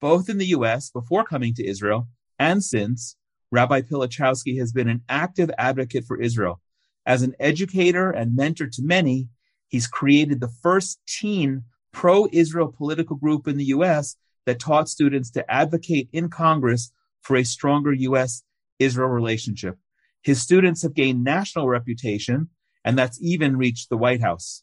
Both 0.00 0.28
in 0.28 0.38
the 0.38 0.46
U.S. 0.46 0.90
before 0.90 1.24
coming 1.24 1.54
to 1.54 1.66
Israel 1.66 2.08
and 2.42 2.62
since, 2.62 3.16
Rabbi 3.52 3.82
Pilichowski 3.82 4.58
has 4.58 4.72
been 4.72 4.88
an 4.88 5.02
active 5.08 5.50
advocate 5.56 6.04
for 6.04 6.20
Israel. 6.20 6.60
As 7.06 7.22
an 7.22 7.34
educator 7.38 8.10
and 8.10 8.34
mentor 8.34 8.66
to 8.66 8.82
many, 8.82 9.28
he's 9.68 9.86
created 9.86 10.40
the 10.40 10.52
first 10.62 11.00
teen 11.06 11.64
pro 11.92 12.26
Israel 12.32 12.74
political 12.76 13.16
group 13.16 13.46
in 13.46 13.58
the 13.58 13.66
U.S. 13.76 14.16
that 14.46 14.58
taught 14.58 14.88
students 14.88 15.30
to 15.32 15.48
advocate 15.50 16.08
in 16.12 16.30
Congress 16.30 16.92
for 17.20 17.36
a 17.36 17.44
stronger 17.44 17.92
U.S. 17.92 18.42
Israel 18.78 19.08
relationship. 19.08 19.76
His 20.22 20.42
students 20.42 20.82
have 20.82 20.94
gained 20.94 21.22
national 21.22 21.68
reputation, 21.68 22.48
and 22.84 22.98
that's 22.98 23.18
even 23.22 23.56
reached 23.56 23.88
the 23.88 23.96
White 23.96 24.20
House. 24.20 24.62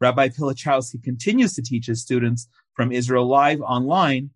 Rabbi 0.00 0.28
Pilichowski 0.28 1.02
continues 1.02 1.54
to 1.54 1.62
teach 1.62 1.86
his 1.86 2.02
students 2.02 2.48
from 2.74 2.92
Israel 2.92 3.26
Live 3.26 3.60
online, 3.62 4.30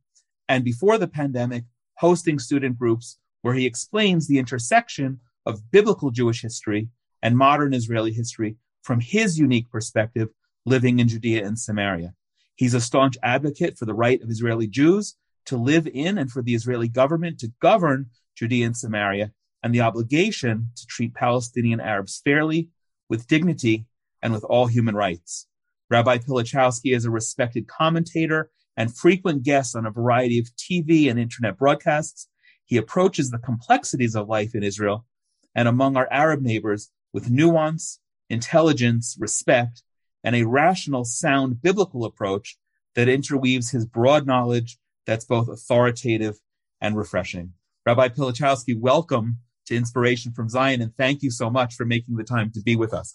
and 0.48 0.64
before 0.64 0.98
the 0.98 1.08
pandemic, 1.08 1.64
hosting 2.00 2.38
student 2.38 2.78
groups 2.78 3.18
where 3.42 3.52
he 3.52 3.66
explains 3.66 4.26
the 4.26 4.38
intersection 4.38 5.20
of 5.44 5.70
biblical 5.70 6.10
Jewish 6.10 6.40
history 6.40 6.88
and 7.22 7.36
modern 7.36 7.74
Israeli 7.74 8.10
history 8.10 8.56
from 8.82 9.00
his 9.00 9.38
unique 9.38 9.70
perspective 9.70 10.28
living 10.64 10.98
in 10.98 11.08
Judea 11.08 11.46
and 11.46 11.58
Samaria. 11.58 12.14
He's 12.56 12.72
a 12.72 12.80
staunch 12.80 13.18
advocate 13.22 13.76
for 13.76 13.84
the 13.84 13.92
right 13.92 14.22
of 14.22 14.30
Israeli 14.30 14.66
Jews 14.66 15.16
to 15.44 15.58
live 15.58 15.86
in 15.92 16.16
and 16.16 16.30
for 16.30 16.40
the 16.40 16.54
Israeli 16.54 16.88
government 16.88 17.38
to 17.40 17.52
govern 17.60 18.06
Judea 18.34 18.64
and 18.64 18.76
Samaria 18.76 19.32
and 19.62 19.74
the 19.74 19.82
obligation 19.82 20.70
to 20.76 20.86
treat 20.86 21.12
Palestinian 21.12 21.80
Arabs 21.80 22.22
fairly, 22.24 22.70
with 23.10 23.26
dignity, 23.26 23.84
and 24.22 24.32
with 24.32 24.44
all 24.44 24.66
human 24.66 24.94
rights. 24.94 25.46
Rabbi 25.90 26.16
Pilichowski 26.18 26.96
is 26.96 27.04
a 27.04 27.10
respected 27.10 27.66
commentator 27.66 28.50
and 28.80 28.96
frequent 28.96 29.42
guest 29.42 29.76
on 29.76 29.84
a 29.84 29.90
variety 29.90 30.38
of 30.38 30.56
TV 30.56 31.10
and 31.10 31.20
internet 31.20 31.58
broadcasts. 31.58 32.28
He 32.64 32.78
approaches 32.78 33.30
the 33.30 33.36
complexities 33.36 34.16
of 34.16 34.26
life 34.26 34.54
in 34.54 34.62
Israel 34.62 35.04
and 35.54 35.68
among 35.68 35.98
our 35.98 36.08
Arab 36.10 36.40
neighbors 36.40 36.90
with 37.12 37.28
nuance, 37.28 38.00
intelligence, 38.30 39.18
respect, 39.20 39.82
and 40.24 40.34
a 40.34 40.44
rational, 40.44 41.04
sound 41.04 41.60
biblical 41.60 42.06
approach 42.06 42.56
that 42.94 43.06
interweaves 43.06 43.68
his 43.68 43.84
broad 43.84 44.26
knowledge 44.26 44.78
that's 45.04 45.26
both 45.26 45.50
authoritative 45.50 46.38
and 46.80 46.96
refreshing. 46.96 47.52
Rabbi 47.84 48.08
Pilichowski, 48.08 48.80
welcome 48.80 49.40
to 49.66 49.76
Inspiration 49.76 50.32
from 50.32 50.48
Zion, 50.48 50.80
and 50.80 50.96
thank 50.96 51.22
you 51.22 51.30
so 51.30 51.50
much 51.50 51.74
for 51.74 51.84
making 51.84 52.16
the 52.16 52.24
time 52.24 52.50
to 52.52 52.62
be 52.62 52.76
with 52.76 52.94
us. 52.94 53.12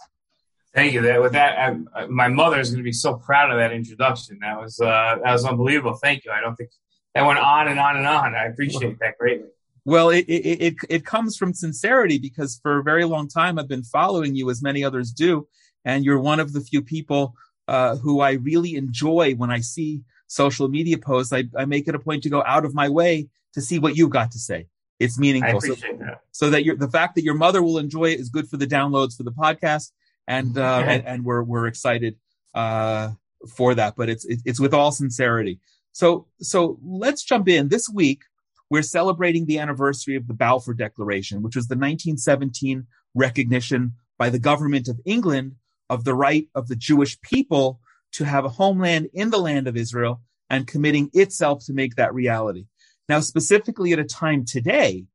Thank 0.75 0.91
you. 0.91 1.02
That 1.03 1.22
with 1.22 1.31
that, 1.31 1.58
I, 1.96 2.06
my 2.08 2.28
mother 2.28 2.59
is 2.59 2.69
going 2.69 2.80
to 2.80 2.84
be 2.84 2.91
so 2.91 3.16
proud 3.16 3.50
of 3.50 3.58
that 3.58 3.72
introduction. 3.72 4.40
That 4.41 4.59
was 4.59 4.80
uh, 4.80 5.19
that 5.24 5.31
was 5.31 5.46
unbelievable. 5.46 5.94
Thank 5.96 6.25
you. 6.25 6.31
I 6.31 6.41
don't 6.41 6.56
think 6.56 6.69
that 7.13 7.25
went 7.25 7.40
on 7.40 7.69
and 7.69 7.80
on 7.80 7.96
and 7.96 8.06
on. 8.06 8.36
I 8.36 8.46
appreciate 8.47 9.00
that 9.00 9.18
greatly. 9.18 9.47
Well, 9.85 10.09
it, 10.09 10.25
it, 10.28 10.62
it, 10.62 10.75
it 10.90 11.06
comes 11.06 11.38
from 11.38 11.53
sincerity 11.53 12.18
because 12.18 12.59
for 12.62 12.80
a 12.80 12.84
very 12.84 13.06
long 13.06 13.28
time 13.28 13.58
I've 13.58 13.68
been 13.68 13.84
following 13.84 14.35
you 14.35 14.50
as 14.50 14.62
many 14.62 14.84
others 14.84 15.12
do. 15.12 15.47
And 15.85 16.03
you're 16.03 16.19
one 16.19 16.40
of 16.40 16.53
the 16.53 16.59
few 16.59 16.81
people 16.81 17.35
uh, 17.68 17.96
who 17.97 18.19
I 18.19 18.31
really 18.31 18.75
enjoy 18.75 19.35
when 19.35 19.52
I 19.52 19.59
see 19.59 20.02
social 20.28 20.68
media 20.68 20.97
posts. 20.97 21.31
I, 21.31 21.46
I 21.56 21.66
make 21.66 21.88
it 21.88 21.96
a 21.96 22.00
point 22.00 22.24
to 22.24 22.30
go 22.30 22.44
out 22.46 22.66
of 22.66 22.74
my 22.74 22.90
way 22.90 23.30
to 23.53 23.62
see 23.62 23.80
what 23.80 23.96
you've 23.96 24.09
got 24.09 24.31
to 24.31 24.40
say. 24.40 24.68
It's 25.00 25.19
meaningful. 25.19 25.53
I 25.53 25.58
appreciate 25.58 26.00
so, 26.00 26.06
that. 26.06 26.22
So 26.31 26.50
that 26.50 26.80
the 26.80 26.90
fact 26.90 27.16
that 27.16 27.24
your 27.24 27.35
mother 27.35 27.62
will 27.62 27.78
enjoy 27.78 28.06
it 28.06 28.19
is 28.19 28.30
good 28.30 28.50
for 28.50 28.58
the 28.58 28.68
downloads 28.68 29.16
for 29.16 29.24
the 29.24 29.31
podcast 29.31 29.91
and 30.28 30.58
uh, 30.58 30.84
and, 30.86 31.06
and, 31.06 31.25
we're 31.25 31.44
we're 31.44 31.68
excited 31.68 32.18
uh, 32.53 33.12
for 33.56 33.75
that. 33.75 33.96
But 33.96 34.09
it's 34.09 34.25
it's 34.28 34.59
with 34.59 34.74
all 34.74 34.91
sincerity. 34.91 35.59
So 35.91 36.28
so 36.40 36.80
let's 36.84 37.24
jump 37.24 37.47
in. 37.47 37.69
This 37.69 37.90
week 37.90 38.24
we're 38.69 38.81
celebrating 38.81 39.46
the 39.46 39.59
anniversary 39.59 40.16
of 40.16 40.28
the 40.28 40.34
Balfour 40.34 40.74
Declaration, 40.74 41.41
which 41.41 41.56
was 41.56 41.68
the 41.68 41.75
1917 41.75 42.88
recognition 43.14 43.94
by 44.18 44.30
the 44.30 44.40
government 44.40 44.88
of 44.88 45.00
England 45.06 45.56
of 45.90 46.03
the 46.03 46.16
right 46.16 46.47
of 46.56 46.68
the 46.68 46.75
Jewish 46.75 47.19
people 47.22 47.80
to 48.14 48.24
have 48.24 48.46
a 48.46 48.50
homeland 48.50 49.09
in 49.14 49.29
the 49.29 49.38
land 49.38 49.67
of 49.67 49.78
Israel 49.78 50.22
and 50.50 50.67
committing 50.67 51.09
itself 51.14 51.64
to 51.66 51.73
make 51.73 51.96
that 51.96 52.14
reality. 52.14 52.66
Now, 53.08 53.20
specifically 53.20 53.94
at 53.94 54.00
a 54.00 54.03
time 54.03 54.46
today 54.46 55.05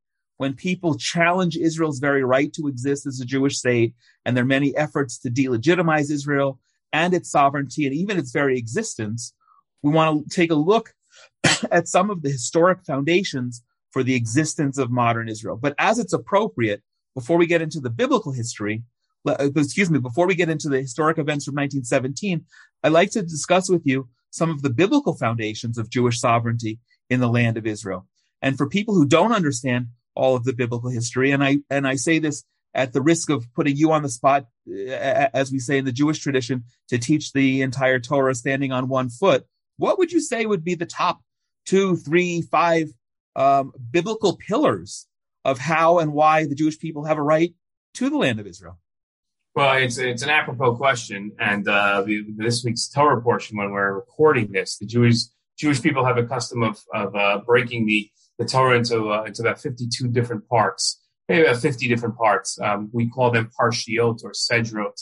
when 0.41 0.55
people 0.55 0.97
challenge 0.97 1.55
Israel's 1.55 1.99
very 1.99 2.23
right 2.23 2.51
to 2.53 2.67
exist 2.67 3.05
as 3.05 3.19
a 3.19 3.25
Jewish 3.25 3.59
state, 3.59 3.93
and 4.25 4.35
their 4.35 4.43
many 4.43 4.75
efforts 4.75 5.19
to 5.19 5.29
delegitimize 5.29 6.09
Israel 6.09 6.59
and 6.91 7.13
its 7.13 7.29
sovereignty 7.29 7.85
and 7.85 7.93
even 7.93 8.17
its 8.17 8.31
very 8.31 8.57
existence, 8.57 9.35
we 9.83 9.91
want 9.91 10.27
to 10.27 10.35
take 10.35 10.49
a 10.49 10.55
look 10.55 10.95
at 11.71 11.87
some 11.87 12.09
of 12.09 12.23
the 12.23 12.31
historic 12.31 12.79
foundations 12.87 13.61
for 13.91 14.01
the 14.01 14.15
existence 14.15 14.79
of 14.79 14.89
modern 14.89 15.29
Israel. 15.29 15.57
But 15.61 15.75
as 15.77 15.99
it's 15.99 16.11
appropriate, 16.11 16.81
before 17.13 17.37
we 17.37 17.45
get 17.45 17.61
into 17.61 17.79
the 17.79 17.91
biblical 17.91 18.31
history, 18.31 18.81
uh, 19.27 19.49
excuse 19.55 19.91
me, 19.91 19.99
before 19.99 20.25
we 20.25 20.33
get 20.33 20.49
into 20.49 20.69
the 20.69 20.81
historic 20.81 21.19
events 21.19 21.45
from 21.45 21.53
1917, 21.53 22.43
I'd 22.83 22.91
like 22.91 23.11
to 23.11 23.21
discuss 23.21 23.69
with 23.69 23.83
you 23.85 24.09
some 24.31 24.49
of 24.49 24.63
the 24.63 24.71
biblical 24.71 25.15
foundations 25.15 25.77
of 25.77 25.91
Jewish 25.91 26.19
sovereignty 26.19 26.79
in 27.11 27.19
the 27.19 27.29
land 27.29 27.57
of 27.57 27.67
Israel. 27.67 28.07
And 28.41 28.57
for 28.57 28.67
people 28.67 28.95
who 28.95 29.05
don't 29.05 29.33
understand 29.33 29.89
all 30.15 30.35
of 30.35 30.43
the 30.43 30.53
biblical 30.53 30.89
history. 30.89 31.31
And 31.31 31.43
I 31.43 31.59
and 31.69 31.87
I 31.87 31.95
say 31.95 32.19
this 32.19 32.43
at 32.73 32.93
the 32.93 33.01
risk 33.01 33.29
of 33.29 33.45
putting 33.53 33.75
you 33.75 33.91
on 33.91 34.01
the 34.01 34.09
spot, 34.09 34.45
as 34.67 35.51
we 35.51 35.59
say 35.59 35.77
in 35.77 35.85
the 35.85 35.91
Jewish 35.91 36.19
tradition, 36.19 36.63
to 36.89 36.97
teach 36.97 37.33
the 37.33 37.61
entire 37.61 37.99
Torah 37.99 38.35
standing 38.35 38.71
on 38.71 38.87
one 38.87 39.09
foot. 39.09 39.45
What 39.77 39.97
would 39.97 40.11
you 40.11 40.21
say 40.21 40.45
would 40.45 40.63
be 40.63 40.75
the 40.75 40.85
top 40.85 41.21
two, 41.65 41.95
three, 41.97 42.41
five 42.41 42.89
um, 43.35 43.73
biblical 43.91 44.37
pillars 44.37 45.07
of 45.43 45.57
how 45.57 45.99
and 45.99 46.13
why 46.13 46.45
the 46.45 46.55
Jewish 46.55 46.79
people 46.79 47.05
have 47.05 47.17
a 47.17 47.23
right 47.23 47.53
to 47.95 48.09
the 48.09 48.17
land 48.17 48.39
of 48.39 48.47
Israel? 48.47 48.79
Well, 49.53 49.75
it's 49.77 49.97
it's 49.97 50.23
an 50.23 50.29
apropos 50.29 50.77
question, 50.77 51.33
and 51.37 51.67
uh, 51.67 52.05
this 52.37 52.63
week's 52.63 52.87
Torah 52.87 53.21
portion, 53.21 53.57
when 53.57 53.71
we're 53.71 53.95
recording 53.95 54.51
this, 54.53 54.77
the 54.77 54.85
Jewish 54.85 55.23
Jewish 55.57 55.81
people 55.81 56.05
have 56.05 56.17
a 56.17 56.23
custom 56.23 56.63
of 56.63 56.79
of 56.93 57.13
uh, 57.15 57.41
breaking 57.45 57.85
the 57.85 58.09
the 58.41 58.47
Torah 58.47 58.77
into 58.77 59.11
uh, 59.11 59.23
into 59.27 59.41
about 59.43 59.59
fifty 59.61 59.87
two 59.87 60.07
different 60.07 60.43
parts, 60.49 60.99
maybe 61.29 61.43
about 61.45 61.61
fifty 61.61 61.87
different 61.87 62.17
parts. 62.17 62.59
Um, 62.59 62.89
we 62.91 63.07
call 63.07 63.29
them 63.31 63.51
parshiot 63.57 64.23
or 64.23 64.31
sedrot, 64.31 64.97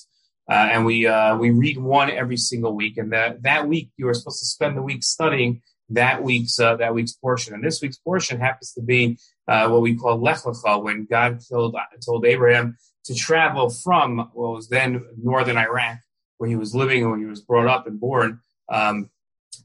uh, 0.51 0.67
and 0.73 0.85
we 0.85 1.07
uh, 1.07 1.37
we 1.37 1.49
read 1.51 1.77
one 1.77 2.09
every 2.11 2.37
single 2.37 2.73
week. 2.75 2.97
And 2.97 3.13
that 3.13 3.43
that 3.43 3.67
week 3.67 3.87
you 3.97 4.07
are 4.09 4.13
supposed 4.13 4.41
to 4.43 4.45
spend 4.45 4.75
the 4.75 4.81
week 4.81 5.03
studying 5.03 5.61
that 5.89 6.21
week's 6.21 6.59
uh, 6.59 6.75
that 6.75 6.93
week's 6.93 7.13
portion. 7.13 7.53
And 7.53 7.63
this 7.63 7.81
week's 7.81 7.97
portion 7.97 8.39
happens 8.41 8.73
to 8.73 8.81
be 8.81 9.17
what 9.47 9.81
we 9.81 9.95
call 9.95 10.21
Lech 10.21 10.43
Lecha, 10.43 10.83
when 10.83 11.07
God 11.09 11.39
told 11.49 11.75
told 12.05 12.25
Abraham 12.25 12.77
to 13.05 13.15
travel 13.15 13.69
from 13.69 14.17
what 14.33 14.53
was 14.57 14.67
then 14.67 15.03
northern 15.17 15.57
Iraq, 15.57 15.99
where 16.37 16.49
he 16.49 16.57
was 16.57 16.75
living 16.75 17.03
and 17.03 17.11
where 17.11 17.19
he 17.19 17.25
was 17.25 17.41
brought 17.41 17.67
up 17.67 17.87
and 17.87 17.99
born. 17.99 18.41
Um, 18.69 19.09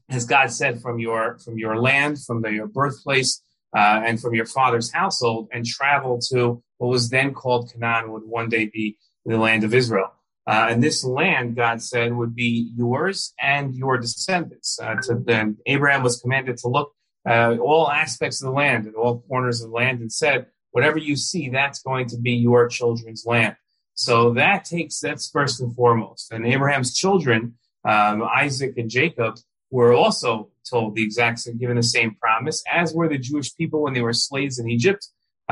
as 0.09 0.25
God 0.25 0.47
said, 0.51 0.81
from 0.81 0.99
your 0.99 1.37
from 1.43 1.57
your 1.57 1.75
land, 1.77 2.23
from 2.25 2.41
the, 2.41 2.51
your 2.51 2.67
birthplace, 2.67 3.41
uh, 3.75 4.01
and 4.05 4.19
from 4.19 4.33
your 4.33 4.45
father's 4.45 4.91
household, 4.91 5.49
and 5.53 5.65
travel 5.65 6.19
to 6.29 6.63
what 6.77 6.89
was 6.89 7.09
then 7.09 7.33
called 7.33 7.71
Canaan, 7.71 8.11
would 8.11 8.23
one 8.23 8.49
day 8.49 8.65
be 8.65 8.97
the 9.25 9.37
land 9.37 9.63
of 9.63 9.73
Israel. 9.73 10.11
Uh, 10.47 10.67
and 10.69 10.83
this 10.83 11.03
land, 11.03 11.55
God 11.55 11.81
said, 11.81 12.13
would 12.13 12.35
be 12.35 12.71
yours 12.75 13.33
and 13.41 13.73
your 13.73 13.97
descendants. 13.97 14.79
Uh, 14.81 14.95
to 15.03 15.15
then 15.15 15.57
Abraham 15.65 16.03
was 16.03 16.21
commanded 16.21 16.57
to 16.57 16.67
look 16.67 16.93
uh, 17.27 17.55
all 17.57 17.89
aspects 17.89 18.41
of 18.41 18.45
the 18.49 18.53
land 18.53 18.85
and 18.85 18.95
all 18.95 19.23
corners 19.27 19.61
of 19.61 19.69
the 19.69 19.75
land, 19.75 19.99
and 20.01 20.11
said, 20.11 20.45
whatever 20.71 20.99
you 20.99 21.15
see, 21.15 21.49
that's 21.49 21.81
going 21.81 22.07
to 22.07 22.17
be 22.17 22.33
your 22.33 22.67
children's 22.67 23.25
land. 23.25 23.55
So 23.95 24.33
that 24.33 24.65
takes, 24.65 24.99
that's 24.99 25.29
first 25.29 25.61
and 25.61 25.73
foremost. 25.73 26.31
And 26.31 26.45
Abraham's 26.45 26.93
children, 26.93 27.55
um, 27.83 28.21
Isaac 28.23 28.73
and 28.77 28.89
Jacob, 28.89 29.37
were 29.75 29.93
also 30.03 30.29
told 30.71 30.95
the 30.95 31.03
exact 31.03 31.37
same, 31.39 31.57
given 31.57 31.75
the 31.75 31.89
same 31.97 32.11
promise, 32.23 32.57
as 32.81 32.87
were 32.97 33.09
the 33.09 33.17
Jewish 33.29 33.49
people 33.59 33.79
when 33.83 33.93
they 33.95 34.05
were 34.07 34.17
slaves 34.27 34.55
in 34.61 34.67
Egypt, 34.77 35.03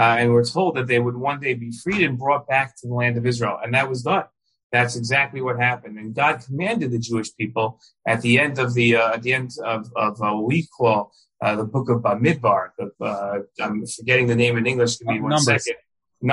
uh, 0.01 0.15
and 0.19 0.31
were 0.31 0.45
told 0.57 0.71
that 0.77 0.87
they 0.87 1.01
would 1.05 1.17
one 1.29 1.39
day 1.45 1.53
be 1.65 1.71
freed 1.83 2.03
and 2.07 2.17
brought 2.17 2.47
back 2.47 2.67
to 2.77 2.87
the 2.87 2.95
land 3.01 3.15
of 3.17 3.25
Israel. 3.25 3.57
And 3.61 3.73
that 3.73 3.89
was 3.93 4.01
done. 4.11 4.27
That's 4.71 4.95
exactly 5.01 5.41
what 5.45 5.55
happened. 5.69 5.95
And 5.99 6.15
God 6.23 6.35
commanded 6.45 6.89
the 6.91 7.03
Jewish 7.09 7.29
people 7.35 7.67
at 8.13 8.21
the 8.25 8.33
end 8.45 8.55
of 8.63 8.69
the 8.77 8.87
uh, 9.01 9.15
at 9.15 9.21
the 9.25 9.33
end 9.39 9.49
of, 9.73 9.81
of 10.05 10.13
uh, 10.25 10.31
what 10.35 10.47
we 10.53 10.59
call 10.77 11.11
uh, 11.43 11.55
the 11.61 11.67
book 11.75 11.87
of 11.93 11.97
Bamidbar. 12.05 12.63
The, 12.77 12.85
uh, 13.11 13.39
I'm 13.63 13.85
forgetting 13.85 14.27
the 14.31 14.39
name 14.43 14.55
in 14.57 14.65
English. 14.73 14.93
Give 14.99 15.07
me 15.09 15.19
one 15.19 15.31
Numbers. 15.35 15.65
second. 15.65 15.77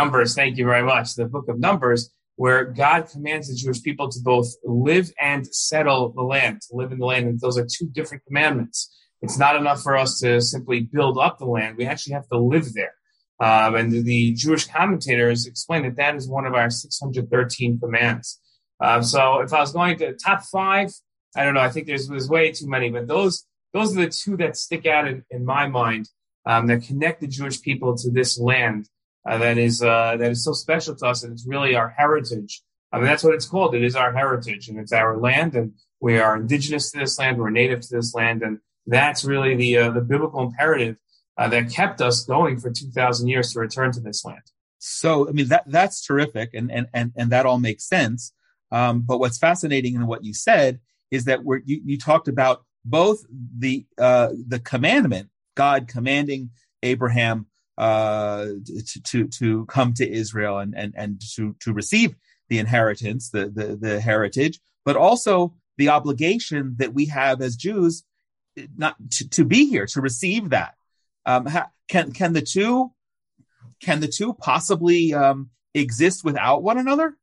Numbers. 0.00 0.30
Thank 0.40 0.52
you 0.58 0.64
very 0.72 0.86
much. 0.92 1.06
The 1.20 1.28
book 1.34 1.48
of 1.52 1.56
Numbers, 1.68 2.02
where 2.40 2.64
God 2.64 3.06
commands 3.12 3.48
the 3.48 3.54
Jewish 3.54 3.82
people 3.82 4.08
to 4.08 4.18
both 4.22 4.48
live 4.64 5.12
and 5.20 5.46
settle 5.54 6.10
the 6.10 6.22
land, 6.22 6.62
to 6.62 6.74
live 6.74 6.90
in 6.90 6.98
the 6.98 7.04
land. 7.04 7.28
And 7.28 7.38
those 7.38 7.58
are 7.58 7.66
two 7.70 7.86
different 7.92 8.24
commandments. 8.24 8.96
It's 9.20 9.38
not 9.38 9.56
enough 9.56 9.82
for 9.82 9.94
us 9.94 10.20
to 10.20 10.40
simply 10.40 10.80
build 10.80 11.18
up 11.18 11.38
the 11.38 11.44
land. 11.44 11.76
We 11.76 11.84
actually 11.84 12.14
have 12.14 12.26
to 12.28 12.38
live 12.38 12.72
there. 12.72 12.94
Um, 13.40 13.74
and 13.74 13.92
the 13.92 14.32
Jewish 14.32 14.66
commentators 14.68 15.44
explain 15.44 15.82
that 15.82 15.96
that 15.96 16.14
is 16.14 16.30
one 16.30 16.46
of 16.46 16.54
our 16.54 16.70
613 16.70 17.78
commands. 17.78 18.40
Um, 18.80 19.02
so 19.02 19.42
if 19.42 19.52
I 19.52 19.60
was 19.60 19.72
going 19.72 19.98
to 19.98 20.14
top 20.14 20.42
five, 20.44 20.94
I 21.36 21.44
don't 21.44 21.52
know. 21.52 21.60
I 21.60 21.68
think 21.68 21.88
there's, 21.88 22.08
there's 22.08 22.30
way 22.30 22.52
too 22.52 22.70
many, 22.70 22.88
but 22.88 23.06
those 23.06 23.44
those 23.74 23.94
are 23.94 24.00
the 24.00 24.08
two 24.08 24.38
that 24.38 24.56
stick 24.56 24.86
out 24.86 25.06
in, 25.06 25.24
in 25.30 25.44
my 25.44 25.68
mind 25.68 26.08
um, 26.46 26.68
that 26.68 26.84
connect 26.84 27.20
the 27.20 27.26
Jewish 27.26 27.60
people 27.60 27.98
to 27.98 28.10
this 28.10 28.40
land 28.40 28.88
uh, 29.28 29.38
that 29.38 29.58
is 29.58 29.82
uh, 29.82 30.16
that 30.16 30.30
is 30.30 30.44
so 30.44 30.52
special 30.52 30.94
to 30.96 31.06
us, 31.06 31.22
and 31.22 31.32
it's 31.32 31.46
really 31.46 31.74
our 31.74 31.90
heritage. 31.90 32.62
I 32.92 32.96
mean, 32.96 33.06
that's 33.06 33.22
what 33.22 33.34
it's 33.34 33.46
called. 33.46 33.74
It 33.74 33.84
is 33.84 33.94
our 33.94 34.12
heritage, 34.12 34.68
and 34.68 34.78
it's 34.78 34.92
our 34.92 35.16
land, 35.18 35.54
and 35.54 35.72
we 36.00 36.18
are 36.18 36.36
indigenous 36.36 36.90
to 36.90 36.98
this 36.98 37.18
land. 37.18 37.38
We're 37.38 37.50
native 37.50 37.80
to 37.82 37.96
this 37.96 38.14
land, 38.14 38.42
and 38.42 38.58
that's 38.86 39.24
really 39.24 39.54
the 39.54 39.76
uh, 39.76 39.90
the 39.90 40.00
biblical 40.00 40.42
imperative 40.42 40.96
uh, 41.36 41.48
that 41.48 41.70
kept 41.70 42.00
us 42.00 42.24
going 42.24 42.58
for 42.58 42.70
two 42.70 42.90
thousand 42.90 43.28
years 43.28 43.52
to 43.52 43.60
return 43.60 43.92
to 43.92 44.00
this 44.00 44.24
land. 44.24 44.42
So, 44.78 45.28
I 45.28 45.32
mean, 45.32 45.48
that 45.48 45.64
that's 45.66 46.04
terrific, 46.04 46.50
and 46.54 46.72
and 46.72 46.86
and 46.94 47.12
and 47.16 47.30
that 47.30 47.46
all 47.46 47.58
makes 47.58 47.86
sense. 47.86 48.32
Um, 48.72 49.02
but 49.02 49.18
what's 49.18 49.38
fascinating 49.38 49.94
in 49.94 50.06
what 50.06 50.24
you 50.24 50.32
said 50.32 50.80
is 51.10 51.24
that 51.24 51.44
we're, 51.44 51.60
you, 51.64 51.80
you 51.84 51.98
talked 51.98 52.28
about 52.28 52.64
both 52.84 53.24
the 53.58 53.84
uh, 53.98 54.30
the 54.48 54.58
commandment, 54.58 55.28
God 55.54 55.86
commanding 55.86 56.50
Abraham 56.82 57.46
uh, 57.80 58.44
to, 58.66 59.02
to 59.02 59.28
to 59.28 59.64
come 59.64 59.94
to 59.94 60.06
Israel 60.06 60.58
and 60.58 60.76
and 60.76 60.92
and 60.94 61.18
to 61.34 61.56
to 61.60 61.72
receive 61.72 62.14
the 62.50 62.58
inheritance, 62.58 63.30
the 63.30 63.48
the, 63.48 63.74
the 63.74 64.00
heritage, 64.00 64.60
but 64.84 64.96
also 64.96 65.54
the 65.78 65.88
obligation 65.88 66.74
that 66.76 66.92
we 66.92 67.06
have 67.06 67.40
as 67.40 67.56
Jews 67.56 68.04
not 68.76 68.96
to, 69.12 69.28
to 69.30 69.44
be 69.46 69.64
here 69.64 69.86
to 69.86 70.02
receive 70.02 70.50
that. 70.50 70.74
Um, 71.24 71.48
can 71.88 72.12
can 72.12 72.34
the 72.34 72.42
two 72.42 72.92
can 73.80 74.00
the 74.00 74.08
two 74.08 74.34
possibly 74.34 75.14
um, 75.14 75.48
exist 75.72 76.22
without 76.22 76.62
one 76.62 76.76
another? 76.76 77.16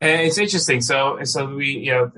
It's 0.00 0.38
interesting. 0.38 0.80
So 0.80 1.20
so 1.22 1.46
we 1.54 1.78
you 1.78 1.92
know 1.92 2.12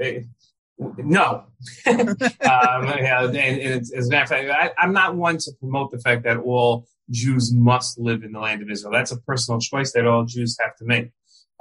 no. 0.97 1.45
um, 1.87 1.99
yeah, 2.41 3.25
and, 3.25 3.37
and 3.37 3.83
as 3.95 4.07
a 4.07 4.11
matter 4.11 4.23
of 4.23 4.29
fact, 4.49 4.75
I, 4.79 4.85
am 4.85 4.95
not 4.95 5.15
one 5.15 5.37
to 5.37 5.53
promote 5.61 5.91
the 5.91 5.99
fact 5.99 6.25
that 6.25 6.39
all 6.39 6.87
Jews 7.13 7.53
must 7.55 7.99
live 7.99 8.25
in 8.25 8.33
the 8.33 8.41
land 8.41 8.63
of 8.63 8.71
Israel. 8.71 8.93
That's 8.93 9.13
a 9.13 9.21
personal 9.21 9.61
choice 9.61 9.93
that 9.93 10.07
all 10.07 10.25
Jews 10.25 10.57
have 10.61 10.75
to 10.77 10.85
make. 10.85 11.11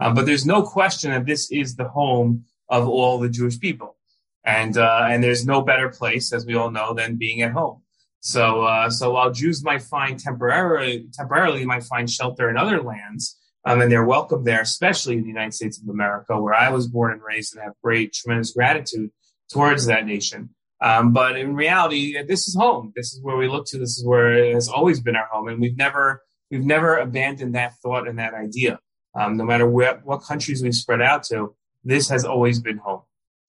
Um, 0.02 0.16
but 0.16 0.26
there's 0.26 0.46
no 0.46 0.64
question 0.64 1.12
that 1.12 1.26
this 1.26 1.52
is 1.52 1.76
the 1.76 1.88
home 1.88 2.46
of 2.70 2.88
all 2.88 3.20
the 3.20 3.30
Jewish 3.30 3.60
people, 3.60 3.98
and 4.44 4.78
uh, 4.78 5.08
and 5.10 5.24
there's 5.24 5.46
no 5.46 5.62
better 5.62 5.90
place, 5.90 6.34
as 6.34 6.46
we 6.46 6.56
all 6.56 6.72
know, 6.72 6.94
than 6.94 7.18
being 7.18 7.42
at 7.42 7.52
home. 7.52 7.84
So 8.22 8.64
uh, 8.64 8.90
so 8.90 9.12
while 9.12 9.32
Jews 9.32 9.64
might 9.64 9.84
find 9.84 10.20
temporarily 10.20 11.08
temporarily 11.14 11.66
might 11.66 11.84
find 11.84 12.10
shelter 12.10 12.50
in 12.50 12.58
other 12.58 12.82
lands, 12.82 13.38
um, 13.66 13.82
and 13.82 13.92
they're 13.92 14.06
welcome 14.06 14.44
there, 14.44 14.62
especially 14.62 15.18
in 15.18 15.22
the 15.22 15.28
United 15.28 15.54
States 15.54 15.80
of 15.80 15.88
America, 15.88 16.40
where 16.42 16.56
I 16.56 16.70
was 16.70 16.88
born 16.88 17.12
and 17.12 17.22
raised 17.22 17.56
and 17.56 17.64
have 17.64 17.74
great, 17.84 18.14
tremendous 18.14 18.54
gratitude 18.54 19.12
towards 19.52 19.86
that 19.86 20.06
nation. 20.06 20.50
Um, 20.82 21.14
but 21.14 21.38
in 21.38 21.56
reality, 21.56 22.22
this 22.24 22.48
is 22.48 22.56
home. 22.56 22.92
This 22.96 23.14
is 23.14 23.22
where 23.22 23.38
we 23.38 23.48
look 23.48 23.68
to. 23.68 23.78
This 23.78 23.98
is 23.98 24.06
where 24.06 24.34
it 24.34 24.54
has 24.54 24.68
always 24.68 25.00
been 25.00 25.16
our 25.16 25.28
home, 25.32 25.48
and 25.48 25.62
we've 25.62 25.78
never 25.78 26.24
we've 26.50 26.66
never 26.66 26.98
abandoned 26.98 27.56
that 27.56 27.76
thought 27.84 28.08
and 28.08 28.20
that 28.20 28.34
idea. 28.34 28.80
Um, 29.14 29.38
no 29.38 29.44
matter 29.44 29.68
where, 29.68 30.02
what 30.04 30.24
countries 30.24 30.64
we've 30.64 30.74
spread 30.74 31.02
out 31.02 31.24
to, 31.26 31.56
this 31.84 32.10
has 32.10 32.24
always 32.26 32.60
been 32.60 32.78
home. 32.78 33.02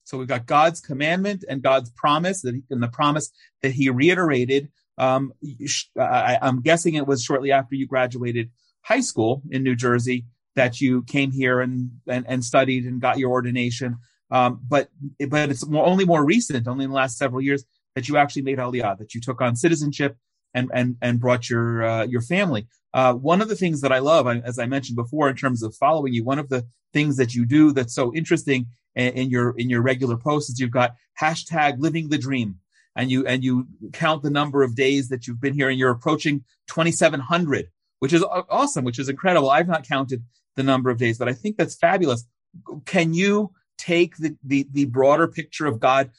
So 0.04 0.18
we've 0.18 0.28
got 0.28 0.46
God's 0.46 0.80
commandment 0.80 1.44
and 1.48 1.62
God's 1.62 1.90
promise, 1.90 2.42
that 2.42 2.54
he, 2.54 2.62
and 2.70 2.82
the 2.82 2.88
promise 2.88 3.30
that 3.62 3.72
He 3.72 3.88
reiterated. 3.88 4.70
Um, 4.98 5.32
I, 5.98 6.38
I'm 6.42 6.60
guessing 6.60 6.94
it 6.94 7.06
was 7.06 7.22
shortly 7.22 7.52
after 7.52 7.74
you 7.74 7.86
graduated 7.86 8.50
high 8.82 9.00
school 9.00 9.42
in 9.50 9.62
New 9.62 9.76
Jersey 9.76 10.26
that 10.54 10.80
you 10.80 11.02
came 11.04 11.30
here 11.30 11.60
and, 11.60 11.92
and, 12.06 12.26
and 12.28 12.44
studied 12.44 12.84
and 12.84 13.00
got 13.00 13.18
your 13.18 13.30
ordination. 13.30 13.96
Um, 14.32 14.60
but, 14.66 14.88
but 15.28 15.50
it's 15.50 15.66
more, 15.66 15.86
only 15.86 16.04
more 16.04 16.24
recent, 16.24 16.66
only 16.66 16.84
in 16.84 16.90
the 16.90 16.96
last 16.96 17.18
several 17.18 17.40
years 17.40 17.64
that 17.94 18.08
you 18.08 18.16
actually 18.16 18.42
made 18.42 18.58
Aliyah, 18.58 18.98
that 18.98 19.14
you 19.14 19.20
took 19.20 19.40
on 19.40 19.54
citizenship 19.54 20.16
and, 20.54 20.70
and, 20.72 20.96
and 21.02 21.20
brought 21.20 21.50
your, 21.50 21.84
uh, 21.84 22.06
your 22.06 22.22
family. 22.22 22.66
Uh, 22.94 23.12
one 23.14 23.40
of 23.40 23.48
the 23.48 23.56
things 23.56 23.82
that 23.82 23.92
I 23.92 23.98
love, 23.98 24.26
as 24.26 24.58
I 24.58 24.66
mentioned 24.66 24.96
before, 24.96 25.28
in 25.28 25.36
terms 25.36 25.62
of 25.62 25.74
following 25.74 26.14
you, 26.14 26.24
one 26.24 26.38
of 26.38 26.48
the 26.48 26.66
things 26.92 27.16
that 27.18 27.34
you 27.34 27.46
do 27.46 27.72
that's 27.72 27.94
so 27.94 28.12
interesting 28.14 28.66
in, 28.94 29.12
in 29.12 29.30
your, 29.30 29.54
in 29.58 29.70
your 29.70 29.82
regular 29.82 30.16
posts 30.16 30.50
is 30.50 30.60
you've 30.60 30.70
got 30.70 30.94
hashtag 31.20 31.78
living 31.78 32.08
the 32.08 32.18
dream 32.18 32.56
and 32.96 33.10
you, 33.10 33.26
and 33.26 33.44
you 33.44 33.66
count 33.92 34.22
the 34.22 34.30
number 34.30 34.62
of 34.62 34.74
days 34.74 35.08
that 35.10 35.26
you've 35.26 35.40
been 35.40 35.54
here 35.54 35.68
and 35.68 35.78
you're 35.78 35.90
approaching 35.90 36.44
2,700 36.68 37.68
which 38.02 38.12
is 38.12 38.24
awesome, 38.50 38.84
which 38.84 38.98
is 38.98 39.08
incredible. 39.08 39.48
I've 39.48 39.68
not 39.68 39.86
counted 39.86 40.24
the 40.56 40.64
number 40.64 40.90
of 40.90 40.98
days, 40.98 41.18
but 41.18 41.28
I 41.28 41.34
think 41.34 41.56
that's 41.56 41.76
fabulous. 41.76 42.26
Can 42.84 43.14
you 43.14 43.52
take 43.78 44.16
the, 44.16 44.36
the, 44.44 44.66
the 44.72 44.84
broader 44.86 45.28
picture 45.28 45.66
of 45.66 45.80
God 45.80 46.10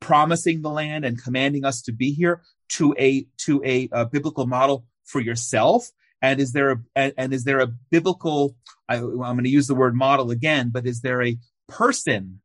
promising 0.00 0.62
the 0.62 0.70
land 0.70 1.04
and 1.04 1.22
commanding 1.22 1.64
us 1.64 1.82
to 1.82 1.92
be 1.92 2.12
here 2.12 2.42
to 2.68 2.94
a 2.98 3.26
to 3.38 3.62
a, 3.64 3.88
a 3.92 4.06
biblical 4.06 4.46
model 4.46 4.86
for 5.04 5.20
yourself? 5.20 5.90
And 6.22 6.40
is 6.40 6.52
there 6.52 6.82
a 6.96 7.12
and, 7.16 7.32
is 7.32 7.44
there 7.44 7.60
a 7.60 7.66
biblical? 7.66 8.56
I, 8.88 8.96
am 8.96 9.16
going 9.16 9.44
to 9.44 9.50
use 9.50 9.66
the 9.66 9.74
word 9.74 9.94
model 9.94 10.30
again, 10.30 10.70
but 10.70 10.86
is 10.86 11.00
there 11.00 11.22
a 11.22 11.38
person 11.68 12.40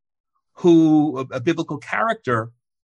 who 0.54 1.18
a, 1.18 1.36
a 1.36 1.40
biblical 1.40 1.78
character 1.78 2.50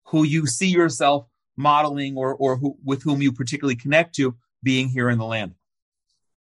who 0.04 0.25
you 0.25 0.46
see 0.46 0.68
yourself 0.68 1.26
modeling 1.56 2.16
or 2.16 2.34
or 2.34 2.56
who, 2.56 2.76
with 2.84 3.02
whom 3.02 3.23
you 3.23 3.32
particularly 3.32 3.76
connect 3.76 4.14
to 4.16 4.37
being 4.62 4.88
here 4.88 5.11
in 5.11 5.18
the 5.18 5.25
land? 5.25 5.54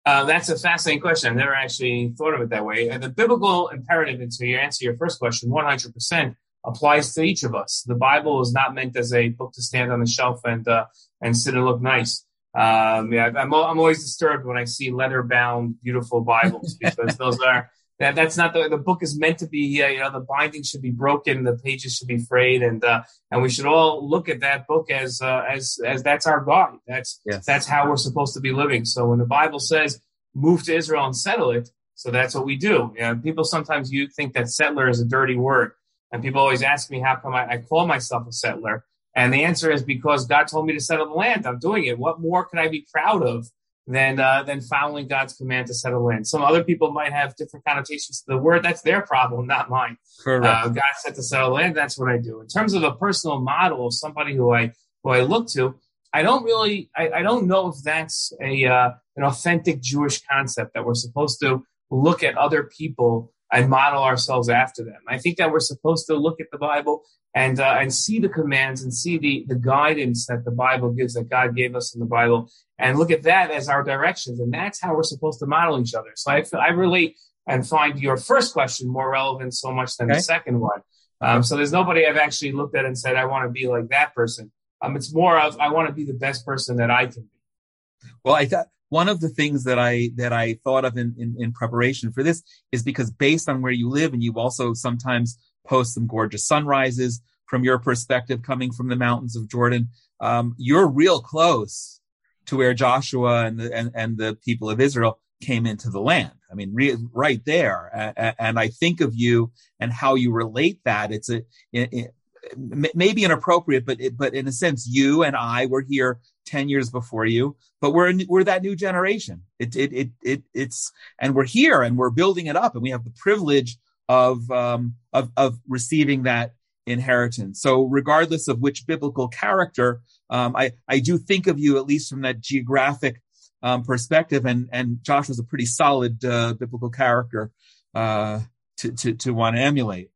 Uh, 0.06 0.24
that's 0.24 0.50
a 0.50 0.58
fascinating 0.58 1.00
question. 1.00 1.30
I've 1.30 1.36
never 1.36 1.54
actually 1.54 2.12
thought 2.16 2.34
of 2.34 2.40
it 2.42 2.50
that 2.50 2.64
way. 2.64 2.94
the 2.98 3.08
biblical 3.08 3.68
imperative, 3.68 4.20
and 4.20 4.30
to 4.32 4.54
answer 4.54 4.84
your 4.84 4.96
first 4.96 5.18
question, 5.18 5.50
100% 5.50 6.36
applies 6.64 7.14
to 7.14 7.22
each 7.22 7.42
of 7.42 7.54
us. 7.54 7.84
The 7.86 7.94
Bible 7.94 8.40
is 8.42 8.52
not 8.52 8.74
meant 8.74 8.96
as 8.96 9.12
a 9.12 9.30
book 9.30 9.52
to 9.54 9.62
stand 9.62 9.92
on 9.92 10.00
the 10.00 10.06
shelf 10.06 10.40
and 10.44 10.66
uh, 10.68 10.86
and 11.20 11.36
sit 11.36 11.54
and 11.54 11.64
look 11.64 11.80
nice. 11.80 12.24
Um, 12.54 13.12
yeah, 13.12 13.30
I'm, 13.36 13.52
I'm 13.52 13.78
always 13.78 14.02
disturbed 14.02 14.46
when 14.46 14.56
I 14.56 14.64
see 14.64 14.90
leather 14.90 15.22
bound, 15.22 15.76
beautiful 15.82 16.20
Bibles 16.20 16.74
because 16.80 17.16
those 17.16 17.40
are 17.40 17.70
that 18.00 18.14
that's 18.14 18.36
not 18.36 18.52
the 18.52 18.68
the 18.68 18.76
book 18.76 19.02
is 19.02 19.18
meant 19.18 19.38
to 19.38 19.46
be. 19.46 19.82
Uh, 19.82 19.88
you 19.88 20.00
know, 20.00 20.10
the 20.10 20.20
binding 20.20 20.62
should 20.62 20.82
be 20.82 20.90
broken, 20.90 21.44
the 21.44 21.56
pages 21.56 21.94
should 21.96 22.08
be 22.08 22.18
frayed, 22.18 22.62
and 22.62 22.84
uh, 22.84 23.02
and 23.30 23.42
we 23.42 23.48
should 23.48 23.66
all 23.66 24.08
look 24.08 24.28
at 24.28 24.40
that 24.40 24.66
book 24.66 24.90
as 24.90 25.20
uh, 25.22 25.44
as 25.48 25.78
as 25.84 26.02
that's 26.02 26.26
our 26.26 26.44
guide. 26.44 26.78
That's 26.86 27.20
yes. 27.24 27.46
that's 27.46 27.66
how 27.66 27.88
we're 27.88 27.96
supposed 27.96 28.34
to 28.34 28.40
be 28.40 28.52
living. 28.52 28.84
So 28.84 29.08
when 29.08 29.18
the 29.18 29.26
Bible 29.26 29.60
says 29.60 30.00
move 30.34 30.64
to 30.64 30.74
Israel 30.74 31.04
and 31.04 31.16
settle 31.16 31.52
it, 31.52 31.70
so 31.94 32.10
that's 32.10 32.34
what 32.34 32.44
we 32.44 32.56
do. 32.56 32.92
You 32.96 33.02
know, 33.02 33.16
people 33.16 33.44
sometimes 33.44 33.92
you 33.92 34.08
think 34.08 34.34
that 34.34 34.48
settler 34.48 34.88
is 34.88 35.00
a 35.00 35.06
dirty 35.06 35.36
word, 35.36 35.72
and 36.10 36.22
people 36.22 36.40
always 36.40 36.62
ask 36.62 36.90
me 36.90 37.00
how 37.00 37.16
come 37.16 37.34
I, 37.34 37.48
I 37.48 37.58
call 37.58 37.86
myself 37.86 38.26
a 38.26 38.32
settler. 38.32 38.84
And 39.16 39.32
the 39.32 39.44
answer 39.44 39.70
is 39.70 39.84
because 39.84 40.26
God 40.26 40.48
told 40.48 40.66
me 40.66 40.72
to 40.72 40.80
settle 40.80 41.06
the 41.06 41.14
land. 41.14 41.46
I'm 41.46 41.60
doing 41.60 41.84
it. 41.84 41.96
What 41.96 42.20
more 42.20 42.44
could 42.44 42.58
I 42.58 42.66
be 42.66 42.84
proud 42.92 43.22
of 43.22 43.46
than 43.86 44.18
uh, 44.18 44.42
than 44.42 44.60
following 44.60 45.06
God's 45.06 45.34
command 45.34 45.66
to 45.66 45.74
settle 45.74 46.08
in. 46.08 46.24
Some 46.24 46.42
other 46.42 46.64
people 46.64 46.90
might 46.92 47.12
have 47.12 47.36
different 47.36 47.64
connotations 47.66 48.20
to 48.22 48.24
the 48.28 48.38
word. 48.38 48.62
That's 48.62 48.82
their 48.82 49.02
problem, 49.02 49.46
not 49.46 49.68
mine. 49.68 49.98
Correct. 50.22 50.44
Uh, 50.44 50.68
God 50.68 50.82
said 50.98 51.14
to 51.16 51.22
settle 51.22 51.58
in. 51.58 51.74
That's 51.74 51.98
what 51.98 52.10
I 52.10 52.18
do. 52.18 52.40
In 52.40 52.46
terms 52.46 52.72
of 52.74 52.82
a 52.82 52.92
personal 52.92 53.40
model 53.40 53.86
of 53.86 53.94
somebody 53.94 54.34
who 54.34 54.52
I 54.52 54.72
who 55.02 55.10
I 55.10 55.20
look 55.20 55.48
to, 55.50 55.74
I 56.12 56.22
don't 56.22 56.44
really. 56.44 56.90
I, 56.96 57.10
I 57.10 57.22
don't 57.22 57.46
know 57.46 57.68
if 57.68 57.76
that's 57.84 58.32
a 58.42 58.64
uh, 58.64 58.90
an 59.16 59.24
authentic 59.24 59.82
Jewish 59.82 60.22
concept 60.22 60.72
that 60.74 60.86
we're 60.86 60.94
supposed 60.94 61.40
to 61.40 61.64
look 61.90 62.22
at 62.22 62.38
other 62.38 62.64
people 62.64 63.33
and 63.54 63.70
model 63.70 64.02
ourselves 64.02 64.48
after 64.48 64.84
them. 64.84 65.00
I 65.08 65.18
think 65.18 65.38
that 65.38 65.50
we're 65.52 65.60
supposed 65.60 66.08
to 66.08 66.16
look 66.16 66.40
at 66.40 66.48
the 66.50 66.58
Bible 66.58 67.04
and 67.34 67.60
uh, 67.60 67.76
and 67.80 67.94
see 67.94 68.18
the 68.18 68.28
commands 68.28 68.82
and 68.82 68.92
see 68.92 69.16
the 69.16 69.44
the 69.46 69.54
guidance 69.54 70.26
that 70.26 70.44
the 70.44 70.50
Bible 70.50 70.90
gives 70.90 71.14
that 71.14 71.30
God 71.30 71.54
gave 71.54 71.76
us 71.76 71.94
in 71.94 72.00
the 72.00 72.06
Bible 72.06 72.50
and 72.78 72.98
look 72.98 73.12
at 73.12 73.22
that 73.22 73.52
as 73.52 73.68
our 73.68 73.84
directions 73.84 74.40
and 74.40 74.52
that's 74.52 74.80
how 74.80 74.94
we're 74.94 75.04
supposed 75.04 75.38
to 75.38 75.46
model 75.46 75.80
each 75.80 75.94
other. 75.94 76.10
So 76.16 76.32
I 76.32 76.42
feel, 76.42 76.60
I 76.60 76.70
relate 76.70 77.16
and 77.46 77.66
find 77.66 77.98
your 78.00 78.16
first 78.16 78.52
question 78.52 78.88
more 78.88 79.10
relevant 79.10 79.54
so 79.54 79.70
much 79.72 79.96
than 79.96 80.10
okay. 80.10 80.18
the 80.18 80.22
second 80.22 80.58
one. 80.58 80.80
Um, 81.20 81.42
so 81.42 81.56
there's 81.56 81.72
nobody 81.72 82.06
I've 82.06 82.16
actually 82.16 82.52
looked 82.52 82.76
at 82.76 82.84
and 82.84 82.98
said 82.98 83.14
I 83.14 83.26
want 83.26 83.46
to 83.46 83.50
be 83.50 83.68
like 83.68 83.88
that 83.90 84.14
person. 84.14 84.50
Um, 84.82 84.96
it's 84.96 85.14
more 85.14 85.38
of 85.38 85.58
I 85.60 85.70
want 85.70 85.88
to 85.88 85.94
be 85.94 86.04
the 86.04 86.14
best 86.14 86.44
person 86.44 86.76
that 86.78 86.90
I 86.90 87.06
can 87.06 87.22
be. 87.22 88.08
Well, 88.24 88.34
I 88.34 88.46
thought 88.46 88.66
one 88.88 89.08
of 89.08 89.20
the 89.20 89.28
things 89.28 89.64
that 89.64 89.78
I 89.78 90.10
that 90.16 90.32
I 90.32 90.54
thought 90.64 90.84
of 90.84 90.96
in, 90.96 91.14
in, 91.18 91.36
in 91.38 91.52
preparation 91.52 92.12
for 92.12 92.22
this 92.22 92.42
is 92.72 92.82
because 92.82 93.10
based 93.10 93.48
on 93.48 93.62
where 93.62 93.72
you 93.72 93.88
live, 93.88 94.12
and 94.12 94.22
you 94.22 94.34
also 94.34 94.74
sometimes 94.74 95.38
post 95.66 95.94
some 95.94 96.06
gorgeous 96.06 96.46
sunrises 96.46 97.20
from 97.46 97.64
your 97.64 97.78
perspective 97.78 98.42
coming 98.42 98.72
from 98.72 98.88
the 98.88 98.96
mountains 98.96 99.36
of 99.36 99.48
Jordan. 99.48 99.88
Um, 100.20 100.54
you're 100.58 100.86
real 100.86 101.20
close 101.20 102.00
to 102.46 102.56
where 102.56 102.74
Joshua 102.74 103.46
and 103.46 103.58
the, 103.58 103.74
and, 103.74 103.90
and 103.94 104.18
the 104.18 104.36
people 104.44 104.70
of 104.70 104.80
Israel 104.80 105.20
came 105.40 105.66
into 105.66 105.90
the 105.90 106.00
land. 106.00 106.32
I 106.50 106.54
mean, 106.54 106.72
re- 106.72 106.96
right 107.12 107.44
there. 107.44 108.14
and 108.38 108.58
I 108.58 108.68
think 108.68 109.00
of 109.00 109.14
you 109.14 109.52
and 109.80 109.92
how 109.92 110.14
you 110.14 110.32
relate 110.32 110.78
that. 110.84 111.12
It's 111.12 111.28
a, 111.30 111.42
it, 111.72 111.92
it, 111.92 112.14
maybe 112.56 113.24
inappropriate, 113.24 113.86
but 113.86 113.98
but 114.16 114.34
in 114.34 114.48
a 114.48 114.52
sense, 114.52 114.86
you 114.88 115.22
and 115.22 115.36
I 115.36 115.66
were 115.66 115.84
here 115.88 116.20
10 116.46 116.68
years 116.68 116.90
before 116.90 117.24
you, 117.24 117.56
but 117.80 117.92
we're, 117.92 118.12
we're 118.28 118.44
that 118.44 118.62
new 118.62 118.76
generation. 118.76 119.42
It, 119.58 119.76
it, 119.76 119.92
it, 119.92 120.10
it, 120.22 120.42
it's, 120.52 120.92
and 121.18 121.34
we're 121.34 121.44
here 121.44 121.82
and 121.82 121.96
we're 121.96 122.10
building 122.10 122.46
it 122.46 122.56
up 122.56 122.74
and 122.74 122.82
we 122.82 122.90
have 122.90 123.04
the 123.04 123.14
privilege 123.16 123.78
of 124.08 124.50
um, 124.50 124.96
of 125.12 125.30
of 125.36 125.58
receiving 125.68 126.24
that 126.24 126.52
inheritance. 126.86 127.62
So 127.62 127.84
regardless 127.84 128.48
of 128.48 128.60
which 128.60 128.86
biblical 128.86 129.28
character, 129.28 130.02
um, 130.30 130.54
I 130.56 130.72
I 130.88 130.98
do 131.00 131.18
think 131.18 131.46
of 131.46 131.58
you 131.58 131.78
at 131.78 131.86
least 131.86 132.10
from 132.10 132.22
that 132.22 132.40
geographic 132.40 133.20
um, 133.62 133.82
perspective, 133.82 134.44
and 134.44 134.68
and 134.72 134.98
Josh 135.02 135.28
was 135.28 135.38
a 135.38 135.44
pretty 135.44 135.66
solid 135.66 136.22
uh, 136.24 136.54
biblical 136.54 136.90
character 136.90 137.50
uh, 137.94 138.40
to 138.78 138.92
to 138.92 139.14
to 139.14 139.32
want 139.32 139.56
to 139.56 139.62
emulate. 139.62 140.10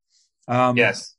Um, 0.46 0.76
yes. 0.76 1.14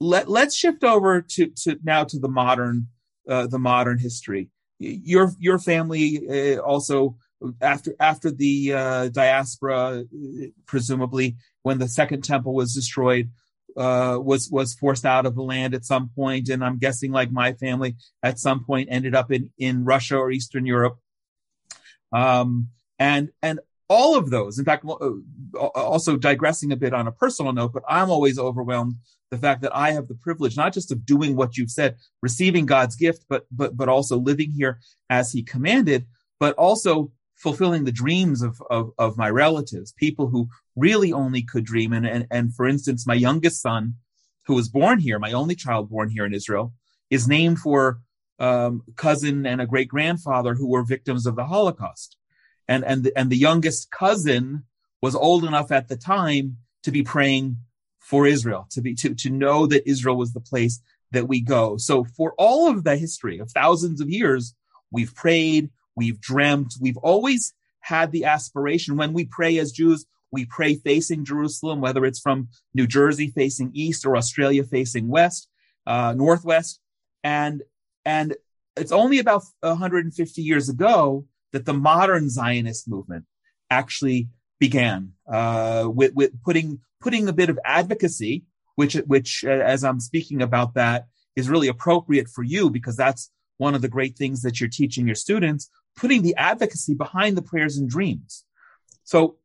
Let 0.00 0.28
Let's 0.28 0.56
shift 0.56 0.84
over 0.84 1.22
to 1.22 1.46
to 1.62 1.78
now 1.82 2.04
to 2.04 2.18
the 2.18 2.28
modern 2.28 2.88
uh, 3.28 3.46
the 3.46 3.58
modern 3.58 3.98
history. 3.98 4.50
Your 4.78 5.32
your 5.38 5.58
family 5.58 6.56
uh, 6.56 6.60
also 6.60 7.16
after 7.60 7.94
after 8.00 8.30
the 8.30 8.72
uh, 8.72 9.08
diaspora, 9.08 10.04
presumably 10.66 11.36
when 11.62 11.78
the 11.78 11.88
second 11.88 12.24
temple 12.24 12.54
was 12.54 12.74
destroyed, 12.74 13.30
uh, 13.76 14.18
was 14.20 14.50
was 14.50 14.74
forced 14.74 15.04
out 15.04 15.26
of 15.26 15.34
the 15.34 15.42
land 15.42 15.74
at 15.74 15.84
some 15.84 16.10
point, 16.14 16.48
and 16.48 16.64
I'm 16.64 16.78
guessing, 16.78 17.12
like 17.12 17.30
my 17.30 17.52
family, 17.54 17.96
at 18.22 18.38
some 18.38 18.64
point 18.64 18.88
ended 18.90 19.14
up 19.14 19.30
in 19.30 19.50
in 19.58 19.84
Russia 19.84 20.16
or 20.16 20.30
Eastern 20.30 20.66
Europe. 20.66 20.98
Um, 22.12 22.68
and 22.98 23.30
and 23.42 23.60
all 23.92 24.16
of 24.16 24.30
those, 24.30 24.58
in 24.58 24.64
fact, 24.64 24.84
uh, 24.84 25.66
also 25.92 26.16
digressing 26.16 26.72
a 26.72 26.80
bit 26.84 26.94
on 26.94 27.06
a 27.06 27.12
personal 27.12 27.52
note, 27.52 27.72
but 27.76 27.84
I'm 27.96 28.10
always 28.10 28.38
overwhelmed 28.38 28.96
the 29.30 29.38
fact 29.38 29.60
that 29.62 29.76
I 29.86 29.88
have 29.96 30.08
the 30.08 30.22
privilege 30.26 30.56
not 30.56 30.72
just 30.72 30.92
of 30.92 31.06
doing 31.14 31.36
what 31.36 31.56
you've 31.56 31.76
said, 31.78 31.96
receiving 32.28 32.66
God's 32.66 32.96
gift, 32.96 33.20
but 33.28 33.42
but 33.58 33.70
but 33.80 33.88
also 33.88 34.16
living 34.30 34.50
here 34.60 34.74
as 35.18 35.32
He 35.32 35.42
commanded, 35.54 36.06
but 36.40 36.54
also 36.66 37.12
fulfilling 37.36 37.84
the 37.84 38.00
dreams 38.04 38.40
of, 38.40 38.62
of, 38.70 38.92
of 38.98 39.18
my 39.18 39.28
relatives, 39.44 39.92
people 40.06 40.28
who 40.28 40.48
really 40.76 41.12
only 41.12 41.42
could 41.42 41.64
dream. 41.64 41.92
And, 41.92 42.06
and, 42.06 42.24
and 42.30 42.54
for 42.54 42.66
instance, 42.68 43.06
my 43.06 43.14
youngest 43.14 43.60
son, 43.60 43.94
who 44.46 44.54
was 44.54 44.68
born 44.68 45.00
here, 45.00 45.18
my 45.18 45.32
only 45.32 45.56
child 45.56 45.90
born 45.90 46.08
here 46.08 46.24
in 46.24 46.34
Israel, 46.34 46.72
is 47.10 47.26
named 47.26 47.58
for 47.58 48.00
um, 48.38 48.82
cousin 48.96 49.44
and 49.44 49.60
a 49.60 49.66
great 49.66 49.88
grandfather 49.88 50.54
who 50.54 50.68
were 50.68 50.84
victims 50.84 51.26
of 51.26 51.34
the 51.36 51.46
Holocaust. 51.46 52.16
And, 52.68 52.84
and, 52.84 53.10
and 53.16 53.30
the 53.30 53.36
youngest 53.36 53.90
cousin 53.90 54.64
was 55.00 55.14
old 55.14 55.44
enough 55.44 55.72
at 55.72 55.88
the 55.88 55.96
time 55.96 56.58
to 56.84 56.90
be 56.90 57.02
praying 57.02 57.56
for 57.98 58.26
Israel, 58.26 58.66
to 58.70 58.80
be, 58.80 58.94
to, 58.96 59.14
to 59.14 59.30
know 59.30 59.66
that 59.66 59.88
Israel 59.88 60.16
was 60.16 60.32
the 60.32 60.40
place 60.40 60.80
that 61.10 61.28
we 61.28 61.40
go. 61.40 61.76
So 61.76 62.04
for 62.04 62.34
all 62.38 62.68
of 62.68 62.84
the 62.84 62.96
history 62.96 63.38
of 63.38 63.50
thousands 63.50 64.00
of 64.00 64.08
years, 64.08 64.54
we've 64.90 65.14
prayed, 65.14 65.70
We've 65.94 66.20
dreamt. 66.20 66.74
We've 66.80 66.96
always 66.98 67.52
had 67.80 68.12
the 68.12 68.24
aspiration 68.24 68.96
when 68.96 69.12
we 69.12 69.24
pray 69.24 69.58
as 69.58 69.72
Jews, 69.72 70.06
we 70.30 70.46
pray 70.46 70.76
facing 70.76 71.24
Jerusalem, 71.24 71.80
whether 71.80 72.04
it's 72.06 72.20
from 72.20 72.48
New 72.74 72.86
Jersey 72.86 73.28
facing 73.28 73.70
east 73.74 74.06
or 74.06 74.16
Australia 74.16 74.64
facing 74.64 75.08
west, 75.08 75.48
uh, 75.86 76.14
northwest. 76.16 76.80
And, 77.22 77.62
and 78.04 78.34
it's 78.76 78.92
only 78.92 79.18
about 79.18 79.42
150 79.60 80.42
years 80.42 80.68
ago 80.68 81.26
that 81.52 81.64
the 81.64 81.74
modern 81.74 82.28
Zionist 82.28 82.88
movement 82.88 83.26
actually 83.70 84.28
began, 84.58 85.12
uh, 85.28 85.88
with, 85.92 86.14
with 86.14 86.42
putting, 86.42 86.80
putting 87.00 87.28
a 87.28 87.32
bit 87.32 87.50
of 87.50 87.58
advocacy, 87.64 88.44
which, 88.76 88.94
which, 88.94 89.44
uh, 89.46 89.50
as 89.50 89.84
I'm 89.84 90.00
speaking 90.00 90.42
about 90.42 90.74
that 90.74 91.06
is 91.36 91.48
really 91.48 91.68
appropriate 91.68 92.28
for 92.28 92.42
you 92.42 92.70
because 92.70 92.96
that's 92.96 93.30
one 93.58 93.74
of 93.74 93.82
the 93.82 93.88
great 93.88 94.16
things 94.16 94.42
that 94.42 94.60
you're 94.60 94.68
teaching 94.68 95.06
your 95.06 95.14
students 95.14 95.70
putting 95.96 96.22
the 96.22 96.34
advocacy 96.36 96.94
behind 96.94 97.36
the 97.36 97.42
prayers 97.42 97.76
and 97.76 97.88
dreams. 97.88 98.44
So 99.04 99.36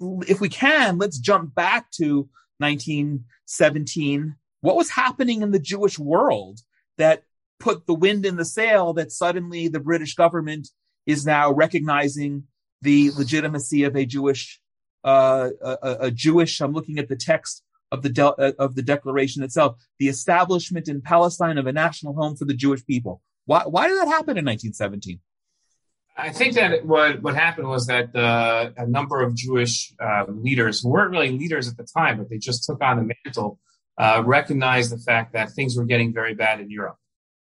if 0.00 0.40
we 0.40 0.48
can, 0.48 0.98
let's 0.98 1.18
jump 1.18 1.54
back 1.54 1.90
to 1.92 2.28
1917. 2.58 4.36
What 4.60 4.76
was 4.76 4.90
happening 4.90 5.42
in 5.42 5.50
the 5.50 5.58
Jewish 5.58 5.98
world 5.98 6.60
that 6.98 7.22
put 7.60 7.86
the 7.86 7.94
wind 7.94 8.26
in 8.26 8.36
the 8.36 8.44
sail 8.44 8.92
that 8.94 9.12
suddenly 9.12 9.68
the 9.68 9.80
British 9.80 10.14
government 10.14 10.68
is 11.08 11.24
now 11.24 11.50
recognizing 11.50 12.44
the 12.82 13.10
legitimacy 13.16 13.82
of 13.84 13.96
a 13.96 14.04
Jewish, 14.04 14.60
uh, 15.02 15.48
a, 15.62 15.96
a, 16.00 16.10
Jewish, 16.10 16.60
I'm 16.60 16.72
looking 16.72 16.98
at 16.98 17.08
the 17.08 17.16
text 17.16 17.64
of 17.90 18.02
the, 18.02 18.10
de- 18.10 18.26
uh, 18.26 18.52
of 18.58 18.74
the 18.76 18.82
declaration 18.82 19.42
itself, 19.42 19.82
the 19.98 20.08
establishment 20.08 20.86
in 20.86 21.00
Palestine 21.00 21.56
of 21.56 21.66
a 21.66 21.72
national 21.72 22.12
home 22.14 22.36
for 22.36 22.44
the 22.44 22.54
Jewish 22.54 22.84
people. 22.84 23.22
Why, 23.46 23.62
why 23.64 23.88
did 23.88 23.96
that 23.96 24.08
happen 24.08 24.36
in 24.36 24.44
1917? 24.44 25.18
I 26.14 26.30
think 26.30 26.54
that 26.54 26.84
what 26.84 27.22
what 27.22 27.36
happened 27.36 27.68
was 27.68 27.86
that 27.86 28.14
uh, 28.14 28.70
a 28.76 28.86
number 28.88 29.22
of 29.22 29.36
Jewish 29.36 29.94
uh, 30.00 30.24
leaders 30.28 30.82
who 30.82 30.88
weren't 30.88 31.12
really 31.12 31.30
leaders 31.30 31.68
at 31.68 31.76
the 31.76 31.84
time, 31.84 32.18
but 32.18 32.28
they 32.28 32.38
just 32.38 32.64
took 32.64 32.82
on 32.82 32.96
the 32.96 33.14
mantle, 33.24 33.60
uh, 33.96 34.24
recognized 34.26 34.90
the 34.90 34.98
fact 34.98 35.34
that 35.34 35.52
things 35.52 35.76
were 35.76 35.84
getting 35.84 36.12
very 36.12 36.34
bad 36.34 36.58
in 36.58 36.70
Europe, 36.70 36.96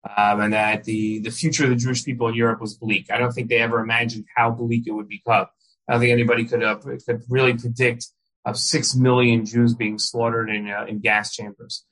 um, 0.05 0.41
and 0.41 0.53
that 0.53 0.85
the 0.85 1.21
the 1.21 1.31
future 1.31 1.65
of 1.65 1.71
the 1.71 1.77
Jewish 1.77 2.05
people 2.05 2.29
in 2.29 2.35
Europe 2.35 2.61
was 2.61 2.75
bleak. 2.75 3.11
I 3.11 3.19
don't 3.19 3.33
think 3.33 3.49
they 3.49 3.59
ever 3.59 3.81
imagined 3.81 4.25
how 4.35 4.51
bleak 4.51 4.87
it 4.87 4.93
would 4.93 5.09
become. 5.09 5.47
I 5.89 5.93
don't 5.93 6.01
think 6.01 6.13
anybody 6.13 6.45
could 6.45 6.63
uh, 6.63 6.77
could 6.77 7.23
really 7.29 7.55
predict 7.55 8.07
of 8.45 8.57
six 8.57 8.95
million 8.95 9.45
Jews 9.45 9.75
being 9.75 9.99
slaughtered 9.99 10.49
in 10.49 10.69
uh, 10.71 10.87
in 10.89 11.01
gas 11.01 11.35
chambers. 11.35 11.85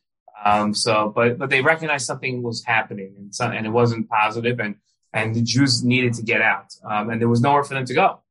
Um, 0.45 0.73
so, 0.75 1.13
but 1.15 1.39
but 1.39 1.51
they 1.51 1.61
recognized 1.61 2.07
something 2.07 2.43
was 2.43 2.65
happening, 2.65 3.15
and, 3.19 3.55
and 3.55 3.67
it 3.67 3.71
wasn't 3.71 4.09
positive, 4.09 4.59
and 4.61 4.77
and 5.13 5.35
the 5.35 5.43
Jews 5.43 5.85
needed 5.85 6.15
to 6.15 6.23
get 6.23 6.41
out, 6.41 6.73
um, 6.89 7.11
and 7.11 7.21
there 7.21 7.29
was 7.29 7.41
nowhere 7.41 7.65
for 7.65 7.75
them 7.75 7.85
to 7.85 7.95
go. 7.95 8.23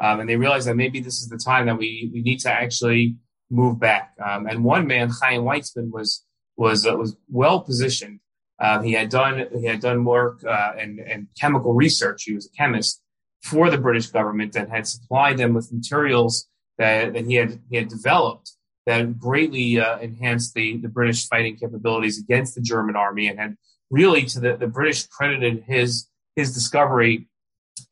Um, 0.00 0.20
and 0.20 0.28
they 0.28 0.36
realized 0.36 0.66
that 0.66 0.76
maybe 0.76 1.00
this 1.00 1.22
is 1.22 1.28
the 1.28 1.38
time 1.38 1.66
that 1.66 1.78
we 1.78 2.10
we 2.12 2.22
need 2.22 2.40
to 2.40 2.50
actually 2.50 3.16
move 3.50 3.78
back. 3.78 4.14
Um, 4.22 4.46
and 4.46 4.64
one 4.64 4.86
man, 4.86 5.10
Chaim 5.10 5.42
Weizmann, 5.42 5.90
was 5.90 6.24
was 6.56 6.86
uh, 6.86 6.96
was 6.96 7.16
well 7.30 7.60
positioned 7.60 8.20
Um, 8.60 8.82
he 8.84 8.92
had 8.92 9.08
done 9.08 9.46
he 9.52 9.66
had 9.66 9.80
done 9.80 10.04
work 10.04 10.44
uh, 10.44 10.72
and 10.78 11.00
and 11.00 11.26
chemical 11.40 11.72
research. 11.74 12.24
He 12.24 12.34
was 12.34 12.46
a 12.46 12.56
chemist 12.56 13.02
for 13.42 13.70
the 13.70 13.78
British 13.78 14.06
government 14.08 14.54
and 14.56 14.70
had 14.70 14.86
supplied 14.86 15.36
them 15.36 15.52
with 15.52 15.72
materials 15.72 16.48
that, 16.78 17.12
that 17.12 17.26
he 17.26 17.34
had 17.34 17.60
he 17.70 17.76
had 17.76 17.88
developed 17.88 18.52
that 18.86 19.18
greatly 19.18 19.80
uh, 19.80 19.98
enhanced 19.98 20.54
the 20.54 20.76
the 20.78 20.88
British 20.88 21.28
fighting 21.28 21.56
capabilities 21.56 22.18
against 22.18 22.54
the 22.54 22.60
German 22.60 22.96
army 22.96 23.28
and 23.28 23.38
had 23.38 23.56
really 23.90 24.22
to 24.24 24.40
the, 24.40 24.56
the 24.56 24.66
British 24.66 25.06
credited 25.06 25.64
his 25.66 26.08
his 26.36 26.54
discovery 26.54 27.28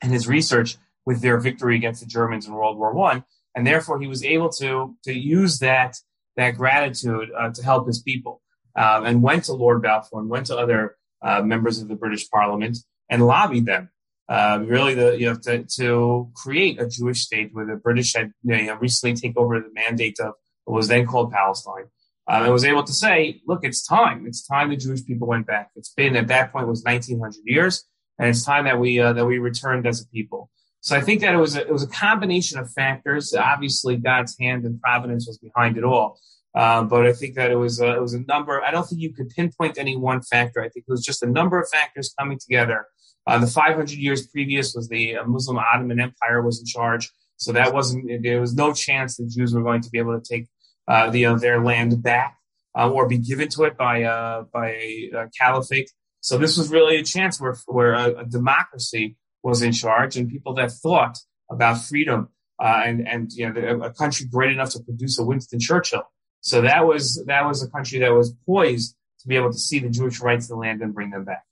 and 0.02 0.12
his 0.12 0.26
research 0.28 0.76
with 1.06 1.20
their 1.20 1.38
victory 1.38 1.76
against 1.76 2.00
the 2.00 2.06
Germans 2.06 2.46
in 2.46 2.52
World 2.52 2.78
War 2.78 2.92
One, 2.92 3.24
and 3.54 3.66
therefore 3.66 4.00
he 4.00 4.06
was 4.06 4.24
able 4.24 4.50
to 4.50 4.96
to 5.04 5.12
use 5.12 5.58
that 5.58 5.96
that 6.36 6.56
gratitude 6.56 7.30
uh, 7.36 7.50
to 7.50 7.62
help 7.62 7.86
his 7.86 8.02
people, 8.02 8.39
um, 8.76 9.04
and 9.04 9.22
went 9.22 9.44
to 9.44 9.52
Lord 9.52 9.82
Balfour 9.82 10.20
and 10.20 10.28
went 10.28 10.46
to 10.46 10.56
other 10.56 10.96
uh, 11.22 11.42
members 11.42 11.80
of 11.80 11.88
the 11.88 11.96
British 11.96 12.28
Parliament 12.30 12.78
and 13.08 13.26
lobbied 13.26 13.66
them. 13.66 13.90
Uh, 14.28 14.62
really, 14.64 14.94
the 14.94 15.18
you 15.18 15.34
to, 15.34 15.64
to 15.64 16.30
create 16.34 16.80
a 16.80 16.88
Jewish 16.88 17.22
state 17.22 17.50
where 17.52 17.66
the 17.66 17.74
British 17.74 18.14
had 18.14 18.32
you 18.44 18.66
know, 18.66 18.74
recently 18.76 19.14
take 19.16 19.36
over 19.36 19.58
the 19.58 19.72
mandate 19.74 20.20
of 20.20 20.34
what 20.64 20.76
was 20.76 20.86
then 20.86 21.04
called 21.04 21.32
Palestine, 21.32 21.86
um, 22.28 22.44
and 22.44 22.52
was 22.52 22.64
able 22.64 22.84
to 22.84 22.92
say, 22.92 23.40
look, 23.48 23.64
it's 23.64 23.84
time. 23.84 24.24
It's 24.26 24.46
time 24.46 24.70
the 24.70 24.76
Jewish 24.76 25.04
people 25.04 25.26
went 25.26 25.48
back. 25.48 25.70
It's 25.74 25.92
been 25.92 26.14
at 26.14 26.28
that 26.28 26.52
point 26.52 26.68
was 26.68 26.84
1900 26.84 27.40
years, 27.44 27.84
and 28.20 28.28
it's 28.28 28.44
time 28.44 28.66
that 28.66 28.78
we 28.78 29.00
uh, 29.00 29.14
that 29.14 29.26
we 29.26 29.38
returned 29.38 29.84
as 29.84 30.00
a 30.00 30.06
people. 30.06 30.48
So 30.80 30.96
I 30.96 31.00
think 31.00 31.20
that 31.22 31.34
it 31.34 31.38
was 31.38 31.56
a, 31.56 31.62
it 31.62 31.72
was 31.72 31.82
a 31.82 31.88
combination 31.88 32.60
of 32.60 32.70
factors. 32.72 33.34
Obviously, 33.34 33.96
God's 33.96 34.36
hand 34.38 34.64
and 34.64 34.80
providence 34.80 35.26
was 35.26 35.38
behind 35.38 35.76
it 35.76 35.82
all. 35.82 36.20
Um, 36.54 36.88
but 36.88 37.06
I 37.06 37.12
think 37.12 37.36
that 37.36 37.50
it 37.50 37.56
was 37.56 37.80
a, 37.80 37.94
it 37.94 38.02
was 38.02 38.14
a 38.14 38.20
number. 38.20 38.60
I 38.62 38.70
don't 38.70 38.88
think 38.88 39.00
you 39.00 39.12
could 39.12 39.30
pinpoint 39.30 39.78
any 39.78 39.96
one 39.96 40.20
factor. 40.20 40.60
I 40.60 40.68
think 40.68 40.84
it 40.88 40.90
was 40.90 41.04
just 41.04 41.22
a 41.22 41.30
number 41.30 41.60
of 41.60 41.68
factors 41.68 42.12
coming 42.18 42.38
together. 42.38 42.86
Uh, 43.26 43.38
the 43.38 43.46
500 43.46 43.90
years 43.90 44.26
previous 44.26 44.74
was 44.74 44.88
the 44.88 45.16
uh, 45.16 45.24
Muslim 45.24 45.58
Ottoman 45.58 46.00
Empire 46.00 46.42
was 46.42 46.58
in 46.58 46.66
charge, 46.66 47.10
so 47.36 47.52
that 47.52 47.72
wasn't. 47.72 48.22
There 48.22 48.40
was 48.40 48.54
no 48.54 48.72
chance 48.72 49.16
the 49.16 49.26
Jews 49.26 49.54
were 49.54 49.62
going 49.62 49.82
to 49.82 49.90
be 49.90 49.98
able 49.98 50.18
to 50.18 50.24
take 50.26 50.48
uh, 50.88 51.10
the, 51.10 51.34
their 51.34 51.62
land 51.62 52.02
back 52.02 52.36
uh, 52.76 52.90
or 52.90 53.06
be 53.06 53.18
given 53.18 53.48
to 53.50 53.64
it 53.64 53.76
by 53.76 54.02
uh, 54.02 54.44
by 54.52 54.70
a, 54.70 55.28
caliphate. 55.38 55.90
So 56.20 56.38
this 56.38 56.56
was 56.56 56.70
really 56.70 56.96
a 56.96 57.04
chance 57.04 57.40
where 57.40 57.56
where 57.66 57.92
a, 57.92 58.20
a 58.20 58.24
democracy 58.24 59.16
was 59.42 59.62
in 59.62 59.72
charge 59.72 60.16
and 60.16 60.28
people 60.28 60.54
that 60.54 60.72
thought 60.72 61.18
about 61.50 61.80
freedom 61.80 62.28
uh, 62.60 62.82
and 62.84 63.06
and 63.06 63.32
you 63.32 63.52
know 63.52 63.82
a 63.82 63.92
country 63.92 64.26
great 64.26 64.52
enough 64.52 64.70
to 64.70 64.80
produce 64.80 65.18
a 65.18 65.24
Winston 65.24 65.60
Churchill. 65.60 66.02
So 66.40 66.62
that 66.62 66.86
was 66.86 67.22
that 67.26 67.44
was 67.46 67.62
a 67.62 67.70
country 67.70 67.98
that 68.00 68.12
was 68.12 68.34
poised 68.46 68.94
to 69.20 69.28
be 69.28 69.36
able 69.36 69.52
to 69.52 69.58
see 69.58 69.78
the 69.78 69.90
Jewish 69.90 70.20
rights 70.20 70.46
of 70.46 70.50
the 70.50 70.56
land 70.56 70.80
and 70.80 70.94
bring 70.94 71.10
them 71.10 71.24
back. 71.24 71.44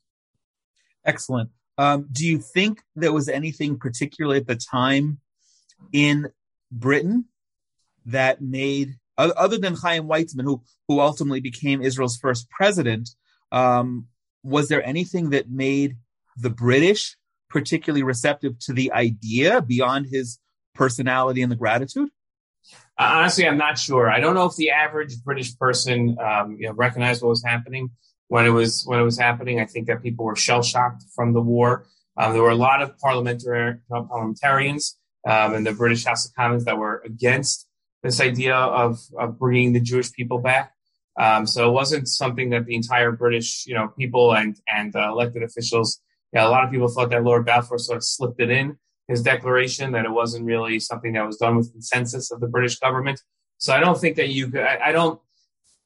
Excellent. 1.04 1.50
Um, 1.76 2.08
do 2.10 2.26
you 2.26 2.38
think 2.38 2.82
there 2.96 3.12
was 3.12 3.28
anything 3.28 3.78
particularly 3.78 4.38
at 4.38 4.46
the 4.46 4.56
time 4.56 5.20
in 5.92 6.28
Britain 6.72 7.26
that 8.06 8.40
made 8.40 8.96
other 9.16 9.58
than 9.58 9.74
Chaim 9.74 10.04
Weizmann, 10.04 10.44
who 10.44 10.62
who 10.86 11.00
ultimately 11.00 11.40
became 11.40 11.82
Israel's 11.82 12.16
first 12.16 12.48
president, 12.50 13.10
um, 13.52 14.06
was 14.42 14.68
there 14.68 14.84
anything 14.84 15.30
that 15.30 15.50
made 15.50 15.96
the 16.36 16.50
British 16.50 17.16
particularly 17.50 18.02
receptive 18.02 18.58
to 18.60 18.72
the 18.72 18.92
idea 18.92 19.60
beyond 19.62 20.06
his 20.06 20.38
personality 20.74 21.42
and 21.42 21.50
the 21.50 21.56
gratitude? 21.56 22.10
Honestly, 22.98 23.46
I'm 23.46 23.58
not 23.58 23.78
sure. 23.78 24.10
I 24.10 24.20
don't 24.20 24.34
know 24.34 24.46
if 24.46 24.56
the 24.56 24.70
average 24.70 25.22
British 25.22 25.56
person, 25.56 26.16
um, 26.20 26.56
you 26.58 26.66
know, 26.66 26.74
recognized 26.74 27.22
what 27.22 27.28
was 27.28 27.44
happening 27.44 27.90
when 28.28 28.44
it 28.44 28.50
was 28.50 28.84
when 28.86 28.98
it 28.98 29.04
was 29.04 29.18
happening. 29.18 29.60
I 29.60 29.66
think 29.66 29.86
that 29.86 30.02
people 30.02 30.24
were 30.24 30.36
shell 30.36 30.62
shocked 30.62 31.04
from 31.14 31.32
the 31.32 31.40
war. 31.40 31.86
Um, 32.16 32.32
there 32.32 32.42
were 32.42 32.50
a 32.50 32.56
lot 32.56 32.82
of 32.82 32.98
parliamentarians 32.98 34.96
um, 35.26 35.54
in 35.54 35.62
the 35.62 35.72
British 35.72 36.04
House 36.04 36.26
of 36.26 36.34
Commons 36.34 36.64
that 36.64 36.76
were 36.76 37.00
against 37.04 37.68
this 38.02 38.20
idea 38.20 38.56
of, 38.56 38.98
of 39.16 39.38
bringing 39.38 39.72
the 39.72 39.80
Jewish 39.80 40.12
people 40.12 40.38
back. 40.38 40.72
Um, 41.18 41.46
so 41.46 41.68
it 41.68 41.72
wasn't 41.72 42.08
something 42.08 42.50
that 42.50 42.66
the 42.66 42.74
entire 42.74 43.12
British, 43.12 43.64
you 43.66 43.74
know, 43.74 43.88
people 43.96 44.34
and 44.34 44.56
and 44.66 44.94
uh, 44.96 45.08
elected 45.10 45.44
officials 45.44 46.00
yeah, 46.32 46.46
a 46.46 46.50
lot 46.50 46.64
of 46.64 46.70
people 46.70 46.88
thought 46.88 47.10
that 47.10 47.24
Lord 47.24 47.46
Balfour 47.46 47.78
sort 47.78 47.96
of 47.96 48.04
slipped 48.04 48.40
it 48.40 48.50
in 48.50 48.78
his 49.08 49.22
declaration, 49.22 49.92
that 49.92 50.04
it 50.04 50.10
wasn't 50.10 50.44
really 50.44 50.78
something 50.78 51.14
that 51.14 51.26
was 51.26 51.36
done 51.36 51.56
with 51.56 51.72
consensus 51.72 52.30
of 52.30 52.40
the 52.40 52.46
British 52.46 52.78
government. 52.78 53.20
So 53.56 53.72
I 53.74 53.80
don't 53.80 53.98
think 53.98 54.16
that 54.16 54.28
you 54.28 54.48
could, 54.48 54.60
I, 54.60 54.78
I 54.86 54.92
don't, 54.92 55.20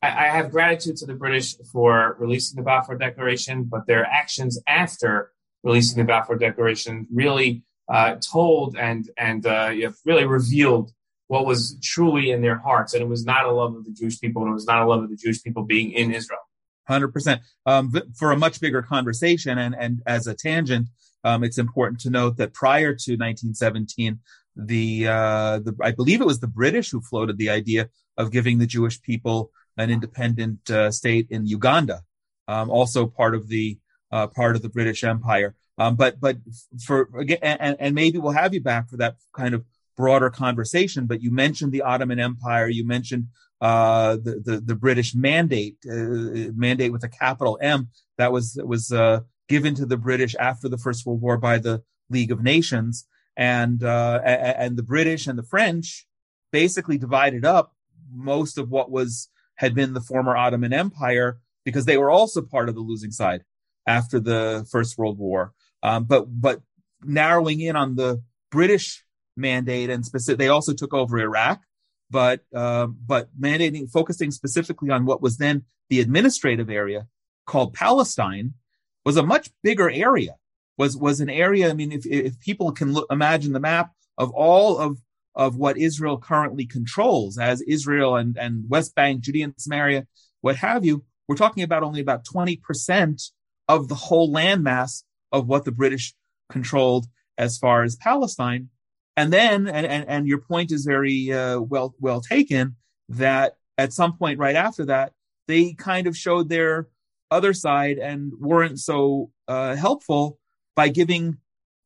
I, 0.03 0.09
I, 0.09 0.29
have 0.29 0.51
gratitude 0.51 0.97
to 0.99 1.07
the 1.07 1.15
British 1.15 1.57
for 1.73 2.17
releasing 2.19 2.57
the 2.57 2.63
Balfour 2.63 2.99
Declaration, 2.99 3.65
but 3.65 3.87
their 3.87 4.05
actions 4.05 4.61
after 4.67 5.33
releasing 5.63 5.99
the 5.99 6.05
Balfour 6.05 6.37
Declaration 6.37 7.07
really 7.13 7.63
uh, 7.89 8.17
told 8.17 8.77
and, 8.77 9.09
and 9.17 9.47
uh, 9.47 9.73
really 10.05 10.27
revealed 10.27 10.93
what 11.29 11.47
was 11.47 11.79
truly 11.83 12.31
in 12.31 12.43
their 12.43 12.59
hearts. 12.59 12.93
And 12.93 13.03
it 13.03 13.09
was 13.09 13.25
not 13.25 13.47
a 13.47 13.53
love 13.53 13.75
of 13.75 13.85
the 13.85 13.93
Jewish 13.93 14.21
people, 14.21 14.43
and 14.43 14.51
it 14.51 14.55
was 14.55 14.67
not 14.67 14.83
a 14.83 14.87
love 14.87 15.03
of 15.03 15.09
the 15.09 15.17
Jewish 15.17 15.43
people 15.43 15.63
being 15.63 15.93
in 15.93 16.13
Israel. 16.13 16.41
Hundred 16.87 17.09
percent. 17.09 17.41
Um, 17.65 17.93
for 18.19 18.33
a 18.33 18.37
much 18.37 18.61
bigger 18.61 18.83
conversation, 18.83 19.57
and 19.57 19.75
and 19.75 20.03
as 20.05 20.27
a 20.27 20.35
tangent, 20.35 20.89
um, 21.25 21.45
it's 21.45 21.59
important 21.59 22.01
to 22.01 22.11
note 22.11 22.37
that 22.37 22.55
prior 22.55 22.95
to 22.95 23.13
1917, 23.13 24.19
the 24.57 25.09
uh, 25.09 25.59
the 25.61 25.75
I 25.81 25.93
believe 25.93 26.21
it 26.21 26.27
was 26.27 26.41
the 26.41 26.47
British 26.47 26.91
who 26.91 27.01
floated 27.01 27.39
the 27.39 27.51
idea 27.51 27.89
of 28.17 28.31
giving 28.31 28.59
the 28.59 28.67
Jewish 28.67 29.01
people 29.01 29.51
an 29.77 29.91
independent 29.91 30.71
uh, 30.71 30.91
state 30.91 31.27
in 31.31 31.47
Uganda, 31.47 32.03
um, 32.49 32.69
also 32.71 33.07
part 33.07 33.35
of 33.35 33.49
the 33.49 33.79
uh, 34.11 34.27
part 34.27 34.57
of 34.57 34.63
the 34.63 34.69
British 34.69 35.05
Empire. 35.05 35.55
Um, 35.79 35.97
but 35.97 36.21
but 36.21 36.37
for 36.85 37.09
again, 37.19 37.39
and, 37.43 37.77
and 37.81 37.95
maybe 37.95 38.19
we'll 38.19 38.33
have 38.33 38.53
you 38.53 38.61
back 38.61 38.91
for 38.91 38.99
that 38.99 39.17
kind 39.33 39.55
of 39.55 39.65
broader 39.97 40.31
conversation. 40.31 41.07
But 41.07 41.23
you 41.23 41.31
mentioned 41.31 41.73
the 41.73 41.83
Ottoman 41.83 42.21
Empire, 42.21 42.69
you 42.69 42.87
mentioned 42.87 43.29
uh, 43.61 44.17
the, 44.17 44.43
the, 44.45 44.61
the 44.61 44.75
British 44.75 45.15
mandate, 45.15 45.77
uh, 45.89 46.51
mandate 46.55 46.93
with 46.93 47.05
a 47.05 47.09
capital 47.09 47.59
M, 47.63 47.89
that 48.19 48.33
was 48.33 48.59
was 48.63 48.93
uh, 48.93 49.21
given 49.53 49.75
to 49.75 49.85
the 49.85 49.99
British 49.99 50.35
after 50.37 50.67
the 50.67 50.79
First 50.79 51.05
World 51.05 51.21
War 51.21 51.37
by 51.37 51.59
the 51.59 51.83
League 52.09 52.33
of 52.33 52.43
Nations, 52.43 53.07
and 53.37 53.85
uh, 53.85 54.19
and 54.25 54.79
the 54.79 54.83
British 54.83 55.27
and 55.27 55.39
the 55.39 55.43
French 55.43 56.07
basically 56.51 56.97
divided 56.97 57.45
up 57.45 57.75
most 58.11 58.57
of 58.57 58.71
what 58.71 58.91
was 58.91 59.29
had 59.57 59.75
been 59.75 59.93
the 59.93 60.01
former 60.01 60.35
Ottoman 60.35 60.73
Empire 60.73 61.39
because 61.67 61.85
they 61.85 61.99
were 61.99 62.11
also 62.11 62.41
part 62.41 62.71
of 62.71 62.75
the 62.75 62.81
losing 62.81 63.11
side 63.11 63.43
after 63.87 64.19
the 64.19 64.67
First 64.71 64.97
World 64.97 65.19
War. 65.19 65.53
Um, 65.83 66.05
but 66.05 66.25
but 66.29 66.63
narrowing 67.05 67.61
in 67.61 67.77
on 67.77 67.97
the 67.97 68.23
British 68.51 69.05
mandate 69.37 69.91
and 69.91 70.07
specific, 70.07 70.39
they 70.39 70.49
also 70.49 70.73
took 70.73 70.95
over 70.95 71.19
Iraq 71.19 71.61
but 72.09 72.41
uh, 72.55 72.87
but 72.87 73.29
mandating 73.39 73.91
focusing 73.91 74.31
specifically 74.31 74.91
on 74.91 75.07
what 75.07 75.23
was 75.23 75.39
then 75.39 75.65
the 75.91 76.01
administrative 76.01 76.71
area 76.71 77.07
called 77.47 77.75
Palestine 77.75 78.55
was 79.05 79.17
a 79.17 79.23
much 79.23 79.51
bigger 79.63 79.91
area. 79.91 80.37
Was 80.79 80.97
was 80.97 81.21
an 81.21 81.29
area. 81.29 81.71
I 81.71 81.75
mean, 81.75 81.93
if 81.93 82.07
if 82.07 82.41
people 82.41 82.73
can 82.73 82.93
look, 82.93 83.07
imagine 83.11 83.53
the 83.53 83.61
map 83.61 83.93
of 84.17 84.31
all 84.31 84.79
of 84.79 84.99
of 85.35 85.57
what 85.57 85.77
Israel 85.77 86.19
currently 86.19 86.67
controls 86.67 87.39
as 87.39 87.61
Israel 87.63 88.17
and 88.17 88.39
and 88.39 88.65
West 88.69 88.95
Bank, 88.95 89.21
Judea 89.21 89.45
and 89.45 89.55
Samaria, 89.59 90.07
what 90.41 90.57
have 90.57 90.85
you, 90.85 91.05
we're 91.29 91.37
talking 91.37 91.63
about 91.63 91.83
only 91.83 92.01
about 92.01 92.25
twenty 92.25 92.57
percent 92.57 93.23
of 93.69 93.89
the 93.89 93.95
whole 93.95 94.33
landmass 94.33 95.05
of 95.31 95.47
what 95.47 95.65
the 95.65 95.73
British 95.73 96.15
controlled 96.51 97.07
as 97.39 97.59
far 97.59 97.83
as 97.83 97.97
Palestine. 97.97 98.69
And 99.17 99.33
then, 99.33 99.69
and, 99.69 99.87
and, 99.87 100.09
and 100.09 100.27
your 100.27 100.39
point 100.39 100.73
is 100.73 100.85
very 100.87 101.33
uh, 101.33 101.61
well 101.61 101.95
well 102.01 102.21
taken. 102.21 102.77
That 103.11 103.57
at 103.77 103.93
some 103.93 104.17
point 104.17 104.39
right 104.39 104.57
after 104.57 104.87
that, 104.87 105.13
they 105.49 105.75
kind 105.75 106.07
of 106.07 106.17
showed 106.17 106.49
their 106.49 106.89
other 107.33 107.53
side 107.53 107.99
and 107.99 108.33
weren't 108.39 108.79
so 108.79 109.31
uh, 109.49 109.75
helpful 109.75 110.39
by 110.77 110.89
giving 110.89 111.39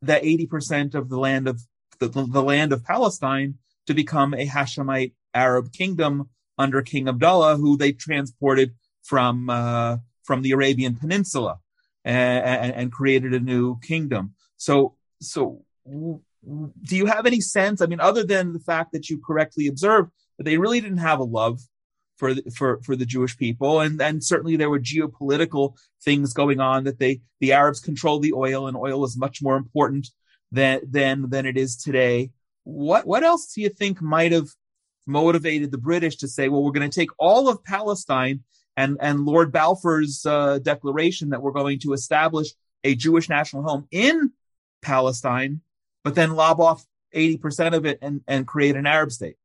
that 0.03 0.23
80% 0.23 0.95
of 0.95 1.09
the 1.09 1.19
land 1.19 1.49
of 1.49 1.61
the, 1.99 2.09
the, 2.09 2.43
land 2.43 2.73
of 2.73 2.85
Palestine 2.85 3.55
to 3.87 3.95
become 3.95 4.35
a 4.35 4.47
Hashemite 4.47 5.15
Arab 5.33 5.73
kingdom 5.73 6.29
under 6.59 6.83
King 6.83 7.09
Abdullah, 7.09 7.57
who 7.57 7.77
they 7.77 7.93
transported 7.93 8.75
from 9.03 9.49
uh, 9.49 9.99
from 10.25 10.43
the 10.43 10.51
Arabian 10.51 10.97
Peninsula 10.97 11.59
and, 12.05 12.75
and, 12.75 12.93
created 12.93 13.33
a 13.33 13.41
new 13.41 13.79
kingdom. 13.81 14.35
So 14.57 14.97
so 15.21 15.63
do 15.87 16.97
you 16.97 17.07
have 17.07 17.27
any 17.27 17.41
sense? 17.41 17.81
I 17.81 17.87
mean, 17.87 18.01
other 18.01 18.25
than 18.25 18.53
the 18.53 18.61
fact 18.61 18.93
that 18.93 19.09
you 19.09 19.21
correctly 19.25 19.67
observed 19.67 20.11
that 20.37 20.45
they 20.45 20.59
really 20.59 20.81
didn't 20.81 20.99
have 20.99 21.19
a 21.19 21.25
love 21.25 21.61
for 22.17 22.35
the, 22.35 22.51
for 22.51 22.81
for 22.83 22.97
the 22.97 23.07
Jewish 23.07 23.37
people, 23.37 23.81
and 23.81 24.01
and 24.01 24.23
certainly 24.23 24.57
there 24.57 24.71
were 24.71 24.81
geopolitical 24.81 25.77
things 26.03 26.33
going 26.33 26.61
on 26.61 26.85
that 26.85 26.99
they 26.99 27.21
the 27.41 27.53
Arabs 27.53 27.81
controlled 27.81 28.23
the 28.23 28.33
oil, 28.33 28.69
and 28.69 28.77
oil 28.77 29.05
is 29.05 29.17
much 29.17 29.43
more 29.43 29.57
important 29.57 30.09
than 30.53 30.81
than 30.89 31.31
than 31.31 31.47
it 31.47 31.57
is 31.57 31.77
today. 31.77 32.31
What 32.65 33.07
what 33.07 33.23
else 33.23 33.53
do 33.53 33.61
you 33.61 33.69
think 33.69 34.01
might 34.01 34.33
have 34.33 34.49
motivated 35.07 35.71
the 35.71 35.79
British 35.79 36.17
to 36.17 36.29
say, 36.29 36.49
well, 36.49 36.63
we're 36.63 36.73
going 36.73 36.91
to 36.91 37.01
take 37.01 37.11
all 37.19 37.49
of 37.49 37.63
Palestine 37.65 38.43
and 38.77 38.97
and 39.01 39.25
Lord 39.25 39.53
Balfour's 39.53 40.25
uh, 40.27 40.59
declaration 40.59 41.31
that 41.31 41.43
we're 41.43 41.53
going 41.53 41.79
to 41.81 41.93
establish 41.93 42.49
a 42.85 42.95
Jewish 42.95 43.29
national 43.29 43.63
home 43.63 43.87
in 43.91 44.33
Palestine, 44.83 45.61
but 46.05 46.15
then 46.15 46.35
lob 46.35 46.61
off 46.61 46.85
80% 47.15 47.75
of 47.75 47.87
it 47.87 47.99
and, 48.03 48.21
and 48.29 48.47
create 48.47 48.77
an 48.77 48.87
Arab 48.87 49.11
state. 49.11 49.37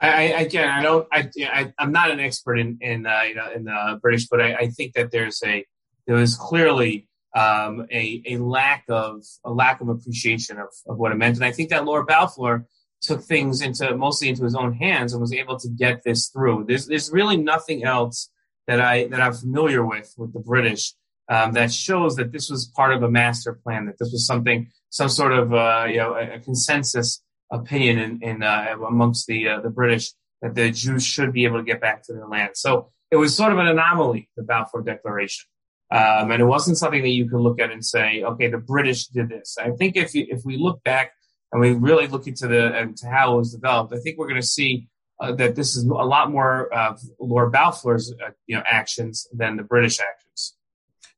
I, 0.00 0.22
again, 0.22 0.68
I 0.68 0.82
don't. 0.82 1.08
I, 1.10 1.30
I 1.38 1.72
am 1.78 1.90
not 1.90 2.10
an 2.10 2.20
expert 2.20 2.56
in 2.56 2.78
in 2.80 3.06
uh, 3.06 3.22
you 3.22 3.34
know 3.34 3.50
in 3.50 3.64
the 3.64 3.98
British, 4.02 4.26
but 4.28 4.40
I, 4.40 4.54
I, 4.54 4.68
think 4.68 4.92
that 4.92 5.10
there's 5.10 5.42
a 5.44 5.64
there 6.06 6.18
is 6.18 6.36
clearly 6.36 7.08
um, 7.34 7.86
a 7.90 8.22
a 8.26 8.36
lack 8.36 8.84
of 8.88 9.24
a 9.44 9.50
lack 9.50 9.80
of 9.80 9.88
appreciation 9.88 10.58
of, 10.58 10.68
of 10.86 10.98
what 10.98 11.12
it 11.12 11.14
meant, 11.14 11.36
and 11.36 11.44
I 11.44 11.52
think 11.52 11.70
that 11.70 11.86
Lord 11.86 12.06
Balfour 12.06 12.66
took 13.00 13.22
things 13.22 13.62
into 13.62 13.96
mostly 13.96 14.28
into 14.28 14.44
his 14.44 14.54
own 14.54 14.74
hands 14.74 15.12
and 15.12 15.20
was 15.20 15.32
able 15.32 15.58
to 15.58 15.68
get 15.68 16.02
this 16.04 16.28
through. 16.28 16.66
There's 16.68 16.86
there's 16.86 17.10
really 17.10 17.38
nothing 17.38 17.84
else 17.84 18.30
that 18.66 18.80
I 18.80 19.06
that 19.08 19.20
I'm 19.22 19.32
familiar 19.32 19.84
with 19.84 20.12
with 20.18 20.34
the 20.34 20.40
British 20.40 20.92
um, 21.28 21.52
that 21.52 21.72
shows 21.72 22.16
that 22.16 22.32
this 22.32 22.50
was 22.50 22.66
part 22.66 22.92
of 22.92 23.02
a 23.02 23.10
master 23.10 23.58
plan, 23.64 23.86
that 23.86 23.98
this 23.98 24.12
was 24.12 24.26
something 24.26 24.68
some 24.90 25.08
sort 25.08 25.32
of 25.32 25.54
uh, 25.54 25.86
you 25.88 25.96
know 25.96 26.14
a, 26.14 26.34
a 26.34 26.40
consensus 26.40 27.22
opinion 27.50 27.98
in, 27.98 28.22
in 28.22 28.42
uh, 28.42 28.76
amongst 28.86 29.26
the 29.26 29.48
uh, 29.48 29.60
the 29.60 29.70
British 29.70 30.12
that 30.42 30.54
the 30.54 30.70
Jews 30.70 31.04
should 31.04 31.32
be 31.32 31.44
able 31.44 31.58
to 31.58 31.64
get 31.64 31.80
back 31.80 32.02
to 32.04 32.12
their 32.12 32.26
land. 32.26 32.50
So 32.54 32.90
it 33.10 33.16
was 33.16 33.36
sort 33.36 33.52
of 33.52 33.58
an 33.58 33.66
anomaly, 33.66 34.28
the 34.36 34.42
Balfour 34.42 34.82
Declaration, 34.82 35.46
um, 35.90 36.30
and 36.30 36.40
it 36.40 36.46
wasn't 36.46 36.78
something 36.78 37.02
that 37.02 37.08
you 37.08 37.28
could 37.28 37.40
look 37.40 37.60
at 37.60 37.70
and 37.70 37.84
say, 37.84 38.22
okay, 38.22 38.48
the 38.48 38.58
British 38.58 39.06
did 39.06 39.28
this. 39.28 39.56
I 39.58 39.70
think 39.70 39.96
if 39.96 40.14
you, 40.14 40.26
if 40.28 40.42
we 40.44 40.56
look 40.56 40.82
back 40.82 41.12
and 41.52 41.60
we 41.60 41.72
really 41.72 42.06
look 42.06 42.26
into 42.26 42.48
the 42.48 42.78
into 42.78 43.06
how 43.06 43.34
it 43.34 43.38
was 43.38 43.52
developed, 43.52 43.94
I 43.94 43.98
think 43.98 44.18
we're 44.18 44.28
going 44.28 44.40
to 44.40 44.46
see. 44.46 44.88
Uh, 45.18 45.32
that 45.32 45.56
this 45.56 45.76
is 45.76 45.84
a 45.84 45.88
lot 45.88 46.30
more 46.30 46.70
of 46.74 47.00
Lord 47.18 47.50
Balfour's, 47.50 48.12
uh, 48.22 48.32
you 48.46 48.54
know, 48.54 48.62
actions 48.66 49.26
than 49.32 49.56
the 49.56 49.62
British 49.62 49.98
actions. 49.98 50.58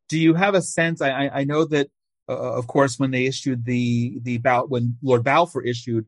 Do 0.09 0.17
you 0.17 0.35
have 0.35 0.55
a 0.55 0.63
sense? 0.63 1.03
I, 1.03 1.29
I 1.29 1.43
know 1.43 1.65
that, 1.65 1.89
uh, 2.29 2.53
of 2.61 2.69
course, 2.69 2.97
when 3.01 3.11
they 3.11 3.27
issued 3.27 3.65
the 3.65 4.21
the 4.23 4.39
when 4.69 4.97
Lord 5.03 5.25
Balfour 5.25 5.63
issued 5.63 6.07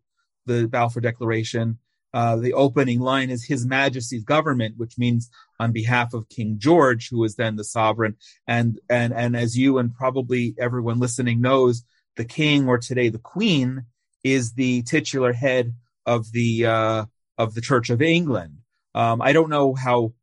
the 0.50 0.66
Balfour 0.66 1.00
Declaration, 1.00 1.78
uh, 2.12 2.36
the 2.36 2.54
opening 2.54 3.00
line 3.00 3.30
is 3.30 3.44
His 3.44 3.64
Majesty's 3.64 4.24
government, 4.24 4.74
which 4.76 4.98
means 4.98 5.30
on 5.60 5.72
behalf 5.72 6.12
of 6.12 6.28
King 6.28 6.56
George, 6.58 7.08
who 7.08 7.18
was 7.18 7.36
then 7.36 7.56
the 7.56 7.64
sovereign. 7.64 8.16
And 8.46 8.80
and 8.88 9.12
and 9.12 9.36
as 9.36 9.56
you 9.56 9.78
and 9.78 9.94
probably 9.94 10.54
everyone 10.58 10.98
listening 10.98 11.40
knows, 11.40 11.84
the 12.16 12.24
King 12.24 12.66
or 12.68 12.78
today 12.78 13.08
the 13.08 13.18
Queen 13.18 13.84
is 14.24 14.52
the 14.54 14.82
titular 14.82 15.32
head 15.32 15.74
of 16.04 16.32
the 16.32 16.66
uh, 16.66 17.04
of 17.38 17.54
the 17.54 17.60
Church 17.60 17.90
of 17.90 18.02
England. 18.02 18.58
Um, 18.94 19.22
I 19.22 19.32
don't 19.32 19.50
know 19.50 19.74
how 19.74 20.14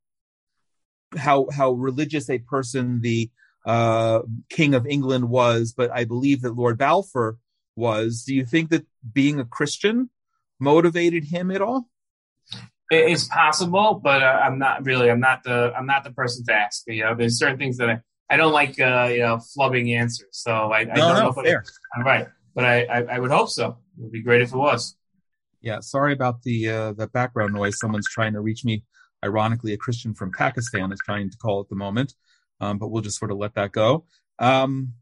how 1.15 1.47
how 1.51 1.71
religious 1.71 2.29
a 2.29 2.39
person 2.39 2.99
the 3.01 3.31
uh, 3.65 4.21
King 4.49 4.73
of 4.73 4.85
England 4.85 5.29
was, 5.29 5.73
but 5.75 5.89
I 5.91 6.03
believe 6.03 6.41
that 6.41 6.55
Lord 6.55 6.77
Balfour 6.77 7.37
was. 7.77 8.23
Do 8.23 8.35
you 8.35 8.45
think 8.45 8.71
that 8.71 8.85
being 9.13 9.39
a 9.39 9.45
Christian 9.45 10.09
motivated 10.59 11.25
him 11.25 11.51
at 11.51 11.61
all? 11.61 11.89
It's 12.89 13.25
possible, 13.25 13.99
but 14.01 14.23
uh, 14.23 14.39
I'm 14.43 14.59
not 14.59 14.85
really. 14.85 15.09
I'm 15.09 15.19
not 15.19 15.43
the. 15.43 15.73
I'm 15.75 15.85
not 15.85 16.03
the 16.03 16.11
person 16.11 16.45
to 16.45 16.53
ask. 16.53 16.83
You 16.87 17.03
know, 17.03 17.15
there's 17.15 17.37
certain 17.37 17.57
things 17.57 17.77
that 17.77 17.89
I, 17.89 17.99
I 18.29 18.37
don't 18.37 18.53
like. 18.53 18.79
Uh, 18.79 19.09
you 19.11 19.19
know, 19.19 19.39
flubbing 19.57 19.93
answers. 19.93 20.29
So 20.31 20.71
I, 20.71 20.79
I 20.79 20.83
no, 20.85 20.95
don't 20.95 21.13
no, 21.15 21.21
know. 21.23 21.33
Fair. 21.33 21.63
It, 21.97 22.03
right, 22.03 22.27
but 22.55 22.63
I, 22.63 22.83
I, 22.85 23.01
I 23.15 23.19
would 23.19 23.31
hope 23.31 23.49
so. 23.49 23.77
It 23.97 24.03
would 24.03 24.11
be 24.11 24.21
great 24.21 24.41
if 24.41 24.53
it 24.53 24.57
was. 24.57 24.95
Yeah, 25.59 25.81
sorry 25.81 26.13
about 26.13 26.43
the 26.43 26.69
uh, 26.69 26.93
the 26.93 27.07
background 27.07 27.53
noise. 27.53 27.77
Someone's 27.77 28.09
trying 28.09 28.33
to 28.33 28.39
reach 28.39 28.63
me. 28.63 28.83
Ironically, 29.25 29.73
a 29.73 29.77
Christian 29.77 30.13
from 30.13 30.31
Pakistan 30.31 30.91
is 30.93 31.01
trying 31.03 31.29
to 31.29 31.37
call 31.37 31.59
at 31.59 31.67
the 31.67 31.75
moment, 31.75 32.13
um, 32.61 32.77
but 32.77 32.87
we'll 32.87 33.01
just 33.01 33.19
sort 33.19 33.31
of 33.31 33.37
let 33.37 33.55
that 33.55 33.73
go. 33.73 34.05
Um, 34.39 34.93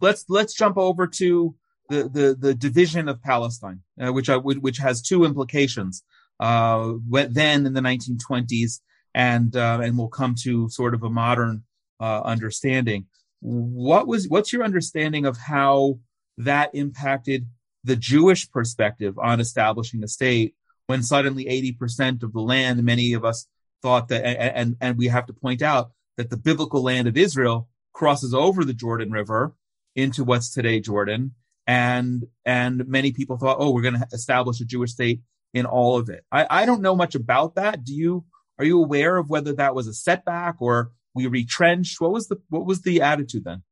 let's 0.00 0.26
let's 0.28 0.54
jump 0.54 0.76
over 0.76 1.06
to 1.06 1.56
the 1.88 2.08
the, 2.08 2.36
the 2.38 2.54
division 2.54 3.08
of 3.08 3.22
Palestine, 3.22 3.82
uh, 4.00 4.12
which 4.12 4.28
uh, 4.28 4.40
which 4.40 4.78
has 4.78 5.02
two 5.02 5.24
implications. 5.24 6.02
Uh, 6.38 6.94
then 7.10 7.64
in 7.64 7.72
the 7.72 7.80
1920s, 7.80 8.80
and 9.14 9.56
uh, 9.56 9.80
and 9.82 9.96
we'll 9.96 10.08
come 10.08 10.34
to 10.42 10.68
sort 10.68 10.94
of 10.94 11.02
a 11.02 11.10
modern 11.10 11.64
uh, 12.00 12.20
understanding. 12.20 13.06
What 13.40 14.06
was 14.06 14.28
what's 14.28 14.52
your 14.52 14.62
understanding 14.62 15.24
of 15.24 15.38
how 15.38 16.00
that 16.38 16.74
impacted 16.74 17.46
the 17.84 17.96
Jewish 17.96 18.50
perspective 18.50 19.18
on 19.18 19.40
establishing 19.40 20.02
a 20.02 20.08
state 20.08 20.54
when 20.88 21.02
suddenly 21.02 21.44
80% 21.80 22.22
of 22.22 22.32
the 22.32 22.40
land, 22.40 22.82
many 22.82 23.12
of 23.14 23.24
us 23.24 23.46
thought 23.82 24.08
that, 24.08 24.24
and, 24.24 24.76
and 24.80 24.98
we 24.98 25.08
have 25.08 25.26
to 25.26 25.32
point 25.32 25.62
out 25.62 25.90
that 26.16 26.30
the 26.30 26.36
biblical 26.36 26.82
land 26.82 27.08
of 27.08 27.16
Israel 27.16 27.68
crosses 27.92 28.34
over 28.34 28.64
the 28.64 28.74
Jordan 28.74 29.10
River 29.10 29.54
into 29.94 30.24
what's 30.24 30.52
today 30.52 30.80
Jordan 30.80 31.34
and 31.66 32.24
and 32.44 32.86
many 32.86 33.12
people 33.12 33.36
thought, 33.38 33.56
oh, 33.58 33.70
we're 33.70 33.82
going 33.82 33.98
to 33.98 34.06
establish 34.12 34.60
a 34.60 34.64
Jewish 34.64 34.92
state 34.92 35.20
in 35.52 35.66
all 35.66 35.96
of 35.96 36.08
it. 36.08 36.24
I, 36.30 36.46
I 36.48 36.66
don't 36.66 36.82
know 36.82 36.96
much 36.96 37.14
about 37.14 37.56
that. 37.56 37.84
Do 37.84 37.94
you? 37.94 38.24
Are 38.58 38.64
you 38.64 38.82
aware 38.82 39.18
of 39.18 39.28
whether 39.28 39.52
that 39.54 39.74
was 39.74 39.86
a 39.86 39.92
setback 39.92 40.56
or 40.60 40.92
we 41.14 41.26
retrenched? 41.26 42.00
What 42.00 42.12
was 42.12 42.28
the 42.28 42.40
what 42.48 42.66
was 42.66 42.82
the 42.82 43.02
attitude 43.02 43.44
then? 43.44 43.62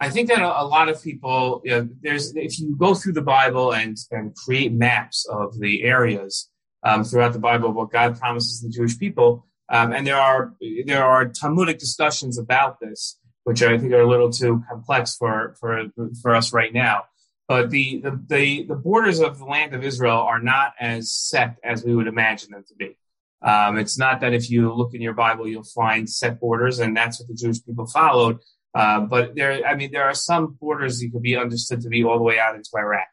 I 0.00 0.10
think 0.10 0.28
that 0.30 0.40
a, 0.40 0.64
lot 0.64 0.88
of 0.88 1.00
people, 1.00 1.62
you 1.64 1.70
know, 1.70 1.88
there's 2.00 2.34
if 2.34 2.58
you 2.58 2.74
go 2.76 2.92
through 2.92 3.12
the 3.12 3.22
Bible 3.22 3.72
and 3.72 3.96
and 4.10 4.34
create 4.34 4.72
maps 4.72 5.26
of 5.30 5.58
the 5.60 5.84
areas 5.84 6.50
um, 6.82 7.04
throughout 7.04 7.32
the 7.32 7.38
Bible, 7.38 7.72
what 7.72 7.92
God 7.92 8.18
promises 8.18 8.60
the 8.60 8.68
Jewish 8.68 8.98
people, 8.98 9.46
um, 9.68 9.92
and 9.92 10.06
there 10.06 10.16
are 10.16 10.54
there 10.86 11.04
are 11.04 11.28
Talmudic 11.28 11.78
discussions 11.78 12.36
about 12.36 12.80
this, 12.80 13.18
which 13.44 13.62
I 13.62 13.78
think 13.78 13.92
are 13.92 14.00
a 14.00 14.08
little 14.08 14.30
too 14.30 14.64
complex 14.68 15.16
for 15.16 15.54
for 15.60 15.84
for 16.20 16.34
us 16.34 16.52
right 16.52 16.72
now. 16.74 17.04
But 17.48 17.70
the, 17.70 18.00
the, 18.00 18.20
the, 18.28 18.64
the, 18.64 18.74
borders 18.74 19.20
of 19.20 19.38
the 19.38 19.44
land 19.44 19.74
of 19.74 19.84
Israel 19.84 20.18
are 20.18 20.40
not 20.40 20.72
as 20.80 21.12
set 21.12 21.56
as 21.64 21.84
we 21.84 21.94
would 21.94 22.06
imagine 22.06 22.52
them 22.52 22.64
to 22.68 22.74
be. 22.74 22.96
Um, 23.42 23.78
it's 23.78 23.98
not 23.98 24.20
that 24.20 24.32
if 24.32 24.48
you 24.48 24.72
look 24.72 24.94
in 24.94 25.02
your 25.02 25.12
Bible, 25.14 25.48
you'll 25.48 25.64
find 25.64 26.08
set 26.08 26.40
borders, 26.40 26.78
and 26.78 26.96
that's 26.96 27.18
what 27.18 27.28
the 27.28 27.34
Jewish 27.34 27.64
people 27.64 27.86
followed. 27.86 28.38
Uh, 28.74 29.00
but 29.00 29.34
there, 29.34 29.66
I 29.66 29.74
mean, 29.74 29.90
there 29.92 30.04
are 30.04 30.14
some 30.14 30.56
borders 30.60 31.00
that 31.00 31.10
could 31.12 31.22
be 31.22 31.36
understood 31.36 31.82
to 31.82 31.88
be 31.88 32.04
all 32.04 32.16
the 32.16 32.24
way 32.24 32.38
out 32.38 32.54
into 32.54 32.70
Iraq. 32.76 33.08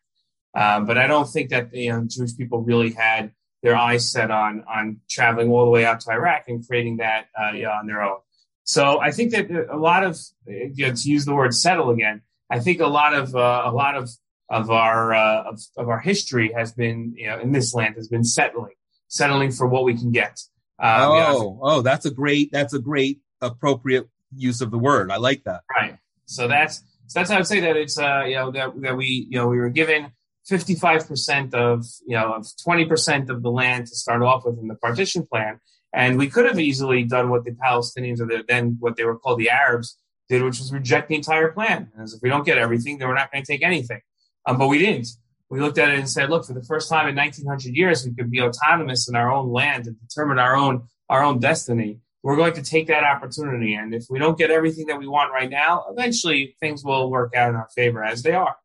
Um, 0.55 0.85
but 0.85 0.97
I 0.97 1.07
don't 1.07 1.27
think 1.27 1.49
that 1.49 1.73
you 1.73 1.91
know, 1.91 2.05
Jewish 2.07 2.37
people 2.37 2.61
really 2.61 2.91
had 2.91 3.31
their 3.61 3.75
eyes 3.75 4.09
set 4.11 4.31
on 4.31 4.63
on 4.73 5.01
traveling 5.09 5.49
all 5.49 5.65
the 5.65 5.71
way 5.71 5.85
out 5.85 5.99
to 6.01 6.11
Iraq 6.11 6.45
and 6.47 6.65
creating 6.65 6.97
that 6.97 7.25
uh, 7.37 7.51
on 7.51 7.87
their 7.87 8.01
own. 8.01 8.19
So 8.63 8.99
I 8.99 9.11
think 9.11 9.31
that 9.31 9.49
a 9.49 9.77
lot 9.77 10.03
of, 10.03 10.17
you 10.45 10.87
know, 10.87 10.93
to 10.93 11.09
use 11.09 11.25
the 11.25 11.33
word 11.33 11.55
settle 11.55 11.89
again, 11.89 12.21
I 12.49 12.59
think 12.59 12.79
a 12.79 12.87
lot 12.87 13.13
of 13.13 13.35
uh, 13.35 13.63
a 13.65 13.71
lot 13.71 13.95
of 13.95 14.09
of 14.49 14.71
our 14.71 15.13
uh, 15.13 15.43
of, 15.43 15.59
of, 15.77 15.89
our 15.89 15.99
history 15.99 16.51
has 16.55 16.71
been 16.71 17.13
you 17.15 17.27
know 17.27 17.39
in 17.39 17.51
this 17.51 17.73
land 17.73 17.95
has 17.95 18.07
been 18.07 18.23
settling 18.23 18.73
settling 19.07 19.51
for 19.51 19.67
what 19.67 19.83
we 19.83 19.95
can 19.95 20.11
get. 20.11 20.39
Um, 20.79 21.01
oh 21.01 21.13
you 21.13 21.19
know, 21.19 21.59
oh 21.61 21.81
that's 21.81 22.05
a 22.05 22.11
great 22.11 22.51
that's 22.51 22.73
a 22.73 22.79
great 22.79 23.19
appropriate 23.41 24.07
use 24.35 24.61
of 24.61 24.71
the 24.71 24.79
word. 24.79 25.11
I 25.11 25.17
like 25.17 25.43
that. 25.43 25.61
Right. 25.75 25.97
So 26.25 26.47
that's 26.47 26.83
so 27.07 27.19
that's 27.19 27.29
how 27.29 27.37
i 27.37 27.39
would 27.39 27.47
say 27.47 27.59
that 27.61 27.75
it's 27.75 27.97
uh 27.97 28.23
you 28.27 28.35
know 28.35 28.51
that, 28.51 28.79
that 28.81 28.95
we 28.95 29.27
you 29.29 29.37
know 29.37 29.47
we 29.47 29.57
were 29.57 29.69
given 29.69 30.11
55% 30.49 31.53
of 31.53 31.85
you 32.07 32.15
know 32.15 32.33
of 32.33 32.47
20% 32.67 33.29
of 33.29 33.43
the 33.43 33.51
land 33.51 33.87
to 33.87 33.95
start 33.95 34.21
off 34.21 34.45
with 34.45 34.57
in 34.57 34.67
the 34.67 34.75
partition 34.75 35.25
plan. 35.25 35.59
And 35.91 36.19
we 36.19 36.29
could 36.29 36.45
have 36.45 36.59
easily 36.59 37.03
done 37.03 37.29
what 37.29 37.45
the 37.45 37.51
palestinians 37.51 38.19
or 38.19 38.27
the, 38.27 38.43
then 38.47 38.77
what 38.79 38.95
they 38.95 39.05
were 39.05 39.17
called 39.17 39.39
the 39.39 39.49
arabs 39.49 39.97
did 40.29 40.43
which 40.43 40.59
was 40.59 40.71
reject 40.71 41.09
the 41.09 41.15
entire 41.15 41.51
plan 41.51 41.91
as 41.99 42.13
if 42.13 42.21
we 42.21 42.29
don't 42.29 42.45
get 42.45 42.57
everything 42.57 42.97
then 42.97 43.07
we're 43.07 43.15
not 43.15 43.31
going 43.31 43.43
to 43.43 43.51
take 43.51 43.63
anything 43.63 44.01
um, 44.45 44.57
but 44.57 44.67
we 44.67 44.79
didn't. 44.79 45.07
We 45.49 45.59
looked 45.59 45.77
at 45.77 45.89
it 45.89 45.99
and 45.99 46.09
said, 46.09 46.29
look, 46.29 46.45
for 46.45 46.53
the 46.53 46.63
first 46.63 46.89
time 46.89 47.07
in 47.07 47.15
1900 47.15 47.75
years, 47.75 48.05
we 48.05 48.13
could 48.13 48.29
be 48.29 48.41
autonomous 48.41 49.09
in 49.09 49.15
our 49.15 49.31
own 49.31 49.51
land 49.51 49.87
and 49.87 49.95
determine 49.99 50.39
our 50.39 50.55
own 50.55 50.87
our 51.09 51.23
own 51.23 51.39
destiny. 51.39 51.99
We're 52.21 52.35
going 52.35 52.53
to 52.53 52.61
take 52.61 52.87
that 52.87 53.03
opportunity, 53.03 53.73
and 53.73 53.93
if 53.93 54.05
we 54.09 54.19
don't 54.19 54.37
get 54.37 54.51
everything 54.51 54.87
that 54.87 54.99
we 54.99 55.07
want 55.07 55.31
right 55.31 55.49
now, 55.49 55.85
eventually 55.89 56.55
things 56.59 56.83
will 56.83 57.09
work 57.09 57.33
out 57.35 57.49
in 57.49 57.55
our 57.55 57.69
favor 57.75 58.03
as 58.03 58.21
they 58.23 58.33
are. 58.33 58.55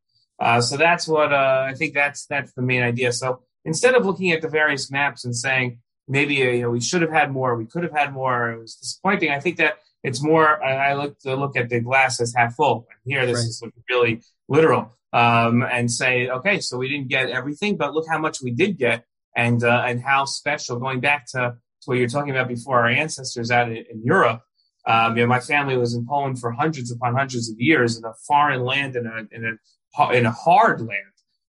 Uh, 0.41 0.61
so 0.61 0.77
that's 0.77 1.07
what 1.07 1.33
uh, 1.33 1.67
I 1.69 1.75
think. 1.75 1.95
That's 1.95 2.27
that's 2.27 2.53
the 2.53 2.63
main 2.63 2.83
idea. 2.83 3.13
So 3.13 3.41
instead 3.65 3.95
of 3.95 4.05
looking 4.05 4.33
at 4.33 4.43
the 4.43 4.49
various 4.49 4.91
maps 4.91 5.25
and 5.25 5.35
saying 5.35 5.79
maybe 6.09 6.35
you 6.35 6.63
know 6.63 6.71
we 6.71 6.81
should 6.81 7.03
have 7.03 7.13
had 7.13 7.31
more, 7.31 7.57
we 7.57 7.67
could 7.67 7.83
have 7.83 7.93
had 7.93 8.13
more, 8.13 8.51
it 8.51 8.59
was 8.59 8.75
disappointing. 8.75 9.31
I 9.31 9.41
think 9.41 9.57
that 9.59 9.79
it's 10.05 10.23
more. 10.23 10.63
I, 10.63 10.91
I 10.91 10.95
look 10.95 11.19
to 11.21 11.35
look 11.35 11.57
at 11.57 11.71
the 11.71 11.81
glass 11.81 12.21
as 12.21 12.35
half 12.37 12.55
full. 12.55 12.87
And 12.91 13.13
here, 13.13 13.27
this 13.27 13.39
right. 13.39 13.47
is 13.47 13.63
really 13.91 14.23
literal 14.49 14.97
um, 15.13 15.63
and 15.63 15.91
say, 15.91 16.29
okay, 16.29 16.61
so 16.61 16.77
we 16.77 16.89
didn't 16.89 17.09
get 17.09 17.31
everything, 17.31 17.77
but 17.77 17.95
look 17.95 18.07
how 18.09 18.19
much 18.19 18.43
we 18.43 18.51
did 18.51 18.79
get, 18.79 19.05
and 19.35 19.65
uh, 19.65 19.83
and 19.87 20.03
how 20.03 20.27
special. 20.27 20.79
Going 20.79 21.01
back 21.01 21.27
to, 21.33 21.57
to 21.57 21.87
what 21.87 21.99
you're 21.99 22.09
talking 22.09 22.31
about 22.31 22.49
before, 22.49 22.81
our 22.81 22.89
ancestors 22.89 23.51
out 23.51 23.69
in, 23.69 23.79
in 23.79 24.05
Europe. 24.05 24.43
Um, 24.87 25.17
you 25.17 25.23
know, 25.23 25.29
my 25.29 25.41
family 25.41 25.79
was 25.79 25.95
in 25.95 26.07
Poland 26.07 26.39
for 26.39 26.53
hundreds 26.53 26.93
upon 26.93 27.15
hundreds 27.15 27.49
of 27.49 27.59
years 27.59 27.97
in 27.97 28.05
a 28.05 28.13
foreign 28.29 28.63
land 28.63 28.97
in 28.97 29.07
a 29.07 29.35
in 29.35 29.59
a 29.99 30.13
in 30.13 30.27
a 30.27 30.31
hard 30.31 30.81
land. 30.81 31.15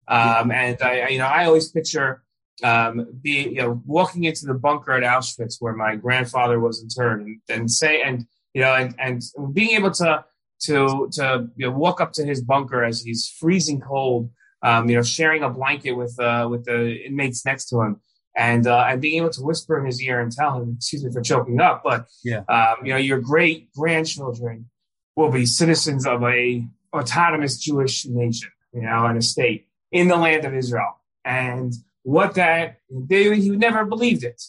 Um, 0.08 0.50
and 0.50 0.80
I, 0.80 1.08
you 1.08 1.18
know, 1.18 1.26
I 1.26 1.44
always 1.44 1.68
picture 1.68 2.22
um, 2.64 3.06
be 3.20 3.50
you 3.50 3.62
know 3.62 3.82
walking 3.84 4.24
into 4.24 4.46
the 4.46 4.54
bunker 4.54 4.92
at 4.92 5.02
Auschwitz 5.02 5.56
where 5.60 5.74
my 5.74 5.96
grandfather 5.96 6.58
was 6.58 6.82
interred, 6.82 7.20
and, 7.20 7.40
and 7.50 7.70
say 7.70 8.00
and 8.00 8.26
you 8.58 8.64
know 8.64 8.74
and 8.74 8.92
and 8.98 9.22
being 9.54 9.70
able 9.78 9.92
to 9.92 10.24
to 10.62 11.08
to 11.12 11.48
you 11.54 11.66
know, 11.66 11.72
walk 11.72 12.00
up 12.00 12.12
to 12.14 12.24
his 12.24 12.42
bunker 12.42 12.82
as 12.82 13.00
he's 13.00 13.28
freezing 13.38 13.80
cold, 13.80 14.30
um, 14.64 14.88
you 14.88 14.96
know, 14.96 15.02
sharing 15.02 15.44
a 15.44 15.48
blanket 15.48 15.92
with 15.92 16.18
uh, 16.18 16.48
with 16.50 16.64
the 16.64 17.06
inmates 17.06 17.44
next 17.46 17.68
to 17.68 17.80
him, 17.80 18.00
and 18.36 18.66
uh, 18.66 18.84
and 18.88 19.00
being 19.00 19.18
able 19.18 19.30
to 19.30 19.42
whisper 19.42 19.78
in 19.78 19.86
his 19.86 20.02
ear 20.02 20.20
and 20.20 20.32
tell 20.32 20.60
him, 20.60 20.74
excuse 20.76 21.04
me 21.04 21.12
for 21.12 21.20
choking 21.20 21.60
up, 21.60 21.82
but 21.84 22.06
yeah, 22.24 22.42
um, 22.48 22.84
you 22.84 22.92
know, 22.92 22.98
your 22.98 23.20
great 23.20 23.72
grandchildren 23.72 24.68
will 25.14 25.30
be 25.30 25.46
citizens 25.46 26.04
of 26.04 26.24
a 26.24 26.66
autonomous 26.92 27.58
Jewish 27.58 28.06
nation, 28.06 28.50
you 28.74 28.82
know, 28.82 29.06
and 29.06 29.18
a 29.18 29.22
state 29.22 29.68
in 29.92 30.08
the 30.08 30.16
land 30.16 30.44
of 30.44 30.52
Israel, 30.52 31.00
and 31.24 31.72
what 32.02 32.34
that 32.34 32.80
they 32.90 33.38
he 33.38 33.50
never 33.50 33.84
believed 33.84 34.24
it. 34.24 34.42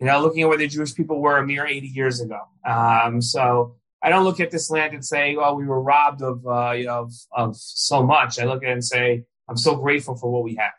You 0.00 0.06
know, 0.06 0.20
looking 0.20 0.42
at 0.42 0.48
where 0.48 0.58
the 0.58 0.66
Jewish 0.66 0.94
people 0.94 1.20
were 1.20 1.38
a 1.38 1.46
mere 1.46 1.66
80 1.66 1.86
years 1.86 2.20
ago. 2.20 2.40
Um, 2.66 3.22
so 3.22 3.76
I 4.02 4.10
don't 4.10 4.24
look 4.24 4.40
at 4.40 4.50
this 4.50 4.70
land 4.70 4.92
and 4.92 5.04
say, 5.04 5.36
"Oh, 5.36 5.54
we 5.54 5.66
were 5.66 5.80
robbed 5.80 6.20
of 6.20 6.46
uh, 6.46 6.72
you 6.72 6.86
know 6.86 7.04
of, 7.04 7.12
of 7.32 7.56
so 7.56 8.02
much." 8.02 8.38
I 8.38 8.44
look 8.44 8.62
at 8.62 8.68
it 8.68 8.72
and 8.72 8.84
say, 8.84 9.24
"I'm 9.48 9.56
so 9.56 9.76
grateful 9.76 10.14
for 10.16 10.30
what 10.30 10.44
we 10.44 10.56
have." 10.56 10.72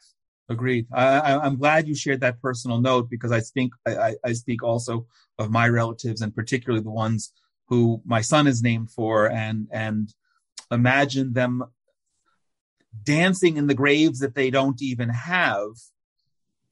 Agreed. 0.47 0.85
I, 0.93 1.43
am 1.43 1.57
glad 1.57 1.87
you 1.87 1.95
shared 1.95 2.21
that 2.21 2.39
personal 2.39 2.79
note 2.79 3.09
because 3.09 3.31
I 3.31 3.39
think 3.39 3.73
I, 3.87 4.13
I, 4.23 4.33
speak 4.33 4.61
also 4.61 5.07
of 5.39 5.49
my 5.49 5.67
relatives 5.67 6.21
and 6.21 6.35
particularly 6.35 6.83
the 6.83 6.91
ones 6.91 7.33
who 7.67 7.99
my 8.05 8.21
son 8.21 8.45
is 8.45 8.61
named 8.61 8.91
for, 8.91 9.27
and 9.27 9.67
and 9.71 10.13
imagine 10.69 11.33
them 11.33 11.63
dancing 13.01 13.57
in 13.57 13.65
the 13.65 13.73
graves 13.73 14.19
that 14.19 14.35
they 14.35 14.51
don't 14.51 14.83
even 14.83 15.09
have, 15.09 15.71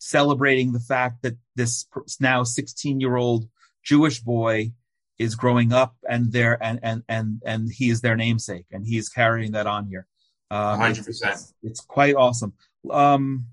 celebrating 0.03 0.73
the 0.73 0.81
fact 0.81 1.21
that 1.21 1.37
this 1.55 1.85
now 2.19 2.43
16 2.43 2.99
year 2.99 3.15
old 3.15 3.47
Jewish 3.83 4.19
boy 4.19 4.73
is 5.17 5.35
growing 5.35 5.71
up 5.71 5.95
and 6.09 6.31
there 6.31 6.61
and 6.61 6.79
and 6.83 7.03
and 7.07 7.41
and 7.45 7.71
he 7.71 7.89
is 7.89 8.01
their 8.01 8.17
namesake 8.17 8.65
and 8.71 8.85
he 8.85 8.97
is 8.97 9.07
carrying 9.07 9.53
that 9.53 9.65
on 9.65 9.87
here. 9.87 10.05
Um, 10.51 10.81
100%. 10.81 11.07
It's, 11.07 11.53
it's 11.63 11.79
quite 11.79 12.15
awesome. 12.15 12.53
Um, 12.91 13.45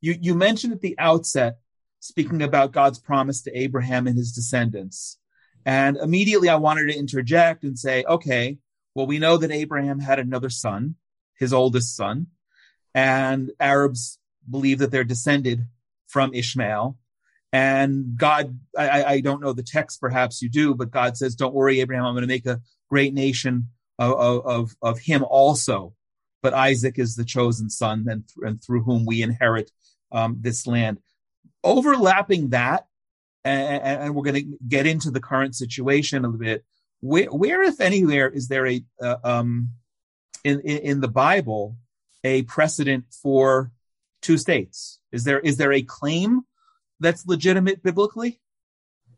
you 0.00 0.16
you 0.20 0.34
mentioned 0.34 0.72
at 0.72 0.80
the 0.80 0.98
outset 0.98 1.58
speaking 2.00 2.42
about 2.42 2.72
God's 2.72 2.98
promise 2.98 3.42
to 3.42 3.56
Abraham 3.56 4.08
and 4.08 4.18
his 4.18 4.32
descendants. 4.32 5.18
And 5.64 5.96
immediately 5.96 6.48
I 6.48 6.56
wanted 6.56 6.86
to 6.86 6.98
interject 6.98 7.64
and 7.64 7.78
say, 7.78 8.04
okay, 8.04 8.58
well, 8.94 9.06
we 9.06 9.18
know 9.18 9.36
that 9.36 9.50
Abraham 9.50 9.98
had 9.98 10.18
another 10.18 10.50
son, 10.50 10.96
his 11.38 11.52
oldest 11.52 11.96
son, 11.96 12.28
and 12.94 13.50
Arabs 13.58 14.18
believe 14.50 14.78
that 14.78 14.90
they're 14.90 15.04
descended 15.04 15.66
from 16.08 16.34
Ishmael. 16.34 16.96
And 17.52 18.16
God, 18.16 18.58
I, 18.76 19.04
I 19.04 19.20
don't 19.20 19.40
know 19.40 19.52
the 19.52 19.62
text, 19.62 20.00
perhaps 20.00 20.42
you 20.42 20.48
do, 20.48 20.74
but 20.74 20.90
God 20.90 21.16
says, 21.16 21.34
Don't 21.34 21.54
worry, 21.54 21.80
Abraham, 21.80 22.04
I'm 22.04 22.14
going 22.14 22.22
to 22.22 22.28
make 22.28 22.46
a 22.46 22.60
great 22.90 23.14
nation 23.14 23.68
of, 23.98 24.44
of, 24.44 24.76
of 24.82 24.98
him 24.98 25.24
also. 25.24 25.94
But 26.42 26.54
Isaac 26.54 26.98
is 26.98 27.16
the 27.16 27.24
chosen 27.24 27.70
son, 27.70 28.06
and, 28.08 28.24
and 28.42 28.62
through 28.62 28.82
whom 28.82 29.06
we 29.06 29.22
inherit 29.22 29.70
um, 30.12 30.36
this 30.40 30.66
land. 30.66 30.98
Overlapping 31.64 32.50
that, 32.50 32.86
and, 33.44 33.82
and 33.82 34.14
we're 34.14 34.22
going 34.22 34.44
to 34.44 34.58
get 34.68 34.86
into 34.86 35.10
the 35.10 35.20
current 35.20 35.54
situation 35.54 36.24
a 36.24 36.28
little 36.28 36.38
bit. 36.38 36.64
Where, 37.00 37.26
where 37.26 37.62
if 37.62 37.80
anywhere, 37.80 38.28
is 38.28 38.48
there 38.48 38.66
a 38.66 38.84
uh, 39.00 39.16
um, 39.24 39.70
in, 40.44 40.60
in 40.60 40.78
in 40.78 41.00
the 41.00 41.08
Bible 41.08 41.76
a 42.24 42.42
precedent 42.42 43.04
for 43.22 43.70
two 44.26 44.36
states? 44.36 44.98
Is 45.12 45.24
there 45.24 45.40
is 45.40 45.56
there 45.56 45.72
a 45.72 45.82
claim 45.82 46.42
that's 47.00 47.26
legitimate 47.26 47.82
biblically? 47.82 48.40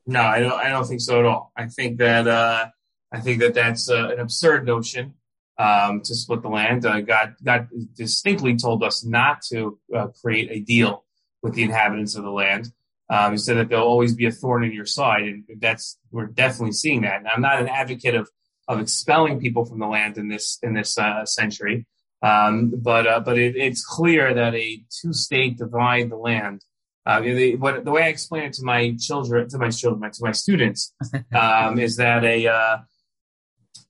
No, 0.07 0.23
I 0.23 0.41
don't. 0.41 0.53
I 0.53 0.69
don't 0.69 0.87
think 0.87 1.01
so 1.01 1.19
at 1.19 1.25
all. 1.25 1.53
I 1.57 1.67
think 1.67 1.99
that 1.99 2.29
uh, 2.29 2.67
I 3.13 3.21
think 3.21 3.41
that 3.41 3.55
that's 3.55 3.91
uh, 3.91 4.11
an 4.11 4.21
absurd 4.21 4.67
notion 4.67 5.15
um, 5.59 6.03
to 6.03 6.15
split 6.15 6.43
the 6.43 6.49
land. 6.49 6.85
Uh, 6.85 7.01
God, 7.01 7.35
God 7.43 7.69
distinctly 7.95 8.57
told 8.57 8.83
us 8.83 9.05
not 9.05 9.43
to 9.51 9.79
uh, 9.95 10.09
create 10.21 10.51
a 10.51 10.61
deal 10.61 11.05
with 11.43 11.55
the 11.55 11.63
inhabitants 11.63 12.15
of 12.17 12.25
the 12.25 12.31
land. 12.31 12.73
Um, 13.11 13.33
he 13.33 13.39
said 13.39 13.57
that 13.57 13.71
there'll 13.71 13.87
always 13.87 14.15
be 14.15 14.27
a 14.27 14.31
thorn 14.31 14.65
in 14.65 14.73
your 14.73 14.85
side, 14.85 15.23
and 15.23 15.45
that's 15.59 15.99
we're 16.11 16.27
definitely 16.27 16.73
seeing 16.73 17.03
that. 17.03 17.21
And 17.21 17.29
I'm 17.29 17.41
not 17.41 17.61
an 17.61 17.69
advocate 17.69 18.15
of 18.15 18.29
of 18.69 18.81
expelling 18.81 19.41
people 19.41 19.65
from 19.65 19.79
the 19.79 19.87
land 19.87 20.19
in 20.19 20.29
this 20.29 20.59
in 20.63 20.75
this 20.75 20.99
uh, 20.99 21.25
century, 21.25 21.87
um, 22.23 22.73
but 22.77 23.07
uh, 23.07 23.21
but 23.21 23.39
it, 23.39 23.57
it's 23.57 23.85
clear 23.85 24.35
that 24.35 24.55
a 24.55 24.83
two 24.91 25.13
state 25.13 25.59
divide 25.59 26.11
the 26.11 26.17
land 26.17 26.63
uh, 27.09 27.21
the, 27.21 27.57
what, 27.57 27.87
the 27.87 27.91
way 27.91 28.03
I 28.03 28.09
explain 28.09 28.43
it 28.43 28.53
to 28.55 28.63
my 28.63 28.95
children, 29.01 29.49
to 29.49 29.57
my 29.57 29.71
children, 29.71 30.13
to 30.13 30.19
my 30.21 30.33
students, 30.33 30.93
um, 31.35 31.79
is 31.79 31.97
that 31.97 32.23
a 32.23 32.47
uh, 32.47 32.79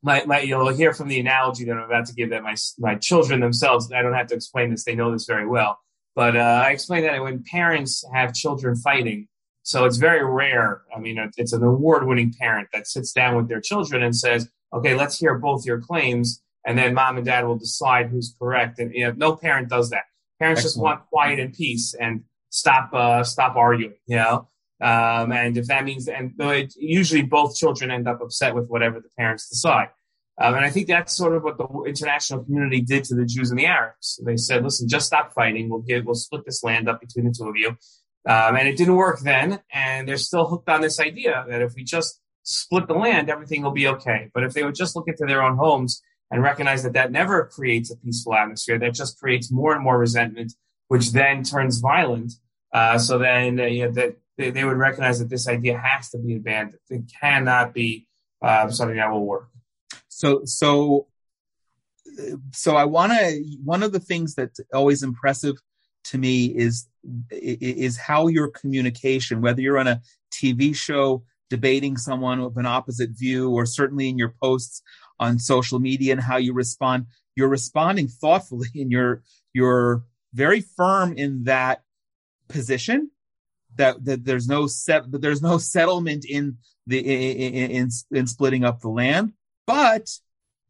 my, 0.05 0.25
my, 0.25 0.41
you'll 0.41 0.69
hear 0.69 0.93
from 0.93 1.09
the 1.09 1.19
analogy 1.19 1.65
that 1.65 1.73
I'm 1.73 1.83
about 1.83 2.07
to 2.07 2.15
give 2.15 2.31
that 2.31 2.45
my 2.45 2.55
my 2.79 2.95
children 2.95 3.41
themselves. 3.41 3.91
I 3.93 4.03
don't 4.03 4.15
have 4.15 4.29
to 4.29 4.37
explain 4.37 4.71
this; 4.71 4.85
they 4.85 4.95
know 4.95 5.11
this 5.11 5.27
very 5.27 5.49
well. 5.49 5.81
But 6.15 6.37
uh, 6.37 6.63
I 6.65 6.71
explain 6.71 7.03
that 7.03 7.21
when 7.21 7.43
parents 7.43 8.05
have 8.15 8.35
children 8.35 8.77
fighting, 8.77 9.27
so 9.65 9.85
it's 9.85 9.97
very 9.97 10.25
rare. 10.25 10.83
I 10.97 11.01
mean, 11.01 11.19
it's 11.37 11.53
an 11.53 11.65
award-winning 11.65 12.35
parent 12.39 12.69
that 12.73 12.87
sits 12.87 13.11
down 13.11 13.35
with 13.35 13.49
their 13.49 13.61
children 13.61 14.05
and 14.05 14.15
says, 14.15 14.49
"Okay, 14.73 14.95
let's 14.95 15.19
hear 15.19 15.35
both 15.35 15.67
your 15.67 15.81
claims." 15.81 16.41
And 16.69 16.79
then 16.79 16.93
mom 16.93 17.17
and 17.17 17.25
dad 17.25 17.47
will 17.47 17.57
decide 17.57 18.11
who's 18.11 18.37
correct. 18.39 18.79
And 18.79 18.95
you 18.95 19.07
know, 19.07 19.15
no 19.17 19.37
parent 19.37 19.71
does 19.71 19.89
that. 19.91 20.05
Parents 20.39 20.61
Excellent. 20.61 20.75
just 20.75 20.83
want 20.83 21.07
quiet 21.09 21.41
and 21.41 21.55
peace. 21.55 21.95
And 21.99 22.25
stop 22.51 22.93
uh, 22.93 23.25
stop 23.25 23.57
arguing, 23.57 23.95
you 24.07 24.17
know. 24.17 24.49
Um, 24.81 25.33
and 25.33 25.57
if 25.57 25.67
that 25.67 25.85
means, 25.85 26.09
and 26.09 26.35
it, 26.39 26.75
usually 26.77 27.23
both 27.23 27.57
children 27.57 27.91
end 27.91 28.07
up 28.07 28.21
upset 28.21 28.55
with 28.55 28.69
whatever 28.69 29.01
the 29.01 29.09
parents 29.19 29.49
decide. 29.49 29.89
Um, 30.41 30.55
and 30.55 30.65
I 30.65 30.71
think 30.71 30.87
that's 30.87 31.17
sort 31.17 31.35
of 31.35 31.43
what 31.43 31.59
the 31.59 31.67
international 31.85 32.45
community 32.45 32.81
did 32.81 33.03
to 33.05 33.17
the 33.17 33.25
Jews 33.25 33.51
and 33.51 33.59
the 33.59 33.67
Arabs. 33.67 34.21
They 34.25 34.37
said, 34.37 34.63
"Listen, 34.63 34.89
just 34.89 35.07
stop 35.07 35.33
fighting. 35.33 35.69
We'll 35.69 35.81
give, 35.81 36.05
we'll 36.05 36.15
split 36.15 36.45
this 36.45 36.63
land 36.63 36.89
up 36.89 37.01
between 37.01 37.25
the 37.25 37.35
two 37.37 37.49
of 37.49 37.57
you." 37.57 37.71
Um, 38.29 38.57
and 38.57 38.69
it 38.69 38.77
didn't 38.77 38.95
work 38.95 39.21
then, 39.21 39.61
and 39.73 40.07
they're 40.07 40.19
still 40.19 40.47
hooked 40.47 40.69
on 40.69 40.83
this 40.83 41.01
idea 41.01 41.45
that 41.49 41.63
if 41.63 41.73
we 41.75 41.83
just 41.83 42.21
split 42.43 42.87
the 42.87 42.95
land, 42.95 43.31
everything 43.31 43.63
will 43.63 43.73
be 43.73 43.89
okay. 43.89 44.31
But 44.33 44.45
if 44.45 44.53
they 44.53 44.63
would 44.63 44.75
just 44.75 44.95
look 44.95 45.09
into 45.09 45.25
their 45.27 45.43
own 45.43 45.57
homes 45.57 46.03
and 46.31 46.43
recognize 46.43 46.83
that 46.83 46.93
that 46.93 47.11
never 47.11 47.47
creates 47.47 47.91
a 47.91 47.97
peaceful 47.97 48.35
atmosphere, 48.35 48.79
that 48.79 48.95
just 48.95 49.19
creates 49.19 49.51
more 49.51 49.75
and 49.75 49.83
more 49.83 49.99
resentment 49.99 50.53
which 50.89 51.13
then 51.13 51.43
turns 51.43 51.79
violent. 51.79 52.33
Uh, 52.73 52.99
so 52.99 53.19
then 53.19 53.61
uh, 53.61 53.65
you 53.65 53.85
know, 53.85 53.93
that 53.93 54.17
they, 54.37 54.51
they, 54.51 54.65
would 54.65 54.77
recognize 54.77 55.19
that 55.21 55.31
this 55.31 55.49
idea 55.49 55.79
has 55.79 56.11
to 56.11 56.19
be 56.19 56.37
abandoned. 56.37 56.79
It 56.91 57.11
cannot 57.21 57.73
be 57.73 58.07
uh, 58.43 58.69
something 58.71 58.97
that 58.97 59.11
will 59.11 59.25
work. 59.25 59.49
So, 60.09 60.43
so, 60.45 61.07
so 62.53 62.77
I 62.77 62.85
want 62.85 63.13
to. 63.13 63.45
One 63.65 63.83
of 63.83 63.93
the 63.93 64.01
things 64.01 64.35
that's 64.35 64.61
always 64.75 65.03
impressive 65.03 65.57
to 66.05 66.19
me 66.19 66.47
is 66.47 66.89
is 67.31 67.97
how 67.97 68.27
your 68.27 68.49
communication, 68.49 69.41
whether 69.41 69.61
you're 69.61 69.79
on 69.79 69.87
a 69.87 70.01
TV 70.33 70.75
show 70.75 71.23
debating 71.49 71.97
someone 71.97 72.43
with 72.43 72.59
an 72.59 72.67
opposite 72.67 73.11
view, 73.11 73.51
or 73.51 73.65
certainly 73.65 74.09
in 74.09 74.19
your 74.19 74.35
posts 74.43 74.83
on 75.21 75.39
social 75.39 75.79
media, 75.79 76.13
and 76.13 76.23
how 76.23 76.37
you 76.37 76.53
respond. 76.53 77.07
You're 77.37 77.49
responding 77.49 78.09
thoughtfully, 78.09 78.69
and 78.75 78.91
you're 78.91 79.23
you're 79.53 80.05
very 80.35 80.61
firm 80.61 81.15
in 81.15 81.45
that 81.45 81.83
position 82.49 83.11
that, 83.77 84.05
that 84.05 84.25
there's 84.25 84.49
no 84.49 84.67
set 84.67 85.11
that 85.13 85.23
there's 85.23 85.43
no 85.43 85.59
settlement 85.59 86.25
in 86.29 86.59
the 86.87 86.99
in, 86.99 87.71
in, 87.71 87.91
in 88.11 88.27
splitting 88.27 88.65
up 88.65 88.81
the 88.81 88.89
land. 88.89 89.33
But 89.67 90.11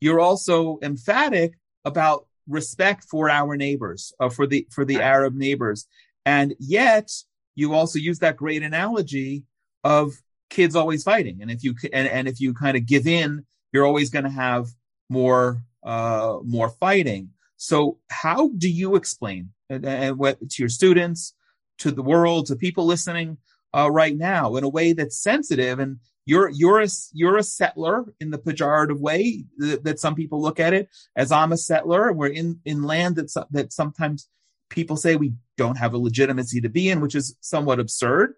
you're 0.01 0.21
also 0.21 0.79
emphatic 0.83 1.55
about 1.85 2.27
respect 2.47 3.05
for 3.05 3.29
our 3.31 3.57
neighbors 3.57 4.13
uh, 4.21 4.29
for 4.29 4.47
the 4.47 4.67
for 4.71 4.85
the 4.85 4.97
arab 4.97 5.35
neighbors. 5.35 5.87
And 6.25 6.55
yet 6.59 7.11
you 7.55 7.75
also 7.75 7.99
use 7.99 8.19
that 8.21 8.37
great 8.37 8.63
analogy 8.63 9.45
of 9.85 10.13
kids 10.51 10.77
always 10.77 11.03
fighting. 11.03 11.39
And 11.41 11.51
if 11.51 11.63
you 11.63 11.75
and, 11.93 12.09
and 12.09 12.29
if 12.29 12.41
you 12.41 12.55
kind 12.55 12.77
of 12.77 12.87
give 12.87 13.07
in 13.07 13.45
you're 13.73 13.87
always 13.87 14.11
going 14.11 14.25
to 14.25 14.31
have 14.31 14.69
more 15.09 15.63
uh 15.83 16.39
more 16.45 16.69
fighting 16.69 17.31
so, 17.59 17.99
how 18.09 18.51
do 18.57 18.71
you 18.71 18.95
explain 18.95 19.51
and, 19.69 19.85
and 19.85 20.17
what, 20.17 20.39
to 20.39 20.63
your 20.63 20.69
students, 20.69 21.35
to 21.79 21.91
the 21.91 22.03
world, 22.03 22.47
to 22.47 22.57
people 22.57 22.87
listening 22.87 23.39
uh, 23.77 23.91
right 23.91 24.17
now 24.17 24.55
in 24.55 24.63
a 24.63 24.69
way 24.69 24.93
that's 24.93 25.21
sensitive? 25.21 25.81
And 25.81 25.99
you're 26.25 26.51
you're 26.51 26.81
a 26.81 26.87
you're 27.13 27.37
a 27.37 27.43
settler 27.43 28.15
in 28.21 28.31
the 28.31 28.39
pejorative 28.39 29.01
way 29.01 29.45
that, 29.59 29.83
that 29.83 29.99
some 29.99 30.15
people 30.15 30.41
look 30.41 30.61
at 30.61 30.73
it 30.73 30.89
as 31.17 31.33
I'm 31.33 31.51
a 31.51 31.57
settler. 31.57 32.13
We're 32.13 32.29
in 32.29 32.61
in 32.65 32.85
land 32.85 33.17
that 33.17 33.47
that 33.51 33.73
sometimes 33.73 34.29
people 34.71 34.97
say 34.97 35.17
we 35.17 35.33
don't 35.57 35.79
have 35.79 35.95
a 35.95 35.99
legitimacy 35.99 36.61
to 36.61 36.69
be 36.69 36.89
in, 36.89 37.01
which 37.01 37.17
is 37.17 37.37
somewhat 37.41 37.81
absurd. 37.81 38.35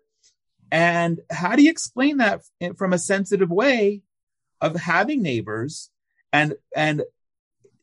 And 0.73 1.21
how 1.31 1.57
do 1.57 1.63
you 1.63 1.71
explain 1.71 2.19
that 2.19 2.41
from 2.79 2.95
a 2.95 2.99
sensitive 2.99 3.51
way 3.51 4.01
of 4.61 4.77
having 4.77 5.23
neighbors 5.23 5.91
and 6.33 6.55
and 6.77 7.03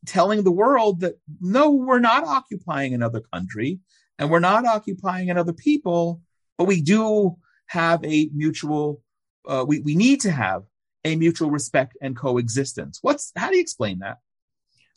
telling 0.06 0.44
the 0.44 0.52
world 0.52 1.02
that 1.02 1.20
no, 1.42 1.72
we're 1.72 2.00
not 2.00 2.24
occupying 2.24 2.94
another 2.94 3.22
country. 3.34 3.80
and 4.20 4.30
we're 4.30 4.40
not 4.40 4.66
occupying 4.66 5.30
another 5.30 5.54
people, 5.54 6.22
but 6.58 6.66
we 6.66 6.82
do 6.82 7.38
have 7.68 8.04
a 8.04 8.30
mutual, 8.34 9.02
uh, 9.48 9.64
we, 9.68 9.80
we 9.82 9.96
need 9.96 10.22
to 10.22 10.32
have 10.32 10.64
a 11.04 11.16
mutual 11.16 11.52
respect 11.52 11.98
and 12.02 12.16
coexistence. 12.16 13.00
What's, 13.02 13.32
how 13.36 13.50
do 13.50 13.56
you 13.56 13.62
explain 13.62 14.00
that? 14.00 14.18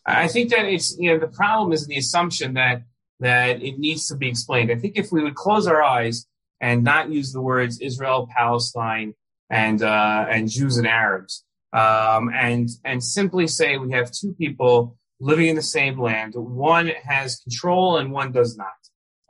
I 0.06 0.28
think 0.28 0.50
that 0.50 0.64
it's, 0.64 0.96
you 0.98 1.10
know, 1.10 1.18
the 1.18 1.28
problem 1.28 1.72
is 1.72 1.86
the 1.86 1.98
assumption 1.98 2.54
that, 2.54 2.82
that 3.20 3.62
it 3.62 3.78
needs 3.78 4.08
to 4.08 4.16
be 4.16 4.28
explained. 4.28 4.72
I 4.72 4.76
think 4.76 4.96
if 4.96 5.12
we 5.12 5.22
would 5.22 5.34
close 5.34 5.66
our 5.66 5.82
eyes 5.82 6.26
and 6.60 6.82
not 6.82 7.10
use 7.10 7.32
the 7.32 7.42
words 7.42 7.80
Israel, 7.80 8.28
Palestine, 8.34 9.14
and, 9.50 9.82
uh, 9.82 10.26
and 10.30 10.48
Jews 10.48 10.78
and 10.78 10.86
Arabs, 10.86 11.44
um, 11.72 12.30
and, 12.34 12.68
and 12.84 13.02
simply 13.02 13.46
say 13.46 13.76
we 13.76 13.92
have 13.92 14.10
two 14.10 14.34
people 14.34 14.96
living 15.20 15.48
in 15.48 15.56
the 15.56 15.62
same 15.62 16.00
land. 16.00 16.34
One 16.34 16.88
has 17.04 17.36
control 17.36 17.98
and 17.98 18.12
one 18.12 18.32
does 18.32 18.56
not. 18.56 18.66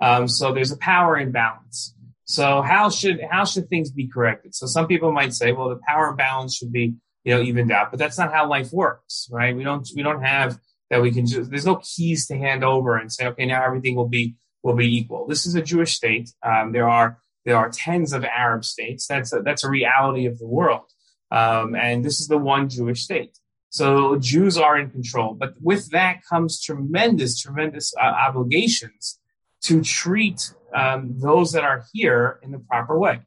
Um, 0.01 0.29
so 0.29 0.53
there's 0.53 0.73
a 0.73 0.79
power 0.79 1.19
imbalance. 1.19 1.95
So 2.25 2.63
how 2.63 2.91
should 2.91 3.21
how 3.29 3.45
should 3.45 3.69
things 3.69 3.91
be 3.91 4.07
corrected? 4.07 4.55
So 4.55 4.67
some 4.67 4.87
people 4.87 5.11
might 5.11 5.35
say, 5.35 5.51
well, 5.51 5.69
the 5.69 5.81
power 5.87 6.09
imbalance 6.09 6.57
should 6.57 6.73
be 6.73 6.95
you 7.25 7.35
know 7.35 7.43
evened 7.43 7.73
out, 7.73 7.91
but 7.91 7.99
that's 7.99 8.17
not 8.17 8.33
how 8.33 8.49
life 8.49 8.73
works, 8.73 9.29
right? 9.33 9.55
We 9.55 9.65
don't 9.65 9.87
we 9.97 10.05
don't 10.05 10.23
have 10.23 10.57
that 10.91 11.03
we 11.03 11.11
can 11.11 11.27
just 11.27 11.51
there's 11.51 11.67
no 11.67 11.81
keys 11.83 12.29
to 12.29 12.37
hand 12.37 12.63
over 12.63 12.97
and 12.97 13.13
say, 13.13 13.27
okay, 13.27 13.47
now 13.47 13.65
everything 13.65 13.97
will 13.97 14.09
be 14.09 14.37
will 14.63 14.77
be 14.77 14.97
equal. 14.97 15.27
This 15.27 15.45
is 15.45 15.57
a 15.57 15.63
Jewish 15.63 15.97
state. 15.97 16.31
Um, 16.43 16.71
there 16.71 16.89
are 16.89 17.19
there 17.45 17.57
are 17.57 17.69
tens 17.69 18.13
of 18.13 18.25
Arab 18.25 18.65
states. 18.65 19.09
That's 19.09 19.33
a, 19.33 19.41
that's 19.41 19.65
a 19.65 19.71
reality 19.71 20.27
of 20.27 20.39
the 20.39 20.47
world, 20.47 20.85
um, 21.31 21.75
and 21.75 22.05
this 22.05 22.21
is 22.21 22.29
the 22.29 22.39
one 22.39 22.69
Jewish 22.69 23.03
state. 23.03 23.39
So 23.71 24.17
Jews 24.17 24.59
are 24.59 24.77
in 24.79 24.91
control, 24.91 25.35
but 25.35 25.55
with 25.61 25.91
that 25.91 26.23
comes 26.29 26.61
tremendous, 26.61 27.41
tremendous 27.41 27.95
uh, 27.97 28.05
obligations 28.05 29.21
to 29.63 29.83
treat 29.83 30.53
um, 30.75 31.15
those 31.19 31.53
that 31.53 31.63
are 31.63 31.85
here 31.93 32.41
in 32.43 32.51
the 32.51 32.59
proper 32.59 32.99
way. 32.99 33.21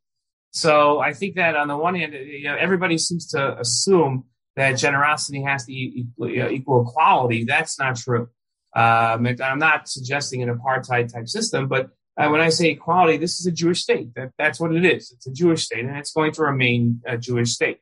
So 0.52 1.00
I 1.00 1.14
think 1.14 1.36
that 1.36 1.56
on 1.56 1.68
the 1.68 1.78
one 1.78 1.96
hand, 1.96 2.14
you 2.14 2.44
know, 2.44 2.56
everybody 2.56 2.98
seems 2.98 3.28
to 3.28 3.58
assume 3.58 4.26
that 4.56 4.74
generosity 4.74 5.42
has 5.42 5.66
to 5.66 5.74
equal, 5.74 6.30
equal 6.30 6.88
equality. 6.88 7.46
That's 7.46 7.80
not 7.80 7.96
true. 7.96 8.30
Um, 8.76 9.26
I'm 9.26 9.60
not 9.60 9.88
suggesting 9.88 10.44
an 10.44 10.56
apartheid 10.56 11.12
type 11.12 11.28
system, 11.28 11.68
but 11.68 11.90
uh, 12.18 12.30
when 12.30 12.42
I 12.42 12.50
say 12.50 12.70
equality, 12.70 13.18
this 13.18 13.40
is 13.40 13.46
a 13.48 13.52
Jewish 13.52 13.82
state. 13.82 14.14
That, 14.16 14.32
that's 14.38 14.60
what 14.60 14.76
it 14.76 14.86
is. 14.86 15.12
It's 15.12 15.26
a 15.26 15.32
Jewish 15.32 15.64
state, 15.64 15.86
and 15.86 15.98
it's 15.98 16.12
going 16.12 16.34
to 16.34 16.44
remain 16.44 17.02
a 17.06 17.18
Jewish 17.18 17.52
state. 17.52 17.80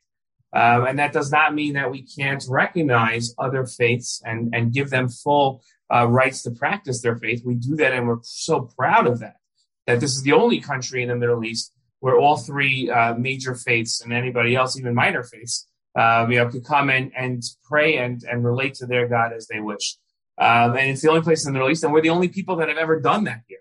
Um, 0.54 0.86
and 0.86 1.00
that 1.00 1.14
does 1.14 1.32
not 1.32 1.56
mean 1.56 1.74
that 1.74 1.92
we 1.92 2.04
can't 2.04 2.44
recognize 2.50 3.34
other 3.38 3.66
faiths 3.66 4.22
and, 4.26 4.54
and 4.54 4.74
give 4.74 4.90
them 4.90 5.08
full 5.08 5.64
uh, 5.94 6.06
rights 6.08 6.44
to 6.44 6.52
practice 6.52 7.02
their 7.02 7.18
faith. 7.18 7.44
We 7.46 7.56
do 7.56 7.76
that, 7.78 7.94
and 7.94 8.08
we're 8.08 8.20
so 8.24 8.70
proud 8.78 9.08
of 9.08 9.20
that. 9.20 9.36
That 9.88 10.00
this 10.00 10.16
is 10.16 10.24
the 10.24 10.34
only 10.34 10.60
country 10.60 11.02
in 11.02 11.10
the 11.10 11.16
Middle 11.16 11.44
East 11.44 11.74
where 12.02 12.18
all 12.18 12.36
three 12.36 12.90
uh, 12.90 13.14
major 13.14 13.56
faiths 13.56 14.02
and 14.02 14.12
anybody 14.12 14.56
else, 14.56 14.78
even 14.78 14.94
minor 14.94 15.24
faiths, 15.24 15.68
uh, 15.96 16.26
you 16.30 16.38
know, 16.38 16.50
could 16.50 16.66
come 16.66 16.90
and, 16.90 17.12
and 17.16 17.44
pray 17.64 17.98
and, 17.98 18.24
and 18.24 18.44
relate 18.44 18.74
to 18.74 18.86
their 18.86 19.08
God 19.08 19.34
as 19.34 19.48
they 19.48 19.60
wish. 19.60 19.98
Um, 20.38 20.76
and 20.76 20.90
it's 20.90 21.02
the 21.02 21.10
only 21.10 21.22
place 21.22 21.46
in 21.46 21.54
the 21.54 21.60
Middle 21.60 21.72
East, 21.72 21.84
and 21.84 21.94
we're 21.94 22.02
the 22.02 22.10
only 22.10 22.28
people 22.28 22.56
that 22.58 22.70
have 22.70 22.78
ever 22.78 23.00
done 23.00 23.26
that 23.26 23.42
here. 23.48 23.60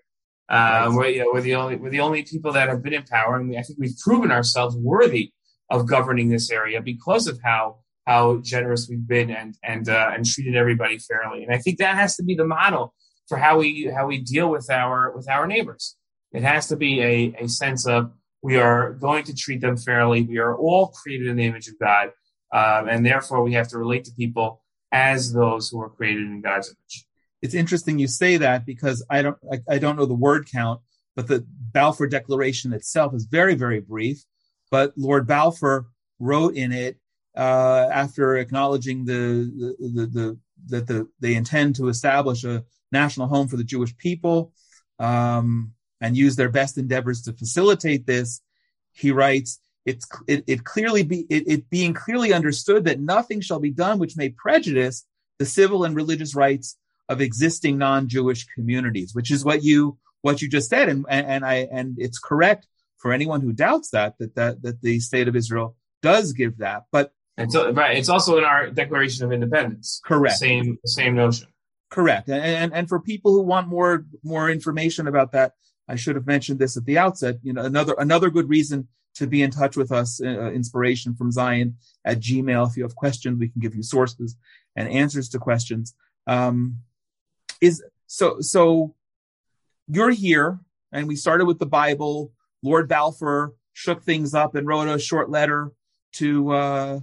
Uh, 0.49 0.91
we're, 0.93 1.07
you 1.07 1.19
know, 1.19 1.31
we're 1.33 1.41
the 1.41 1.55
only 1.55 1.75
we're 1.77 1.91
the 1.91 1.99
only 2.01 2.23
people 2.23 2.51
that 2.53 2.67
have 2.67 2.81
been 2.81 2.93
in 2.93 3.03
power, 3.03 3.37
and 3.37 3.47
we, 3.49 3.57
I 3.57 3.61
think 3.61 3.79
we've 3.79 3.97
proven 3.97 4.31
ourselves 4.31 4.75
worthy 4.75 5.31
of 5.71 5.87
governing 5.87 6.29
this 6.29 6.51
area 6.51 6.81
because 6.81 7.25
of 7.27 7.39
how 7.43 7.77
how 8.05 8.37
generous 8.43 8.87
we've 8.89 9.07
been 9.07 9.31
and 9.31 9.57
and 9.63 9.89
uh, 9.89 10.11
and 10.13 10.25
treated 10.25 10.55
everybody 10.55 10.97
fairly. 10.99 11.43
And 11.43 11.53
I 11.53 11.57
think 11.57 11.79
that 11.79 11.95
has 11.95 12.15
to 12.17 12.23
be 12.23 12.35
the 12.35 12.45
model 12.45 12.93
for 13.27 13.37
how 13.37 13.59
we 13.59 13.91
how 13.95 14.05
we 14.05 14.19
deal 14.19 14.49
with 14.49 14.69
our 14.69 15.11
with 15.15 15.29
our 15.29 15.47
neighbors. 15.47 15.95
It 16.33 16.43
has 16.43 16.67
to 16.67 16.75
be 16.75 17.01
a, 17.01 17.43
a 17.43 17.47
sense 17.47 17.87
of 17.87 18.11
we 18.41 18.57
are 18.57 18.93
going 18.93 19.23
to 19.25 19.35
treat 19.35 19.61
them 19.61 19.77
fairly. 19.77 20.23
We 20.23 20.39
are 20.39 20.55
all 20.55 20.87
created 20.87 21.27
in 21.27 21.37
the 21.37 21.45
image 21.45 21.67
of 21.67 21.79
God, 21.79 22.11
um, 22.53 22.89
and 22.89 23.05
therefore 23.05 23.43
we 23.43 23.53
have 23.53 23.69
to 23.69 23.77
relate 23.77 24.05
to 24.05 24.11
people 24.11 24.61
as 24.91 25.31
those 25.31 25.69
who 25.69 25.79
are 25.81 25.89
created 25.89 26.23
in 26.23 26.41
God's 26.41 26.67
image. 26.67 27.05
It's 27.41 27.53
interesting 27.53 27.97
you 27.97 28.07
say 28.07 28.37
that 28.37 28.65
because 28.65 29.05
I 29.09 29.21
don't 29.21 29.37
I, 29.51 29.75
I 29.75 29.77
don't 29.77 29.95
know 29.95 30.05
the 30.05 30.13
word 30.13 30.49
count, 30.51 30.81
but 31.15 31.27
the 31.27 31.45
Balfour 31.47 32.07
Declaration 32.07 32.73
itself 32.73 33.13
is 33.13 33.25
very 33.25 33.55
very 33.55 33.79
brief. 33.79 34.23
But 34.71 34.93
Lord 34.97 35.27
Balfour 35.27 35.87
wrote 36.19 36.55
in 36.55 36.71
it 36.71 36.97
uh, 37.37 37.89
after 37.91 38.37
acknowledging 38.37 39.05
the 39.05 39.75
the, 39.79 39.89
the, 39.89 40.05
the 40.07 40.37
that 40.67 40.87
the, 40.87 41.07
they 41.19 41.35
intend 41.35 41.75
to 41.75 41.89
establish 41.89 42.43
a 42.43 42.63
national 42.91 43.27
home 43.27 43.47
for 43.47 43.57
the 43.57 43.63
Jewish 43.63 43.95
people 43.97 44.53
um, 44.99 45.73
and 45.99 46.15
use 46.15 46.35
their 46.35 46.49
best 46.49 46.77
endeavors 46.77 47.23
to 47.23 47.33
facilitate 47.33 48.05
this. 48.05 48.41
He 48.93 49.11
writes, 49.11 49.59
it's, 49.85 50.07
it, 50.27 50.43
it 50.47 50.63
clearly 50.63 51.03
be, 51.03 51.25
it, 51.29 51.43
it 51.47 51.69
being 51.69 51.93
clearly 51.93 52.33
understood 52.33 52.85
that 52.85 52.99
nothing 52.99 53.41
shall 53.41 53.59
be 53.59 53.71
done 53.71 53.97
which 53.97 54.17
may 54.17 54.29
prejudice 54.29 55.05
the 55.39 55.45
civil 55.45 55.83
and 55.83 55.95
religious 55.95 56.35
rights 56.35 56.77
of 57.09 57.21
existing 57.21 57.77
non-Jewish 57.77 58.45
communities, 58.53 59.15
which 59.15 59.31
is 59.31 59.43
what 59.43 59.63
you, 59.63 59.97
what 60.21 60.41
you 60.41 60.49
just 60.49 60.69
said. 60.69 60.89
And, 60.89 61.05
and, 61.09 61.25
and 61.25 61.45
I, 61.45 61.67
and 61.71 61.95
it's 61.97 62.19
correct 62.19 62.67
for 63.01 63.11
anyone 63.11 63.41
who 63.41 63.51
doubts 63.51 63.89
that, 63.91 64.15
that, 64.19 64.35
that, 64.35 64.61
that 64.61 64.81
the 64.81 64.99
state 64.99 65.27
of 65.27 65.35
Israel 65.35 65.75
does 66.01 66.33
give 66.33 66.57
that. 66.59 66.83
But 66.91 67.13
it's, 67.37 67.55
right. 67.55 67.97
It's 67.97 68.09
also 68.09 68.37
in 68.37 68.43
our 68.43 68.69
Declaration 68.69 69.25
of 69.25 69.31
Independence. 69.31 70.01
Correct. 70.05 70.37
Same 70.37 70.77
same 70.85 71.15
notion. 71.15 71.47
Correct. 71.89 72.29
And, 72.29 72.43
and 72.43 72.73
and 72.73 72.89
for 72.89 72.99
people 72.99 73.33
who 73.33 73.41
want 73.41 73.67
more 73.67 74.05
more 74.23 74.49
information 74.49 75.07
about 75.07 75.31
that, 75.31 75.53
I 75.87 75.95
should 75.95 76.15
have 76.15 76.27
mentioned 76.27 76.59
this 76.59 76.77
at 76.77 76.85
the 76.85 76.97
outset. 76.97 77.37
You 77.41 77.53
know, 77.53 77.63
another 77.63 77.95
another 77.97 78.29
good 78.29 78.49
reason 78.49 78.87
to 79.15 79.27
be 79.27 79.41
in 79.41 79.51
touch 79.51 79.75
with 79.75 79.91
us, 79.91 80.21
uh, 80.21 80.51
inspiration 80.51 81.15
from 81.15 81.31
Zion 81.31 81.77
at 82.05 82.19
Gmail. 82.19 82.69
If 82.69 82.77
you 82.77 82.83
have 82.83 82.95
questions, 82.95 83.39
we 83.39 83.49
can 83.49 83.59
give 83.59 83.75
you 83.75 83.83
sources 83.83 84.37
and 84.75 84.87
answers 84.89 85.29
to 85.29 85.39
questions. 85.39 85.95
Um, 86.27 86.77
is 87.59 87.83
so 88.07 88.39
so 88.39 88.95
you're 89.87 90.11
here, 90.11 90.59
and 90.91 91.07
we 91.07 91.15
started 91.15 91.45
with 91.45 91.59
the 91.59 91.65
Bible. 91.65 92.31
Lord 92.63 92.87
Balfour 92.87 93.53
shook 93.73 94.03
things 94.03 94.33
up 94.33 94.55
and 94.55 94.67
wrote 94.67 94.87
a 94.87 94.99
short 94.99 95.29
letter 95.29 95.71
to 96.13 96.51
uh, 96.51 96.99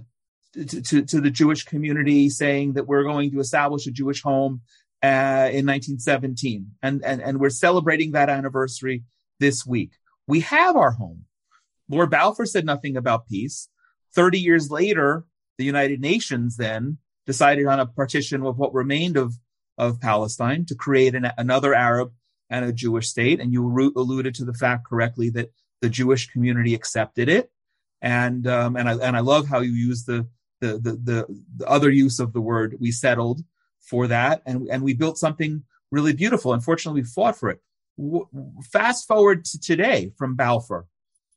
to, 0.53 0.81
to, 0.81 1.01
to, 1.03 1.21
the 1.21 1.29
Jewish 1.29 1.63
community 1.63 2.29
saying 2.29 2.73
that 2.73 2.87
we're 2.87 3.03
going 3.03 3.31
to 3.31 3.39
establish 3.39 3.85
a 3.85 3.91
Jewish 3.91 4.21
home 4.21 4.61
uh, 5.03 5.49
in 5.51 5.65
1917. 5.65 6.71
And, 6.81 7.03
and, 7.05 7.21
and 7.21 7.39
we're 7.39 7.49
celebrating 7.49 8.13
that 8.13 8.29
anniversary 8.29 9.03
this 9.39 9.65
week. 9.65 9.91
We 10.27 10.41
have 10.41 10.75
our 10.75 10.91
home. 10.91 11.25
Lord 11.87 12.09
Balfour 12.09 12.45
said 12.45 12.65
nothing 12.65 12.97
about 12.97 13.27
peace. 13.27 13.69
30 14.15 14.39
years 14.39 14.71
later, 14.71 15.25
the 15.57 15.65
United 15.65 16.01
Nations 16.01 16.57
then 16.57 16.97
decided 17.25 17.67
on 17.67 17.79
a 17.79 17.85
partition 17.85 18.43
of 18.43 18.57
what 18.57 18.73
remained 18.73 19.17
of, 19.17 19.35
of 19.77 20.01
Palestine 20.01 20.65
to 20.65 20.75
create 20.75 21.15
an, 21.15 21.31
another 21.37 21.73
Arab 21.73 22.11
and 22.49 22.65
a 22.65 22.73
Jewish 22.73 23.09
state. 23.09 23.39
And 23.39 23.53
you 23.53 23.65
alluded 23.95 24.35
to 24.35 24.45
the 24.45 24.53
fact 24.53 24.87
correctly 24.87 25.29
that 25.31 25.51
the 25.81 25.89
Jewish 25.89 26.29
community 26.29 26.73
accepted 26.73 27.29
it. 27.29 27.51
And, 28.01 28.47
um, 28.47 28.75
and 28.75 28.89
I, 28.89 28.93
and 28.93 29.15
I 29.15 29.19
love 29.19 29.47
how 29.47 29.59
you 29.59 29.71
use 29.71 30.05
the, 30.05 30.27
the, 30.61 30.77
the, 30.77 30.91
the, 31.03 31.43
the 31.57 31.67
other 31.67 31.89
use 31.89 32.19
of 32.19 32.33
the 32.33 32.41
word 32.41 32.77
we 32.79 32.91
settled 32.91 33.41
for 33.81 34.07
that 34.07 34.41
and, 34.45 34.67
and 34.69 34.83
we 34.83 34.93
built 34.93 35.17
something 35.17 35.63
really 35.91 36.13
beautiful. 36.13 36.53
Unfortunately, 36.53 37.01
we 37.01 37.07
fought 37.07 37.37
for 37.37 37.49
it. 37.49 37.61
W- 37.97 38.27
fast 38.71 39.07
forward 39.07 39.45
to 39.45 39.59
today 39.59 40.11
from 40.17 40.35
Balfour. 40.35 40.85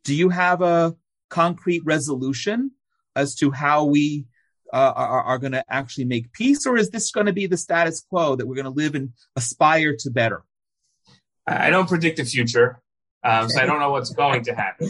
Do 0.05 0.15
you 0.15 0.29
have 0.29 0.63
a 0.63 0.95
concrete 1.31 1.83
resolution 1.85 2.73
as 3.17 3.35
to 3.37 3.51
how 3.51 3.85
we 3.85 4.27
uh, 4.73 4.93
are, 4.95 5.23
are 5.23 5.39
going 5.39 5.53
to 5.53 5.65
actually 5.69 6.07
make 6.07 6.33
peace, 6.33 6.67
or 6.67 6.77
is 6.77 6.91
this 6.91 7.11
going 7.11 7.27
to 7.27 7.33
be 7.33 7.47
the 7.47 7.57
status 7.57 8.01
quo 8.01 8.37
that 8.37 8.47
we're 8.47 8.55
going 8.55 8.65
to 8.65 8.71
live 8.71 8.95
and 8.95 9.13
aspire 9.37 9.95
to 9.99 10.11
better? 10.11 10.45
I 11.47 11.71
don't 11.71 11.89
predict 11.89 12.19
the 12.19 12.25
future, 12.25 12.81
um, 13.25 13.49
so 13.49 13.61
I 13.61 13.67
don't 13.67 13.81
know 13.81 13.91
what's 13.91 14.11
going 14.11 14.45
to 14.45 14.55
happen. 14.55 14.89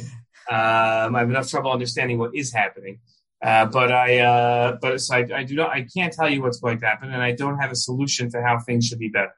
Um, 0.50 1.16
I 1.16 1.20
have 1.20 1.30
enough 1.30 1.48
trouble 1.48 1.72
understanding 1.72 2.18
what 2.18 2.34
is 2.34 2.53
happening. 2.53 2.98
Uh, 3.42 3.66
but 3.66 3.90
I, 3.90 4.18
uh, 4.20 4.78
but 4.80 5.00
so 5.00 5.16
I, 5.16 5.26
I, 5.34 5.44
do 5.44 5.57
not, 5.57 5.70
I 5.70 5.84
can't 5.94 6.12
tell 6.12 6.28
you 6.28 6.42
what's 6.42 6.61
going 6.61 6.78
to 6.80 6.86
happen, 6.86 7.12
and 7.12 7.22
I 7.22 7.32
don't 7.32 7.59
have 7.59 7.72
a 7.72 7.76
solution 7.76 8.30
to 8.30 8.42
how 8.42 8.59
things 8.61 8.86
should 8.86 9.00
be 9.00 9.09
better. 9.09 9.34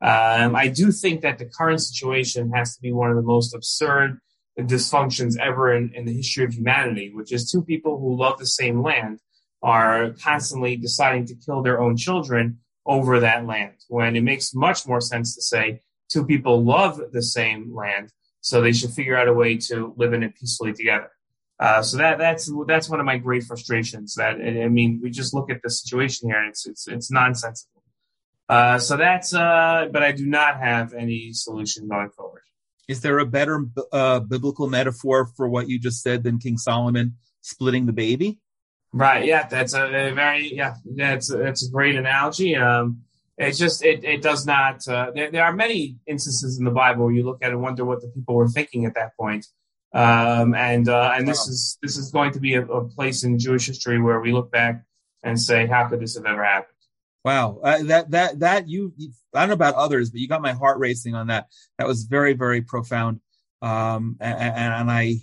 Um, 0.00 0.56
I 0.56 0.68
do 0.68 0.90
think 0.90 1.20
that 1.22 1.38
the 1.38 1.46
current 1.46 1.80
situation 1.80 2.50
has 2.52 2.74
to 2.74 2.82
be 2.82 2.92
one 2.92 3.10
of 3.10 3.16
the 3.16 3.22
most 3.22 3.54
absurd 3.54 4.18
dysfunctions 4.58 5.38
ever 5.38 5.72
in, 5.72 5.92
in 5.94 6.04
the 6.04 6.12
history 6.12 6.44
of 6.44 6.54
humanity, 6.54 7.12
which 7.14 7.32
is 7.32 7.50
two 7.50 7.62
people 7.62 7.98
who 7.98 8.16
love 8.16 8.38
the 8.38 8.46
same 8.46 8.82
land 8.82 9.20
are 9.62 10.10
constantly 10.22 10.76
deciding 10.76 11.26
to 11.26 11.34
kill 11.34 11.62
their 11.62 11.80
own 11.80 11.96
children 11.96 12.58
over 12.86 13.20
that 13.20 13.46
land. 13.46 13.74
When 13.88 14.14
it 14.14 14.22
makes 14.22 14.54
much 14.54 14.86
more 14.86 15.00
sense 15.00 15.34
to 15.36 15.42
say 15.42 15.80
two 16.08 16.24
people 16.24 16.64
love 16.64 17.00
the 17.12 17.22
same 17.22 17.74
land, 17.74 18.10
so 18.40 18.60
they 18.60 18.72
should 18.72 18.90
figure 18.90 19.16
out 19.16 19.28
a 19.28 19.32
way 19.32 19.56
to 19.56 19.94
live 19.96 20.12
in 20.12 20.22
it 20.22 20.34
peacefully 20.34 20.72
together. 20.72 21.10
Uh, 21.58 21.82
so 21.82 21.96
that 21.98 22.18
that's 22.18 22.50
that's 22.66 22.88
one 22.88 23.00
of 23.00 23.06
my 23.06 23.16
great 23.16 23.44
frustrations. 23.44 24.14
That 24.16 24.36
I 24.36 24.68
mean, 24.68 25.00
we 25.02 25.10
just 25.10 25.34
look 25.34 25.50
at 25.50 25.60
the 25.62 25.70
situation 25.70 26.28
here, 26.28 26.38
and 26.38 26.48
it's 26.48 26.66
it's 26.66 26.88
it's 26.88 27.10
nonsensical. 27.10 27.82
Uh, 28.48 28.78
so 28.78 28.96
that's, 28.96 29.34
uh, 29.34 29.88
but 29.90 30.02
I 30.02 30.12
do 30.12 30.26
not 30.26 30.58
have 30.58 30.92
any 30.92 31.32
solution 31.32 31.88
going 31.88 32.10
forward. 32.10 32.42
Is 32.88 33.00
there 33.00 33.18
a 33.18 33.24
better 33.24 33.64
uh, 33.90 34.20
biblical 34.20 34.68
metaphor 34.68 35.26
for 35.36 35.48
what 35.48 35.68
you 35.68 35.78
just 35.78 36.02
said 36.02 36.22
than 36.22 36.38
King 36.38 36.58
Solomon 36.58 37.16
splitting 37.40 37.86
the 37.86 37.94
baby? 37.94 38.40
Right. 38.92 39.24
Yeah, 39.24 39.48
that's 39.48 39.74
a, 39.74 39.86
a 39.86 40.12
very 40.12 40.54
yeah. 40.54 40.74
That's 40.84 41.28
that's 41.28 41.66
a 41.66 41.70
great 41.70 41.96
analogy. 41.96 42.54
Um, 42.56 43.03
it's 43.36 43.58
just 43.58 43.84
it 43.84 44.04
it 44.04 44.22
does 44.22 44.46
not. 44.46 44.86
Uh, 44.86 45.10
there, 45.14 45.30
there 45.30 45.44
are 45.44 45.52
many 45.52 45.96
instances 46.06 46.58
in 46.58 46.64
the 46.64 46.70
Bible 46.70 47.04
where 47.04 47.14
you 47.14 47.24
look 47.24 47.38
at 47.42 47.50
it 47.50 47.54
and 47.54 47.62
wonder 47.62 47.84
what 47.84 48.00
the 48.00 48.08
people 48.08 48.34
were 48.34 48.48
thinking 48.48 48.84
at 48.84 48.94
that 48.94 49.16
point. 49.16 49.46
Um, 49.92 50.54
and 50.54 50.88
uh, 50.88 51.12
and 51.14 51.26
this 51.26 51.46
is 51.46 51.78
this 51.82 51.96
is 51.96 52.10
going 52.10 52.32
to 52.32 52.40
be 52.40 52.54
a, 52.54 52.64
a, 52.64 52.88
place 52.88 53.22
in 53.22 53.38
Jewish 53.38 53.66
history 53.66 54.00
where 54.00 54.20
we 54.20 54.32
look 54.32 54.50
back 54.50 54.84
and 55.22 55.40
say, 55.40 55.66
how 55.66 55.88
could 55.88 56.00
this 56.00 56.16
have 56.16 56.26
ever 56.26 56.44
happened? 56.44 56.74
Wow, 57.24 57.60
uh, 57.62 57.82
that 57.84 58.10
that 58.10 58.40
that 58.40 58.68
you, 58.68 58.92
you, 58.96 59.12
I 59.32 59.40
don't 59.40 59.50
know 59.50 59.54
about 59.54 59.76
others, 59.76 60.10
but 60.10 60.20
you 60.20 60.28
got 60.28 60.42
my 60.42 60.52
heart 60.52 60.78
racing 60.78 61.14
on 61.14 61.28
that. 61.28 61.46
That 61.78 61.86
was 61.86 62.04
very 62.04 62.34
very 62.34 62.60
profound, 62.60 63.20
um, 63.62 64.16
and, 64.20 64.36
and, 64.38 64.90
I 64.90 65.16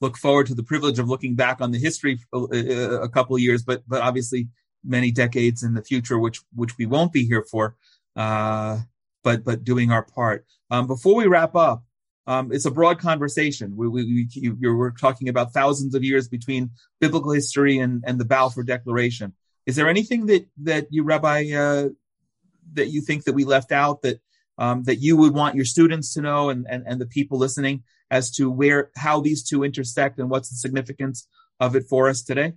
look 0.00 0.16
forward 0.16 0.46
to 0.46 0.54
the 0.54 0.62
privilege 0.62 0.98
of 0.98 1.08
looking 1.08 1.34
back 1.34 1.60
on 1.60 1.70
the 1.70 1.78
history 1.78 2.18
a, 2.32 2.36
uh, 2.36 2.40
uh, 2.42 3.00
a 3.02 3.08
couple 3.08 3.36
of 3.36 3.42
years, 3.42 3.62
but 3.62 3.82
but 3.86 4.00
obviously 4.00 4.48
many 4.84 5.10
decades 5.10 5.62
in 5.62 5.74
the 5.74 5.82
future, 5.82 6.18
which 6.18 6.40
which 6.54 6.76
we 6.78 6.86
won't 6.86 7.12
be 7.12 7.24
here 7.24 7.42
for, 7.42 7.76
uh, 8.16 8.78
but 9.22 9.44
but 9.44 9.64
doing 9.64 9.90
our 9.90 10.04
part. 10.04 10.44
Um, 10.70 10.86
before 10.86 11.14
we 11.14 11.26
wrap 11.26 11.54
up, 11.54 11.84
um, 12.26 12.52
it's 12.52 12.64
a 12.64 12.70
broad 12.70 12.98
conversation. 12.98 13.76
We, 13.76 13.88
we, 13.88 14.28
we, 14.60 14.68
are 14.68 14.90
talking 14.92 15.28
about 15.28 15.52
thousands 15.52 15.94
of 15.94 16.02
years 16.02 16.26
between 16.26 16.70
biblical 17.00 17.32
history 17.32 17.78
and, 17.78 18.02
and 18.06 18.18
the 18.18 18.24
Balfour 18.24 18.64
Declaration. 18.64 19.34
Is 19.66 19.76
there 19.76 19.88
anything 19.88 20.26
that, 20.26 20.46
that 20.62 20.86
you, 20.90 21.04
Rabbi, 21.04 21.52
uh, 21.52 21.88
that 22.72 22.88
you 22.88 23.02
think 23.02 23.24
that 23.24 23.34
we 23.34 23.44
left 23.44 23.72
out 23.72 24.02
that 24.02 24.20
um, 24.56 24.84
that 24.84 24.96
you 24.96 25.16
would 25.16 25.34
want 25.34 25.56
your 25.56 25.64
students 25.64 26.14
to 26.14 26.20
know 26.20 26.48
and, 26.48 26.66
and, 26.68 26.84
and 26.86 27.00
the 27.00 27.06
people 27.06 27.38
listening 27.38 27.82
as 28.10 28.30
to 28.32 28.48
where 28.48 28.90
how 28.96 29.20
these 29.20 29.42
two 29.42 29.64
intersect 29.64 30.18
and 30.18 30.30
what's 30.30 30.48
the 30.48 30.56
significance 30.56 31.26
of 31.58 31.74
it 31.74 31.86
for 31.88 32.08
us 32.08 32.22
today? 32.22 32.52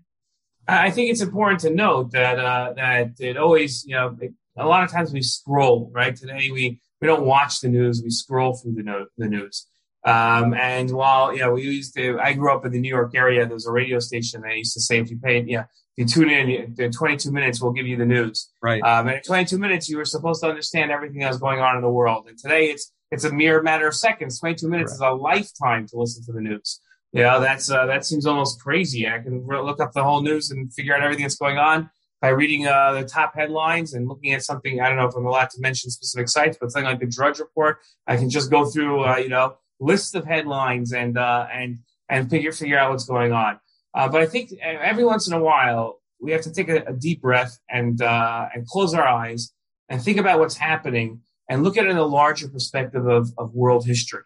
I 0.67 0.91
think 0.91 1.11
it's 1.11 1.21
important 1.21 1.61
to 1.61 1.69
note 1.69 2.11
that 2.11 2.39
uh, 2.39 2.73
that 2.75 3.19
it 3.19 3.37
always, 3.37 3.85
you 3.85 3.95
know, 3.95 4.17
a 4.57 4.65
lot 4.65 4.83
of 4.83 4.91
times 4.91 5.13
we 5.13 5.21
scroll, 5.21 5.89
right? 5.93 6.15
Today 6.15 6.49
we 6.51 6.81
we 7.01 7.07
don't 7.07 7.25
watch 7.25 7.61
the 7.61 7.69
news; 7.69 8.01
we 8.03 8.09
scroll 8.09 8.55
through 8.55 8.73
the, 8.73 8.83
no, 8.83 9.05
the 9.17 9.27
news. 9.27 9.67
Um, 10.03 10.53
and 10.53 10.91
while 10.91 11.33
you 11.33 11.39
know, 11.39 11.53
we 11.53 11.63
used 11.63 11.95
to, 11.95 12.17
I 12.19 12.33
grew 12.33 12.53
up 12.53 12.65
in 12.65 12.71
the 12.71 12.79
New 12.79 12.89
York 12.89 13.11
area. 13.13 13.45
There 13.45 13.53
was 13.53 13.65
a 13.65 13.71
radio 13.71 13.99
station 13.99 14.41
that 14.41 14.55
used 14.55 14.73
to 14.75 14.81
say, 14.81 14.99
if 14.99 15.09
you 15.09 15.17
paid, 15.17 15.49
yeah, 15.49 15.65
you 15.97 16.05
tune 16.05 16.29
in, 16.29 16.75
in 16.77 16.91
22 16.91 17.31
minutes, 17.31 17.61
we'll 17.61 17.73
give 17.73 17.87
you 17.87 17.97
the 17.97 18.05
news. 18.05 18.49
Right. 18.61 18.81
Um, 18.83 19.07
and 19.07 19.17
in 19.17 19.23
22 19.23 19.57
minutes, 19.57 19.89
you 19.89 19.97
were 19.97 20.05
supposed 20.05 20.41
to 20.43 20.47
understand 20.47 20.91
everything 20.91 21.19
that 21.19 21.29
was 21.29 21.39
going 21.39 21.59
on 21.59 21.75
in 21.75 21.81
the 21.81 21.89
world. 21.89 22.27
And 22.29 22.37
today, 22.37 22.67
it's 22.67 22.91
it's 23.11 23.23
a 23.23 23.31
mere 23.31 23.61
matter 23.61 23.87
of 23.87 23.95
seconds. 23.95 24.39
22 24.39 24.69
minutes 24.69 24.97
right. 24.99 25.07
is 25.07 25.11
a 25.11 25.15
lifetime 25.15 25.87
to 25.87 25.97
listen 25.97 26.23
to 26.25 26.31
the 26.31 26.41
news. 26.41 26.79
Yeah, 27.17 27.39
that's 27.39 27.71
uh, 27.71 27.87
that 27.87 28.05
seems 28.05 28.27
almost 28.27 28.61
crazy. 28.61 29.07
I 29.07 29.17
can 29.17 29.43
look 29.47 29.79
up 29.79 29.91
the 29.93 30.03
whole 30.03 30.21
news 30.21 30.51
and 30.51 30.71
figure 30.71 30.95
out 30.95 31.01
everything 31.01 31.23
that's 31.23 31.35
going 31.35 31.57
on 31.57 31.89
by 32.21 32.27
reading 32.27 32.67
uh, 32.67 32.91
the 32.91 33.05
top 33.05 33.33
headlines 33.33 33.95
and 33.95 34.07
looking 34.07 34.33
at 34.33 34.43
something. 34.43 34.79
I 34.79 34.87
don't 34.87 34.97
know 34.97 35.07
if 35.07 35.15
I'm 35.15 35.25
allowed 35.25 35.49
to 35.49 35.59
mention 35.59 35.89
specific 35.89 36.29
sites, 36.29 36.59
but 36.61 36.71
something 36.71 36.85
like 36.85 36.99
the 36.99 37.07
Drudge 37.07 37.39
Report, 37.39 37.79
I 38.05 38.17
can 38.17 38.29
just 38.29 38.51
go 38.51 38.65
through, 38.65 39.03
uh, 39.03 39.17
you 39.17 39.29
know, 39.29 39.57
lists 39.79 40.13
of 40.13 40.25
headlines 40.25 40.93
and 40.93 41.17
uh, 41.17 41.47
and 41.51 41.79
and 42.07 42.29
figure 42.29 42.51
figure 42.51 42.77
out 42.77 42.91
what's 42.91 43.05
going 43.05 43.31
on. 43.31 43.59
Uh, 43.95 44.07
but 44.07 44.21
I 44.21 44.27
think 44.27 44.53
every 44.61 45.03
once 45.03 45.27
in 45.27 45.33
a 45.33 45.41
while 45.41 45.99
we 46.21 46.31
have 46.33 46.41
to 46.41 46.53
take 46.53 46.69
a, 46.69 46.83
a 46.83 46.93
deep 46.93 47.23
breath 47.23 47.57
and 47.67 47.99
uh, 47.99 48.47
and 48.53 48.67
close 48.67 48.93
our 48.93 49.07
eyes 49.07 49.51
and 49.89 49.99
think 49.99 50.19
about 50.19 50.37
what's 50.37 50.57
happening 50.57 51.21
and 51.49 51.63
look 51.63 51.77
at 51.77 51.85
it 51.87 51.89
in 51.89 51.97
a 51.97 52.05
larger 52.05 52.47
perspective 52.47 53.07
of, 53.07 53.31
of 53.39 53.55
world 53.55 53.87
history 53.87 54.21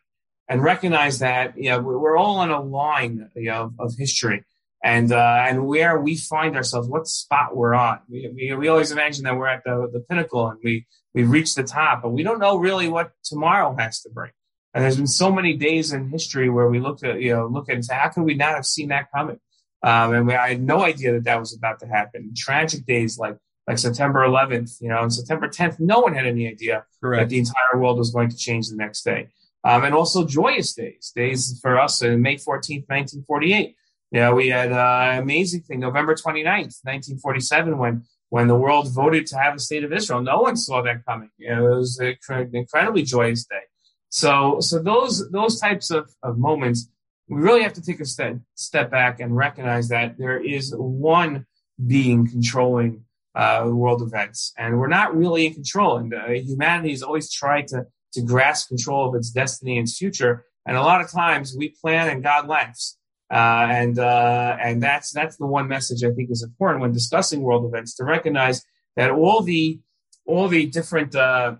and 0.51 0.61
recognize 0.61 1.19
that 1.19 1.57
you 1.57 1.69
know 1.69 1.79
we're 1.79 2.17
all 2.17 2.39
on 2.39 2.51
a 2.51 2.61
line 2.61 3.29
you 3.35 3.49
know, 3.49 3.73
of 3.79 3.95
history 3.97 4.43
and 4.83 5.13
uh, 5.13 5.45
and 5.47 5.65
where 5.65 5.97
we 5.97 6.17
find 6.17 6.57
ourselves, 6.57 6.89
what 6.89 7.07
spot 7.07 7.55
we're 7.55 7.73
on. 7.73 7.99
We, 8.09 8.29
we, 8.35 8.55
we 8.55 8.67
always 8.67 8.91
imagine 8.91 9.23
that 9.23 9.37
we're 9.37 9.47
at 9.47 9.63
the, 9.63 9.89
the 9.93 10.01
pinnacle 10.01 10.49
and 10.49 10.59
we 10.61 10.85
we've 11.13 11.29
reached 11.29 11.55
the 11.55 11.63
top, 11.63 12.01
but 12.01 12.09
we 12.09 12.23
don't 12.23 12.39
know 12.39 12.57
really 12.57 12.89
what 12.89 13.11
tomorrow 13.23 13.73
has 13.79 14.01
to 14.01 14.09
bring. 14.09 14.31
And 14.73 14.83
there's 14.83 14.97
been 14.97 15.07
so 15.07 15.31
many 15.31 15.55
days 15.55 15.93
in 15.93 16.09
history 16.09 16.49
where 16.49 16.67
we 16.67 16.81
look 16.81 17.01
at 17.01 17.21
you 17.21 17.33
know 17.33 17.47
look 17.47 17.69
at 17.69 17.75
and 17.75 17.85
say, 17.85 17.95
how 17.95 18.09
could 18.09 18.23
we 18.23 18.33
not 18.33 18.55
have 18.55 18.65
seen 18.65 18.89
that 18.89 19.09
coming? 19.15 19.39
Um, 19.83 20.13
and 20.13 20.27
we, 20.27 20.35
I 20.35 20.49
had 20.49 20.61
no 20.61 20.83
idea 20.83 21.13
that 21.13 21.23
that 21.23 21.39
was 21.39 21.55
about 21.55 21.79
to 21.79 21.87
happen. 21.87 22.33
Tragic 22.35 22.85
days 22.85 23.17
like 23.17 23.37
like 23.67 23.77
September 23.77 24.19
11th, 24.27 24.81
you 24.81 24.89
know, 24.89 25.01
and 25.01 25.13
September 25.13 25.47
10th, 25.47 25.79
no 25.79 26.01
one 26.01 26.13
had 26.13 26.25
any 26.25 26.49
idea 26.49 26.83
Correct. 26.99 27.21
that 27.21 27.29
the 27.29 27.39
entire 27.39 27.79
world 27.79 27.97
was 27.99 28.11
going 28.11 28.27
to 28.29 28.35
change 28.35 28.67
the 28.67 28.75
next 28.75 29.03
day. 29.03 29.29
Um, 29.63 29.83
and 29.83 29.93
also 29.93 30.25
joyous 30.25 30.73
days, 30.73 31.11
days 31.15 31.59
for 31.61 31.79
us 31.79 32.01
in 32.01 32.21
May 32.21 32.35
14th, 32.35 32.89
1948 32.89 33.75
yeah, 34.11 34.33
we 34.33 34.49
had 34.49 34.71
an 34.73 35.19
amazing 35.19 35.61
thing, 35.61 35.79
November 35.79 36.13
29th, 36.15 36.83
1947, 36.83 37.77
when 37.77 38.03
when 38.29 38.47
the 38.47 38.55
world 38.55 38.93
voted 38.93 39.25
to 39.27 39.37
have 39.37 39.55
a 39.55 39.59
state 39.59 39.83
of 39.83 39.91
Israel. 39.91 40.21
No 40.21 40.39
one 40.41 40.55
saw 40.55 40.81
that 40.81 41.05
coming. 41.05 41.29
It 41.37 41.59
was 41.59 41.97
an 41.99 42.49
incredibly 42.53 43.03
joyous 43.03 43.45
day. 43.45 43.63
So, 44.09 44.59
so 44.59 44.81
those 44.81 45.29
those 45.31 45.59
types 45.59 45.91
of, 45.91 46.09
of 46.23 46.37
moments, 46.37 46.89
we 47.29 47.41
really 47.41 47.63
have 47.63 47.73
to 47.73 47.81
take 47.81 48.01
a 48.01 48.05
step 48.05 48.37
step 48.55 48.91
back 48.91 49.21
and 49.21 49.35
recognize 49.35 49.87
that 49.89 50.17
there 50.17 50.39
is 50.39 50.73
one 50.75 51.45
being 51.87 52.27
controlling 52.27 53.05
uh, 53.33 53.63
world 53.65 54.01
events, 54.01 54.53
and 54.57 54.77
we're 54.77 54.87
not 54.87 55.15
really 55.15 55.47
in 55.47 55.53
control. 55.53 55.97
And 55.97 56.13
uh, 56.13 56.27
humanity 56.31 56.89
has 56.91 57.01
always 57.01 57.31
tried 57.31 57.67
to 57.69 57.85
to 58.13 58.21
grasp 58.21 58.69
control 58.69 59.09
of 59.09 59.15
its 59.15 59.29
destiny 59.29 59.77
and 59.77 59.89
future. 59.89 60.45
And 60.65 60.77
a 60.77 60.81
lot 60.81 61.01
of 61.01 61.11
times 61.11 61.55
we 61.57 61.69
plan 61.69 62.09
and 62.09 62.23
God 62.23 62.47
laughs. 62.47 62.97
Uh, 63.31 63.67
and 63.71 63.97
uh, 63.97 64.57
and 64.59 64.83
that's 64.83 65.11
that's 65.11 65.37
the 65.37 65.45
one 65.45 65.69
message 65.69 66.03
I 66.03 66.11
think 66.11 66.29
is 66.29 66.43
important 66.43 66.81
when 66.81 66.91
discussing 66.91 67.41
world 67.41 67.65
events 67.65 67.95
to 67.95 68.03
recognize 68.03 68.65
that 68.97 69.09
all 69.09 69.41
the 69.41 69.79
all 70.25 70.49
the 70.49 70.65
different 70.65 71.15
uh, 71.15 71.55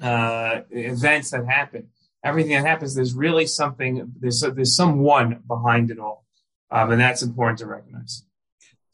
uh 0.00 0.60
events 0.70 1.32
that 1.32 1.44
happen, 1.44 1.88
everything 2.24 2.52
that 2.52 2.64
happens, 2.64 2.94
there's 2.94 3.14
really 3.14 3.46
something 3.46 4.12
there's 4.20 4.44
there's 4.54 4.76
someone 4.76 5.42
behind 5.48 5.90
it 5.90 5.98
all, 5.98 6.24
um, 6.70 6.92
and 6.92 7.00
that's 7.00 7.22
important 7.22 7.58
to 7.58 7.66
recognize. 7.66 8.24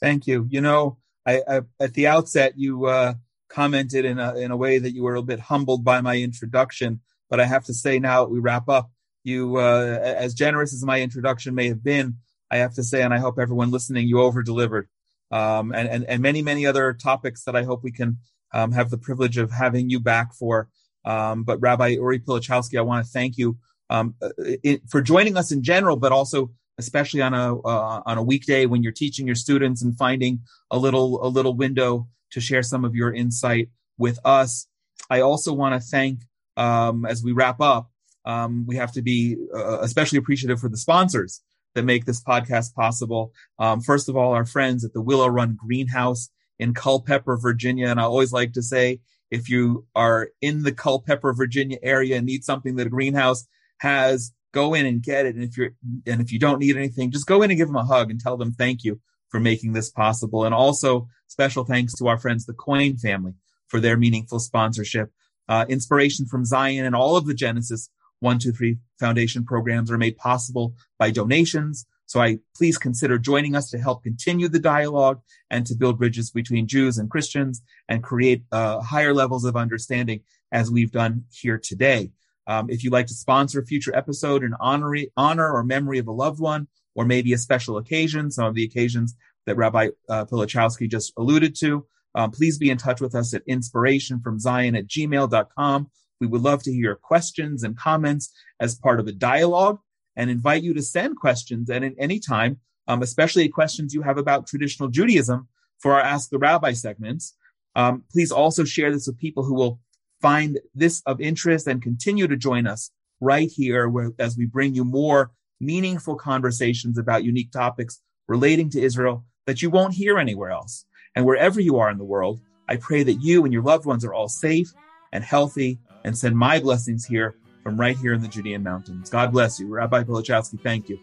Thank 0.00 0.26
you. 0.26 0.46
You 0.48 0.62
know, 0.62 0.96
I, 1.26 1.42
I 1.46 1.60
at 1.78 1.92
the 1.92 2.06
outset 2.06 2.54
you 2.56 2.86
uh, 2.86 3.14
commented 3.52 4.04
in 4.04 4.18
a 4.18 4.34
in 4.36 4.50
a 4.50 4.56
way 4.56 4.78
that 4.78 4.94
you 4.94 5.02
were 5.02 5.16
a 5.16 5.22
bit 5.22 5.40
humbled 5.40 5.84
by 5.84 6.00
my 6.00 6.16
introduction, 6.16 7.00
but 7.28 7.40
I 7.40 7.44
have 7.44 7.64
to 7.64 7.74
say 7.74 7.98
now 7.98 8.24
we 8.24 8.40
wrap 8.40 8.68
up 8.68 8.90
you, 9.24 9.56
uh, 9.56 9.98
as 10.02 10.34
generous 10.34 10.72
as 10.72 10.84
my 10.84 11.00
introduction 11.00 11.54
may 11.54 11.68
have 11.68 11.82
been, 11.82 12.16
I 12.50 12.58
have 12.58 12.74
to 12.74 12.82
say, 12.82 13.02
and 13.02 13.14
I 13.14 13.18
hope 13.18 13.38
everyone 13.38 13.70
listening, 13.70 14.08
you 14.08 14.20
over 14.20 14.42
delivered. 14.42 14.88
Um, 15.30 15.72
and, 15.72 15.88
and, 15.88 16.04
and 16.04 16.20
many, 16.20 16.42
many 16.42 16.66
other 16.66 16.92
topics 16.92 17.44
that 17.44 17.56
I 17.56 17.62
hope 17.62 17.82
we 17.82 17.92
can 17.92 18.18
um, 18.52 18.72
have 18.72 18.90
the 18.90 18.98
privilege 18.98 19.38
of 19.38 19.50
having 19.50 19.88
you 19.88 20.00
back 20.00 20.34
for. 20.34 20.68
Um, 21.04 21.44
but 21.44 21.60
Rabbi 21.60 21.88
Uri 21.88 22.20
Pilichowski, 22.20 22.78
I 22.78 22.82
want 22.82 23.04
to 23.04 23.10
thank 23.10 23.38
you 23.38 23.56
um, 23.88 24.14
it, 24.38 24.82
for 24.88 25.00
joining 25.00 25.36
us 25.36 25.52
in 25.52 25.62
general, 25.62 25.96
but 25.96 26.12
also 26.12 26.50
especially 26.78 27.20
on 27.20 27.34
a 27.34 27.58
uh, 27.60 28.02
on 28.06 28.18
a 28.18 28.22
weekday 28.22 28.66
when 28.66 28.82
you're 28.82 28.92
teaching 28.92 29.26
your 29.26 29.34
students 29.34 29.82
and 29.82 29.96
finding 29.96 30.40
a 30.70 30.78
little 30.78 31.24
a 31.24 31.28
little 31.28 31.54
window 31.54 32.08
to 32.32 32.40
share 32.40 32.62
some 32.62 32.84
of 32.84 32.94
your 32.94 33.12
insight 33.12 33.68
with 33.98 34.18
us. 34.24 34.66
I 35.10 35.20
also 35.20 35.52
want 35.52 35.74
to 35.74 35.80
thank, 35.80 36.20
um, 36.56 37.06
as 37.06 37.22
we 37.22 37.32
wrap 37.32 37.60
up, 37.60 37.90
um, 38.24 38.64
we 38.66 38.76
have 38.76 38.92
to 38.92 39.02
be 39.02 39.36
uh, 39.54 39.80
especially 39.80 40.18
appreciative 40.18 40.60
for 40.60 40.68
the 40.68 40.76
sponsors 40.76 41.42
that 41.74 41.84
make 41.84 42.04
this 42.04 42.22
podcast 42.22 42.74
possible. 42.74 43.32
Um, 43.58 43.80
first 43.80 44.08
of 44.08 44.16
all, 44.16 44.32
our 44.32 44.44
friends 44.44 44.84
at 44.84 44.92
the 44.92 45.00
Willow 45.00 45.28
Run 45.28 45.56
Greenhouse 45.58 46.30
in 46.58 46.74
Culpeper, 46.74 47.36
Virginia. 47.36 47.88
And 47.88 47.98
I 47.98 48.04
always 48.04 48.32
like 48.32 48.52
to 48.52 48.62
say, 48.62 49.00
if 49.30 49.48
you 49.48 49.86
are 49.94 50.28
in 50.40 50.62
the 50.62 50.72
Culpeper, 50.72 51.32
Virginia 51.32 51.78
area 51.82 52.16
and 52.16 52.26
need 52.26 52.44
something 52.44 52.76
that 52.76 52.86
a 52.86 52.90
greenhouse 52.90 53.46
has, 53.78 54.32
go 54.52 54.74
in 54.74 54.84
and 54.84 55.02
get 55.02 55.24
it. 55.26 55.34
And 55.34 55.42
if 55.42 55.56
you're, 55.56 55.70
and 56.06 56.20
if 56.20 56.30
you 56.30 56.38
don't 56.38 56.60
need 56.60 56.76
anything, 56.76 57.10
just 57.10 57.26
go 57.26 57.42
in 57.42 57.50
and 57.50 57.58
give 57.58 57.68
them 57.68 57.76
a 57.76 57.84
hug 57.84 58.10
and 58.10 58.20
tell 58.20 58.36
them 58.36 58.52
thank 58.52 58.84
you 58.84 59.00
for 59.30 59.40
making 59.40 59.72
this 59.72 59.90
possible. 59.90 60.44
And 60.44 60.54
also 60.54 61.08
special 61.32 61.64
thanks 61.64 61.94
to 61.94 62.06
our 62.06 62.18
friends, 62.18 62.44
the 62.44 62.52
Coin 62.52 62.96
family 62.96 63.32
for 63.68 63.80
their 63.80 63.96
meaningful 63.96 64.38
sponsorship. 64.38 65.10
Uh, 65.48 65.64
inspiration 65.68 66.26
from 66.26 66.44
Zion 66.44 66.84
and 66.84 66.94
all 66.94 67.16
of 67.16 67.26
the 67.26 67.34
Genesis 67.34 67.88
one, 68.20 68.38
two, 68.38 68.52
three 68.52 68.78
foundation 69.00 69.44
programs 69.44 69.90
are 69.90 69.98
made 69.98 70.16
possible 70.16 70.74
by 70.98 71.10
donations. 71.10 71.86
So 72.06 72.20
I 72.20 72.38
please 72.54 72.76
consider 72.76 73.18
joining 73.18 73.56
us 73.56 73.70
to 73.70 73.78
help 73.78 74.04
continue 74.04 74.48
the 74.48 74.60
dialogue 74.60 75.22
and 75.50 75.66
to 75.66 75.74
build 75.74 75.98
bridges 75.98 76.30
between 76.30 76.68
Jews 76.68 76.98
and 76.98 77.10
Christians 77.10 77.62
and 77.88 78.02
create 78.02 78.44
uh, 78.52 78.80
higher 78.80 79.14
levels 79.14 79.44
of 79.44 79.56
understanding 79.56 80.20
as 80.52 80.70
we've 80.70 80.92
done 80.92 81.24
here 81.32 81.58
today. 81.58 82.12
Um, 82.46 82.68
if 82.68 82.84
you'd 82.84 82.92
like 82.92 83.06
to 83.06 83.14
sponsor 83.14 83.60
a 83.60 83.66
future 83.66 83.96
episode 83.96 84.44
in 84.44 84.54
honor, 84.60 84.94
honor 85.16 85.50
or 85.50 85.64
memory 85.64 85.98
of 85.98 86.08
a 86.08 86.12
loved 86.12 86.40
one, 86.40 86.68
or 86.94 87.06
maybe 87.06 87.32
a 87.32 87.38
special 87.38 87.78
occasion, 87.78 88.30
some 88.30 88.44
of 88.44 88.54
the 88.54 88.64
occasions 88.64 89.14
that 89.46 89.56
Rabbi 89.56 89.88
uh, 90.08 90.24
Pilichowski 90.24 90.90
just 90.90 91.12
alluded 91.16 91.54
to, 91.56 91.86
Um, 92.14 92.30
please 92.30 92.58
be 92.58 92.70
in 92.70 92.78
touch 92.78 93.00
with 93.00 93.14
us 93.14 93.32
at 93.34 93.46
inspirationfromzion 93.46 94.76
at 94.76 94.86
gmail.com. 94.86 95.90
We 96.20 96.26
would 96.26 96.42
love 96.42 96.62
to 96.64 96.72
hear 96.72 96.82
your 96.82 96.94
questions 96.96 97.62
and 97.62 97.76
comments 97.76 98.32
as 98.60 98.74
part 98.74 99.00
of 99.00 99.06
a 99.06 99.12
dialogue 99.12 99.78
and 100.14 100.30
invite 100.30 100.62
you 100.62 100.74
to 100.74 100.82
send 100.82 101.16
questions 101.16 101.70
at 101.70 101.82
any 101.98 102.20
time, 102.20 102.60
um, 102.86 103.02
especially 103.02 103.48
questions 103.48 103.94
you 103.94 104.02
have 104.02 104.18
about 104.18 104.46
traditional 104.46 104.88
Judaism 104.88 105.48
for 105.78 105.94
our 105.94 106.00
Ask 106.00 106.30
the 106.30 106.38
Rabbi 106.38 106.72
segments. 106.74 107.34
Um, 107.74 108.04
please 108.12 108.30
also 108.30 108.64
share 108.64 108.92
this 108.92 109.06
with 109.06 109.18
people 109.18 109.44
who 109.44 109.54
will 109.54 109.80
find 110.20 110.60
this 110.74 111.02
of 111.06 111.20
interest 111.20 111.66
and 111.66 111.82
continue 111.82 112.28
to 112.28 112.36
join 112.36 112.66
us 112.66 112.90
right 113.20 113.50
here 113.50 113.88
where, 113.88 114.12
as 114.18 114.36
we 114.36 114.46
bring 114.46 114.74
you 114.74 114.84
more 114.84 115.32
meaningful 115.60 116.16
conversations 116.16 116.98
about 116.98 117.24
unique 117.24 117.50
topics 117.50 118.00
relating 118.28 118.68
to 118.70 118.80
Israel 118.80 119.24
that 119.46 119.62
you 119.62 119.70
won't 119.70 119.94
hear 119.94 120.18
anywhere 120.18 120.50
else. 120.50 120.84
And 121.14 121.24
wherever 121.24 121.60
you 121.60 121.78
are 121.78 121.90
in 121.90 121.98
the 121.98 122.04
world, 122.04 122.40
I 122.68 122.76
pray 122.76 123.02
that 123.02 123.14
you 123.14 123.44
and 123.44 123.52
your 123.52 123.62
loved 123.62 123.84
ones 123.84 124.04
are 124.04 124.14
all 124.14 124.28
safe 124.28 124.72
and 125.12 125.22
healthy 125.22 125.78
and 126.04 126.16
send 126.16 126.36
my 126.36 126.60
blessings 126.60 127.04
here 127.04 127.36
from 127.62 127.78
right 127.78 127.96
here 127.96 128.14
in 128.14 128.22
the 128.22 128.28
Judean 128.28 128.62
mountains. 128.62 129.10
God 129.10 129.32
bless 129.32 129.60
you. 129.60 129.68
Rabbi 129.68 130.04
Pilichowski, 130.04 130.60
thank 130.62 130.88
you. 130.88 130.98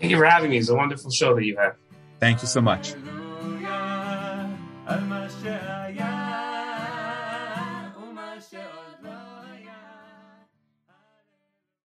Thank 0.00 0.10
you 0.10 0.18
for 0.18 0.26
having 0.26 0.50
me. 0.50 0.58
It's 0.58 0.68
a 0.68 0.74
wonderful 0.74 1.10
show 1.10 1.34
that 1.34 1.44
you 1.44 1.56
have. 1.56 1.76
Thank 2.20 2.42
you 2.42 2.48
so 2.48 2.60
much. 2.60 2.94